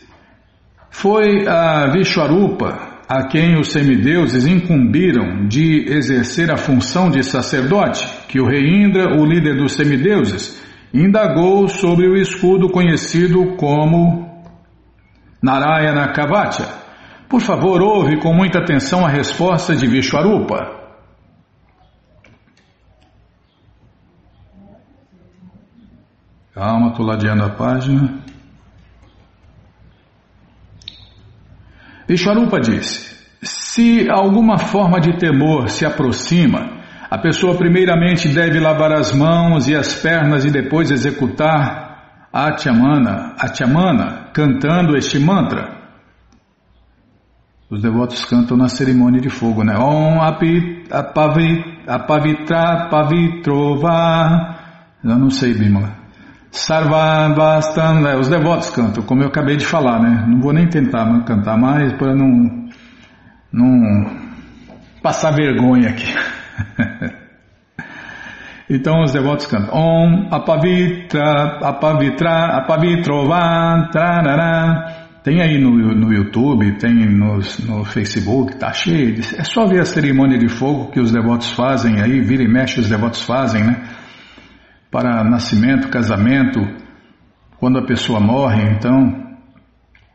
foi 0.91 1.47
a 1.47 1.87
Vishwarupa 1.93 2.91
a 3.09 3.27
quem 3.27 3.59
os 3.59 3.69
semideuses 3.73 4.47
incumbiram 4.47 5.47
de 5.49 5.87
exercer 5.89 6.51
a 6.51 6.57
função 6.57 7.11
de 7.11 7.23
sacerdote, 7.23 8.07
que 8.29 8.41
o 8.41 8.47
rei 8.47 8.85
Indra, 8.85 9.19
o 9.19 9.25
líder 9.25 9.57
dos 9.57 9.73
semideuses, 9.73 10.63
indagou 10.93 11.69
sobre 11.69 12.09
o 12.09 12.17
escudo 12.17 12.69
conhecido 12.69 13.57
como 13.57 14.29
Narayana 15.43 16.13
Kavatya. 16.13 16.67
Por 17.29 17.41
favor, 17.41 17.81
ouve 17.81 18.19
com 18.19 18.35
muita 18.35 18.59
atenção 18.59 19.07
a 19.07 19.09
resposta 19.09 19.75
de 19.75 19.87
Vishwarupa. 19.87 20.80
Calma, 26.61 26.89
estou 26.89 27.07
ladeando 27.07 27.43
a 27.43 27.49
página. 27.49 28.21
Vishwarupa 32.07 32.61
disse: 32.61 33.17
se 33.43 34.07
alguma 34.11 34.59
forma 34.59 35.01
de 35.01 35.17
temor 35.17 35.71
se 35.71 35.87
aproxima, 35.87 36.83
a 37.11 37.17
pessoa 37.17 37.57
primeiramente 37.57 38.29
deve 38.29 38.61
lavar 38.61 38.93
as 38.93 39.11
mãos 39.11 39.69
e 39.69 39.75
as 39.75 39.95
pernas 39.95 40.45
e 40.45 40.51
depois 40.51 40.91
executar 40.91 42.29
Atyamana, 42.31 43.37
Atyamana, 43.39 44.29
cantando 44.35 44.99
este 44.99 45.19
mantra. 45.19 45.81
Os 47.71 47.81
devotos 47.81 48.23
cantam 48.27 48.59
na 48.59 48.69
cerimônia 48.69 49.19
de 49.23 49.31
fogo, 49.31 49.65
né? 49.65 49.79
Om 49.79 50.21
apavitra 51.87 52.91
pavitrova. 52.91 54.59
Eu 55.03 55.19
não 55.19 55.31
sei, 55.31 55.55
Bimala. 55.55 56.00
Sarvavastam, 56.51 58.09
é, 58.09 58.19
os 58.19 58.29
devotos 58.29 58.71
cantam, 58.71 59.05
como 59.05 59.23
eu 59.23 59.29
acabei 59.29 59.57
de 59.57 59.65
falar, 59.65 60.01
né? 60.01 60.25
Não 60.27 60.41
vou 60.41 60.53
nem 60.53 60.69
tentar 60.69 61.07
cantar 61.25 61.57
mais 61.57 61.93
para 61.93 62.15
não, 62.15 62.69
não 63.53 64.11
passar 65.01 65.31
vergonha 65.31 65.91
aqui. 65.91 66.13
então 68.69 69.01
os 69.03 69.13
devotos 69.13 69.47
cantam 69.47 69.73
Om 69.73 70.29
Apavitra, 70.33 71.59
Apavitra, 71.63 72.57
Apavitrovan, 72.57 73.89
Trarará. 73.93 74.97
Tem 75.23 75.43
aí 75.43 75.61
no, 75.61 75.71
no 75.71 76.13
YouTube, 76.13 76.79
tem 76.79 76.95
no, 76.95 77.39
no 77.69 77.85
Facebook, 77.85 78.57
tá 78.57 78.73
cheio. 78.73 79.21
É 79.37 79.45
só 79.45 79.67
ver 79.67 79.83
a 79.83 79.85
cerimônia 79.85 80.39
de 80.39 80.49
fogo 80.49 80.91
que 80.91 80.99
os 80.99 81.13
devotos 81.13 81.53
fazem 81.53 82.01
aí, 82.01 82.21
vira 82.21 82.43
e 82.43 82.49
mexe 82.49 82.81
os 82.81 82.89
devotos 82.89 83.23
fazem, 83.23 83.63
né? 83.63 83.83
Para 84.91 85.23
nascimento, 85.23 85.89
casamento, 85.89 86.61
quando 87.59 87.79
a 87.79 87.87
pessoa 87.87 88.19
morre, 88.19 88.63
então 88.73 89.37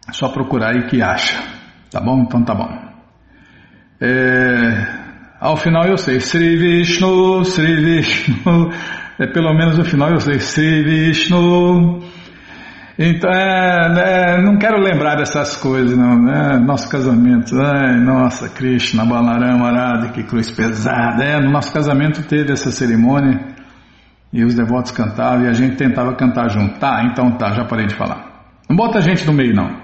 é 0.08 0.12
só 0.12 0.30
procurar 0.30 0.76
aí 0.76 0.88
que 0.88 1.02
acha. 1.02 1.42
Tá 1.90 2.02
bom? 2.02 2.22
Então 2.22 2.44
tá 2.44 2.54
bom. 2.54 2.70
É, 4.02 4.88
ao 5.40 5.56
final 5.56 5.86
eu 5.86 5.98
sei, 5.98 6.20
Sri 6.20 6.58
Vishnu, 6.58 7.46
Sri 7.46 7.76
Vishnu, 7.82 8.70
é, 9.18 9.28
pelo 9.28 9.54
menos 9.54 9.78
no 9.78 9.86
final 9.86 10.10
eu 10.10 10.20
sei, 10.20 10.40
Sri 10.40 10.84
Vishnu. 10.84 12.04
Então, 12.98 13.30
é, 13.30 14.38
é, 14.38 14.42
não 14.42 14.58
quero 14.58 14.82
lembrar 14.82 15.16
dessas 15.16 15.58
coisas, 15.58 15.98
não, 15.98 16.18
né? 16.18 16.58
Nosso 16.60 16.90
casamento, 16.90 17.54
ai, 17.60 18.00
nossa, 18.00 18.50
Krishna, 18.50 19.06
Balarama, 19.06 19.68
Arada, 19.68 20.10
que 20.10 20.24
cruz 20.24 20.50
pesada. 20.50 21.24
É, 21.24 21.40
no 21.40 21.52
nosso 21.52 21.74
casamento 21.74 22.24
teve 22.24 22.54
essa 22.54 22.72
cerimônia 22.72 23.55
e 24.36 24.44
os 24.44 24.54
devotos 24.54 24.92
cantavam 24.92 25.46
e 25.46 25.48
a 25.48 25.54
gente 25.54 25.78
tentava 25.78 26.14
cantar 26.14 26.50
junto. 26.50 26.78
Tá, 26.78 27.06
então 27.10 27.32
tá, 27.38 27.54
já 27.54 27.64
parei 27.64 27.86
de 27.86 27.96
falar. 27.96 28.52
Não 28.70 28.76
bota 28.76 28.98
a 28.98 29.02
gente 29.02 29.26
no 29.26 29.32
meio, 29.32 29.56
não. 29.56 29.78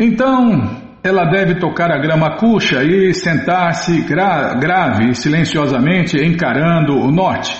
Então, 0.00 0.80
ela 1.02 1.26
deve 1.26 1.56
tocar 1.56 1.92
a 1.92 1.98
grama 1.98 2.38
cuxa 2.38 2.82
e 2.82 3.12
sentar-se 3.12 4.00
gra 4.08 4.54
grave 4.54 5.10
e 5.10 5.14
silenciosamente 5.14 6.16
encarando 6.16 6.94
o 6.94 7.12
norte. 7.12 7.54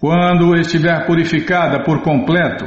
Quando 0.00 0.56
estiver 0.56 1.06
purificada 1.06 1.84
por 1.84 2.02
completo, 2.02 2.66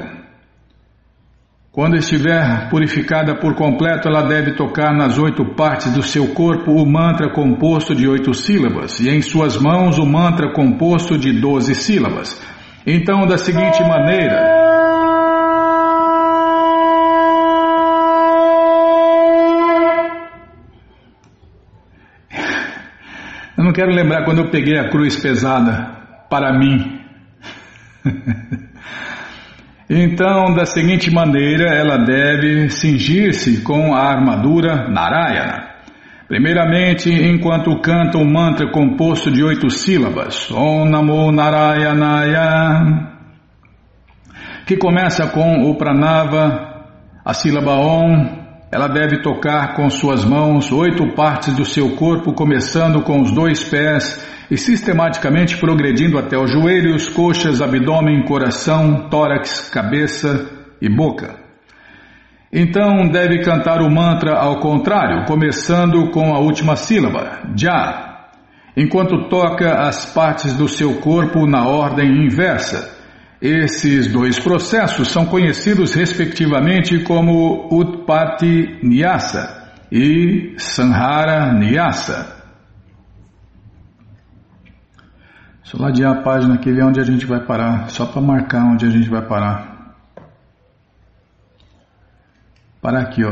quando 1.76 1.98
estiver 1.98 2.70
purificada 2.70 3.36
por 3.36 3.54
completo, 3.54 4.08
ela 4.08 4.22
deve 4.22 4.54
tocar 4.54 4.94
nas 4.96 5.20
oito 5.20 5.44
partes 5.56 5.94
do 5.94 6.02
seu 6.02 6.34
corpo 6.34 6.72
o 6.72 6.86
mantra 6.90 7.30
composto 7.34 7.94
de 7.94 8.08
oito 8.08 8.34
sílabas, 8.34 9.02
e 9.02 9.10
em 9.10 9.22
suas 9.22 9.58
mãos 9.58 9.98
o 9.98 10.06
mantra 10.06 10.54
composto 10.54 11.18
de 11.18 11.34
doze 11.34 11.76
sílabas. 11.76 12.42
Então, 12.88 13.28
da 13.28 13.38
seguinte 13.38 13.84
maneira. 13.84 14.56
Eu 23.58 23.66
não 23.66 23.74
quero 23.74 23.92
lembrar 23.92 24.24
quando 24.24 24.44
eu 24.44 24.50
peguei 24.50 24.80
a 24.80 24.90
cruz 24.90 25.18
pesada 25.22 25.92
para 26.30 26.58
mim. 26.58 27.02
Então, 29.90 30.54
da 30.56 30.66
seguinte 30.66 31.12
maneira, 31.12 31.66
ela 31.76 31.98
deve 31.98 32.70
cingir-se 32.70 33.62
com 33.62 33.94
a 33.94 34.00
armadura 34.00 34.90
Narayana. 34.90 35.76
Primeiramente, 36.28 37.12
enquanto 37.12 37.80
canta 37.82 38.18
o 38.18 38.26
mantra 38.26 38.72
composto 38.72 39.32
de 39.32 39.44
oito 39.44 39.70
sílabas, 39.70 40.50
Om 40.50 40.86
Namo 40.86 41.32
Narayanaya, 41.32 43.12
que 44.66 44.76
começa 44.76 45.28
com 45.28 45.70
o 45.70 45.76
pranava, 45.76 46.88
a 47.24 47.34
sílaba 47.36 47.74
Om, 47.74 48.45
ela 48.72 48.88
deve 48.88 49.22
tocar 49.22 49.76
com 49.76 49.90
suas 49.90 50.26
mãos 50.26 50.72
oito 50.72 51.14
partes 51.14 51.54
do 51.54 51.64
seu 51.64 51.96
corpo, 51.96 52.34
começando 52.34 53.02
com 53.04 53.22
os 53.22 53.32
dois 53.32 53.64
pés 53.64 54.26
e 54.50 54.58
sistematicamente 54.58 55.58
progredindo 55.58 56.18
até 56.18 56.38
os 56.38 56.52
joelhos, 56.52 57.08
coxas, 57.10 57.62
abdômen, 57.62 58.24
coração, 58.26 59.08
tórax, 59.10 59.70
cabeça 59.70 60.50
e 60.82 60.90
boca. 60.90 61.36
Então 62.52 63.08
deve 63.10 63.44
cantar 63.44 63.82
o 63.82 63.90
mantra 63.90 64.36
ao 64.36 64.60
contrário, 64.60 65.26
começando 65.26 66.10
com 66.12 66.34
a 66.34 66.40
última 66.40 66.76
sílaba, 66.76 67.40
Já, 67.56 68.30
enquanto 68.78 69.28
toca 69.30 69.74
as 69.88 70.06
partes 70.14 70.54
do 70.54 70.68
seu 70.68 70.96
corpo 71.02 71.46
na 71.46 71.68
ordem 71.68 72.26
inversa. 72.26 72.95
Esses 73.46 74.08
dois 74.08 74.40
processos 74.40 75.10
são 75.10 75.28
conhecidos 75.28 75.94
respectivamente 75.94 77.04
como 77.04 77.68
Utpati 77.72 78.80
Nyasa 78.82 79.72
e 79.92 80.56
Sanhara 80.58 81.54
Nyasa. 81.54 82.44
Deixa 85.62 85.78
eu 85.78 85.80
ladear 85.80 86.12
a 86.14 86.22
página 86.24 86.56
aqui, 86.56 86.72
ver 86.72 86.86
onde 86.86 87.00
a 87.00 87.04
gente 87.04 87.28
vai 87.28 87.40
parar, 87.46 87.88
só 87.92 88.08
para 88.08 88.20
marcar 88.20 88.66
onde 88.66 88.88
a 88.88 88.90
gente 88.90 89.08
vai 89.08 89.22
parar. 89.22 89.94
Para 92.82 93.00
aqui, 93.02 93.24
ó, 93.24 93.32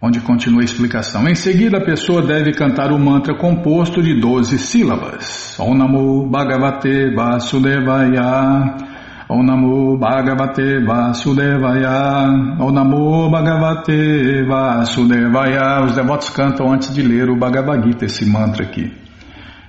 onde 0.00 0.20
continua 0.20 0.62
a 0.62 0.64
explicação. 0.64 1.28
Em 1.28 1.34
seguida, 1.34 1.76
a 1.76 1.84
pessoa 1.84 2.26
deve 2.26 2.54
cantar 2.54 2.90
o 2.90 2.98
mantra 2.98 3.36
composto 3.36 4.02
de 4.02 4.18
12 4.18 4.58
sílabas. 4.58 5.60
Om 5.60 5.74
Namo 5.74 6.30
Bhagavate 6.30 7.14
Vasudevaya. 7.14 8.91
Om 9.32 9.42
Namo 9.42 9.96
Bhagavate 9.96 10.84
Vasudevaya. 10.84 12.28
Om 12.60 12.70
Namo 12.70 13.30
Bhagavate 13.30 14.44
Vasudevaya. 14.44 15.82
Os 15.86 15.94
devotos 15.94 16.28
cantam 16.28 16.70
antes 16.70 16.92
de 16.92 17.00
ler 17.00 17.30
o 17.30 17.36
Bhagavad 17.36 17.82
Gita, 17.82 18.04
esse 18.04 18.26
mantra 18.26 18.64
aqui, 18.64 18.92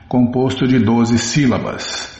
composto 0.09 0.67
de 0.67 0.79
12 0.79 1.17
sílabas. 1.17 2.11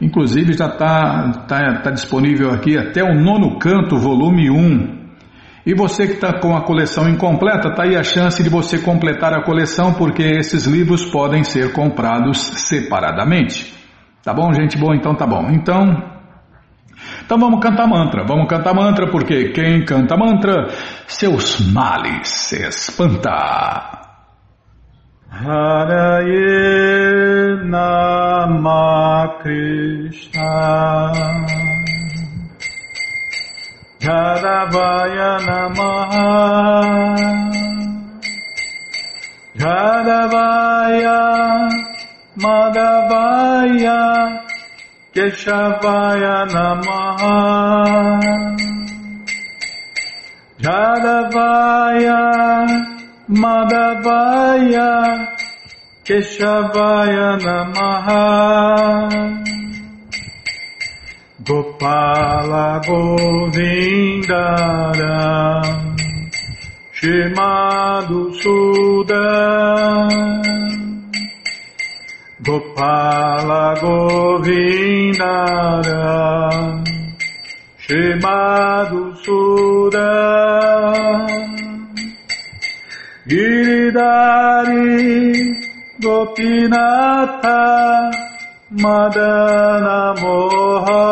Inclusive 0.00 0.54
já 0.54 0.66
está 0.66 1.30
tá, 1.46 1.80
tá 1.82 1.90
disponível 1.90 2.50
aqui 2.50 2.78
até 2.78 3.02
o 3.02 3.14
nono 3.14 3.58
canto, 3.58 3.96
volume 3.96 4.50
1, 4.50 5.00
e 5.66 5.74
você 5.74 6.06
que 6.06 6.14
está 6.14 6.40
com 6.40 6.56
a 6.56 6.62
coleção 6.62 7.08
incompleta, 7.08 7.68
está 7.68 7.82
aí 7.82 7.94
a 7.94 8.02
chance 8.02 8.42
de 8.42 8.48
você 8.48 8.78
completar 8.78 9.34
a 9.34 9.44
coleção, 9.44 9.92
porque 9.92 10.22
esses 10.22 10.66
livros 10.66 11.04
podem 11.04 11.44
ser 11.44 11.72
comprados 11.72 12.40
separadamente. 12.40 13.74
Tá 14.24 14.32
bom, 14.32 14.52
gente? 14.52 14.78
Bom, 14.78 14.94
então 14.94 15.14
tá 15.14 15.26
bom. 15.26 15.50
Então, 15.50 16.02
então 17.24 17.38
vamos 17.38 17.60
cantar 17.60 17.86
mantra. 17.86 18.24
Vamos 18.26 18.48
cantar 18.48 18.74
mantra, 18.74 19.10
porque 19.10 19.50
quem 19.50 19.84
canta 19.84 20.16
mantra, 20.16 20.68
seus 21.06 21.60
males 21.60 22.28
se 22.28 22.66
espanta. 22.66 24.09
Haraye 25.30 26.50
Nama 27.70 29.38
Krishna. 29.42 30.50
Jadavaya 34.00 35.32
Namaha. 35.46 36.30
Jadavaya 39.56 41.20
Madhavaya 42.36 44.00
Keshavaya 45.14 46.38
Namaha. 46.50 47.36
Jadavaya 50.58 52.20
Madhavaya 53.30 54.90
Keshavaya 56.04 57.38
Namaha. 57.38 58.26
Gopala 61.50 62.80
Govindara 62.84 63.58
Shimadu 66.92 68.20
Sudan 68.40 70.10
Gopala 72.42 73.74
Govindara 73.82 74.84
Shimadu 77.82 79.02
Sudan 79.24 80.20
Giridari 83.30 84.90
Gopinatha 86.02 87.60
Madana 88.82 89.98
Moha 90.20 91.06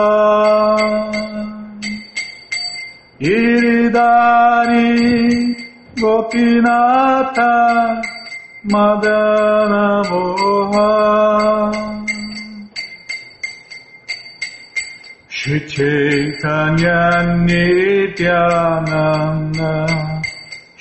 Iridari 3.20 4.90
Gopinata 5.94 7.52
Madana 8.66 10.02
Moha 10.10 10.90
Shri 15.28 15.60
Chaitanya 15.70 17.00
Nityananda 17.46 18.58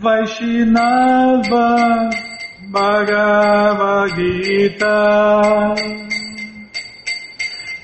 Vaishnava 0.00 1.68
Bhagavad 2.70 4.14
Gita 4.16 4.98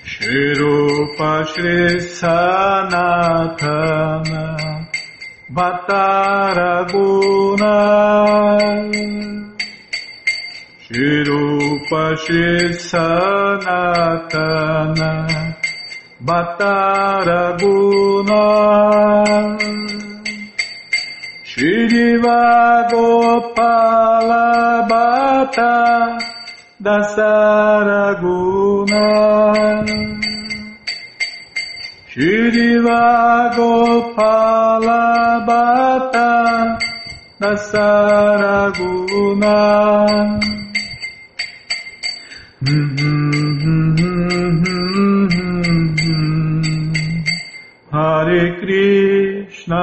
Shri 0.04 0.54
Rupa 0.54 1.44
Shri 1.50 1.80
Sanatana 2.18 4.44
Bhattaraguna 5.50 7.74
Shri 10.84 11.10
Rupa 11.24 12.04
Shri 12.22 12.48
Sanatana 12.90 15.10
Bhattaraguna 16.22 18.42
Shriva 21.54 22.90
Gopala 22.90 24.82
Bhatta 24.88 26.18
Dasaraguna. 26.82 28.26
Shriva 32.10 33.54
Gopala 33.54 35.04
Bhatta 35.46 36.76
Dasaraguna. 37.40 38.74
Hare 47.92 48.42
Krishna 48.58 49.82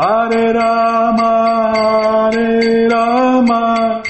Hare 0.00 0.52
Rama, 0.54 1.30
Hare 2.32 2.88
Rama, 2.88 4.02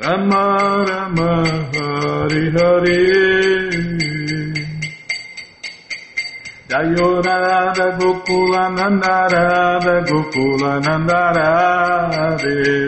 Rama 0.00 0.44
Rama, 0.88 1.30
Hare 1.74 2.44
Hare. 2.56 3.22
Jayorada 6.70 7.86
Gokula 7.98 8.62
Nandarada 8.76 9.94
Gokula 10.08 10.80
Nandara 10.80 11.50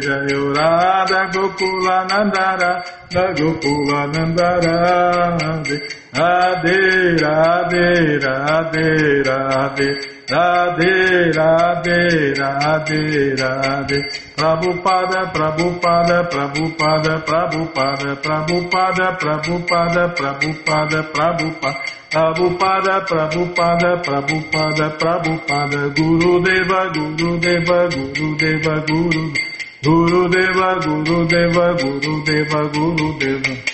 Jayorada 0.07 1.21
Gokula 1.35 1.97
Nandara 2.09 2.71
Gokula 3.11 4.01
Nandara 4.15 4.77
Radhe 6.15 6.81
Radhe 7.25 7.87
Radhe 8.25 8.87
Radhe 9.25 9.25
Radhe 9.29 10.14
Radeira, 10.27 11.85
radeira, 11.85 12.59
Radhe, 12.59 13.35
Radhe. 13.37 14.09
Prabupada, 14.35 15.27
prabupada, 15.33 16.25
prabupada, 16.25 17.19
prabupada, 17.21 18.17
prabupada, 18.23 19.13
prabupada, 19.19 20.09
prabupada, 20.09 21.03
prabupada, 21.13 21.83
prabupada, 22.11 23.01
prabupada, 23.05 23.99
prabupada, 24.03 24.91
prabupada, 24.99 25.89
Guru 25.95 26.41
Deva, 26.43 26.89
Guru 26.89 27.39
Deva, 27.39 27.89
Guru 27.89 28.37
Deva, 28.37 28.81
Guru 28.87 29.33
Guru 29.83 30.29
Deva, 30.31 30.81
Guru 30.81 31.27
Deva, 31.27 31.75
Guru 31.75 32.25
Deva, 32.25 32.69
Guru 32.73 33.19
Deva. 33.19 33.74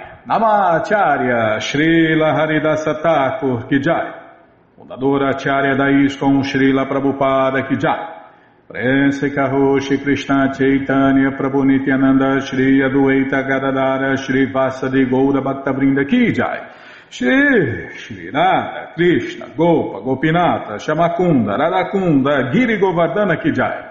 Namacharya 0.27 1.59
Shri 1.59 2.15
Haridasa 2.15 3.01
Thakur 3.01 3.67
Ki 3.67 3.79
Jai. 3.79 4.13
Fundadora 4.77 5.33
Acharya 5.33 5.75
da 5.75 5.89
ISKCON 5.89 6.43
Srila 6.43 6.87
Prabhupada 6.87 7.67
Ki 7.67 7.75
Jai. 7.75 8.19
Prense 8.67 9.33
Karoshi 9.33 9.99
Krishna 10.03 10.53
Chaitanya 10.53 11.31
Prabhu 11.31 11.65
Nityananda 11.65 12.39
Shri 12.45 12.81
Adueta 12.81 13.41
Gadadara 13.41 14.15
Shri 14.15 14.45
Vasadi 14.51 15.09
Goura 15.09 15.41
Bhaktavrinda 15.41 16.07
Ki 16.07 16.31
Jai. 16.31 16.69
Shri 17.09 17.97
Shri 17.97 18.29
Radha 18.29 18.93
Krishna 18.93 19.47
Gopa 19.57 20.01
Gopinata 20.01 20.77
Shamakunda 20.77 21.57
Radakunda 21.57 22.53
Giri 22.53 22.77
Govardhana 22.77 23.41
Ki 23.41 23.51
Jai 23.51 23.90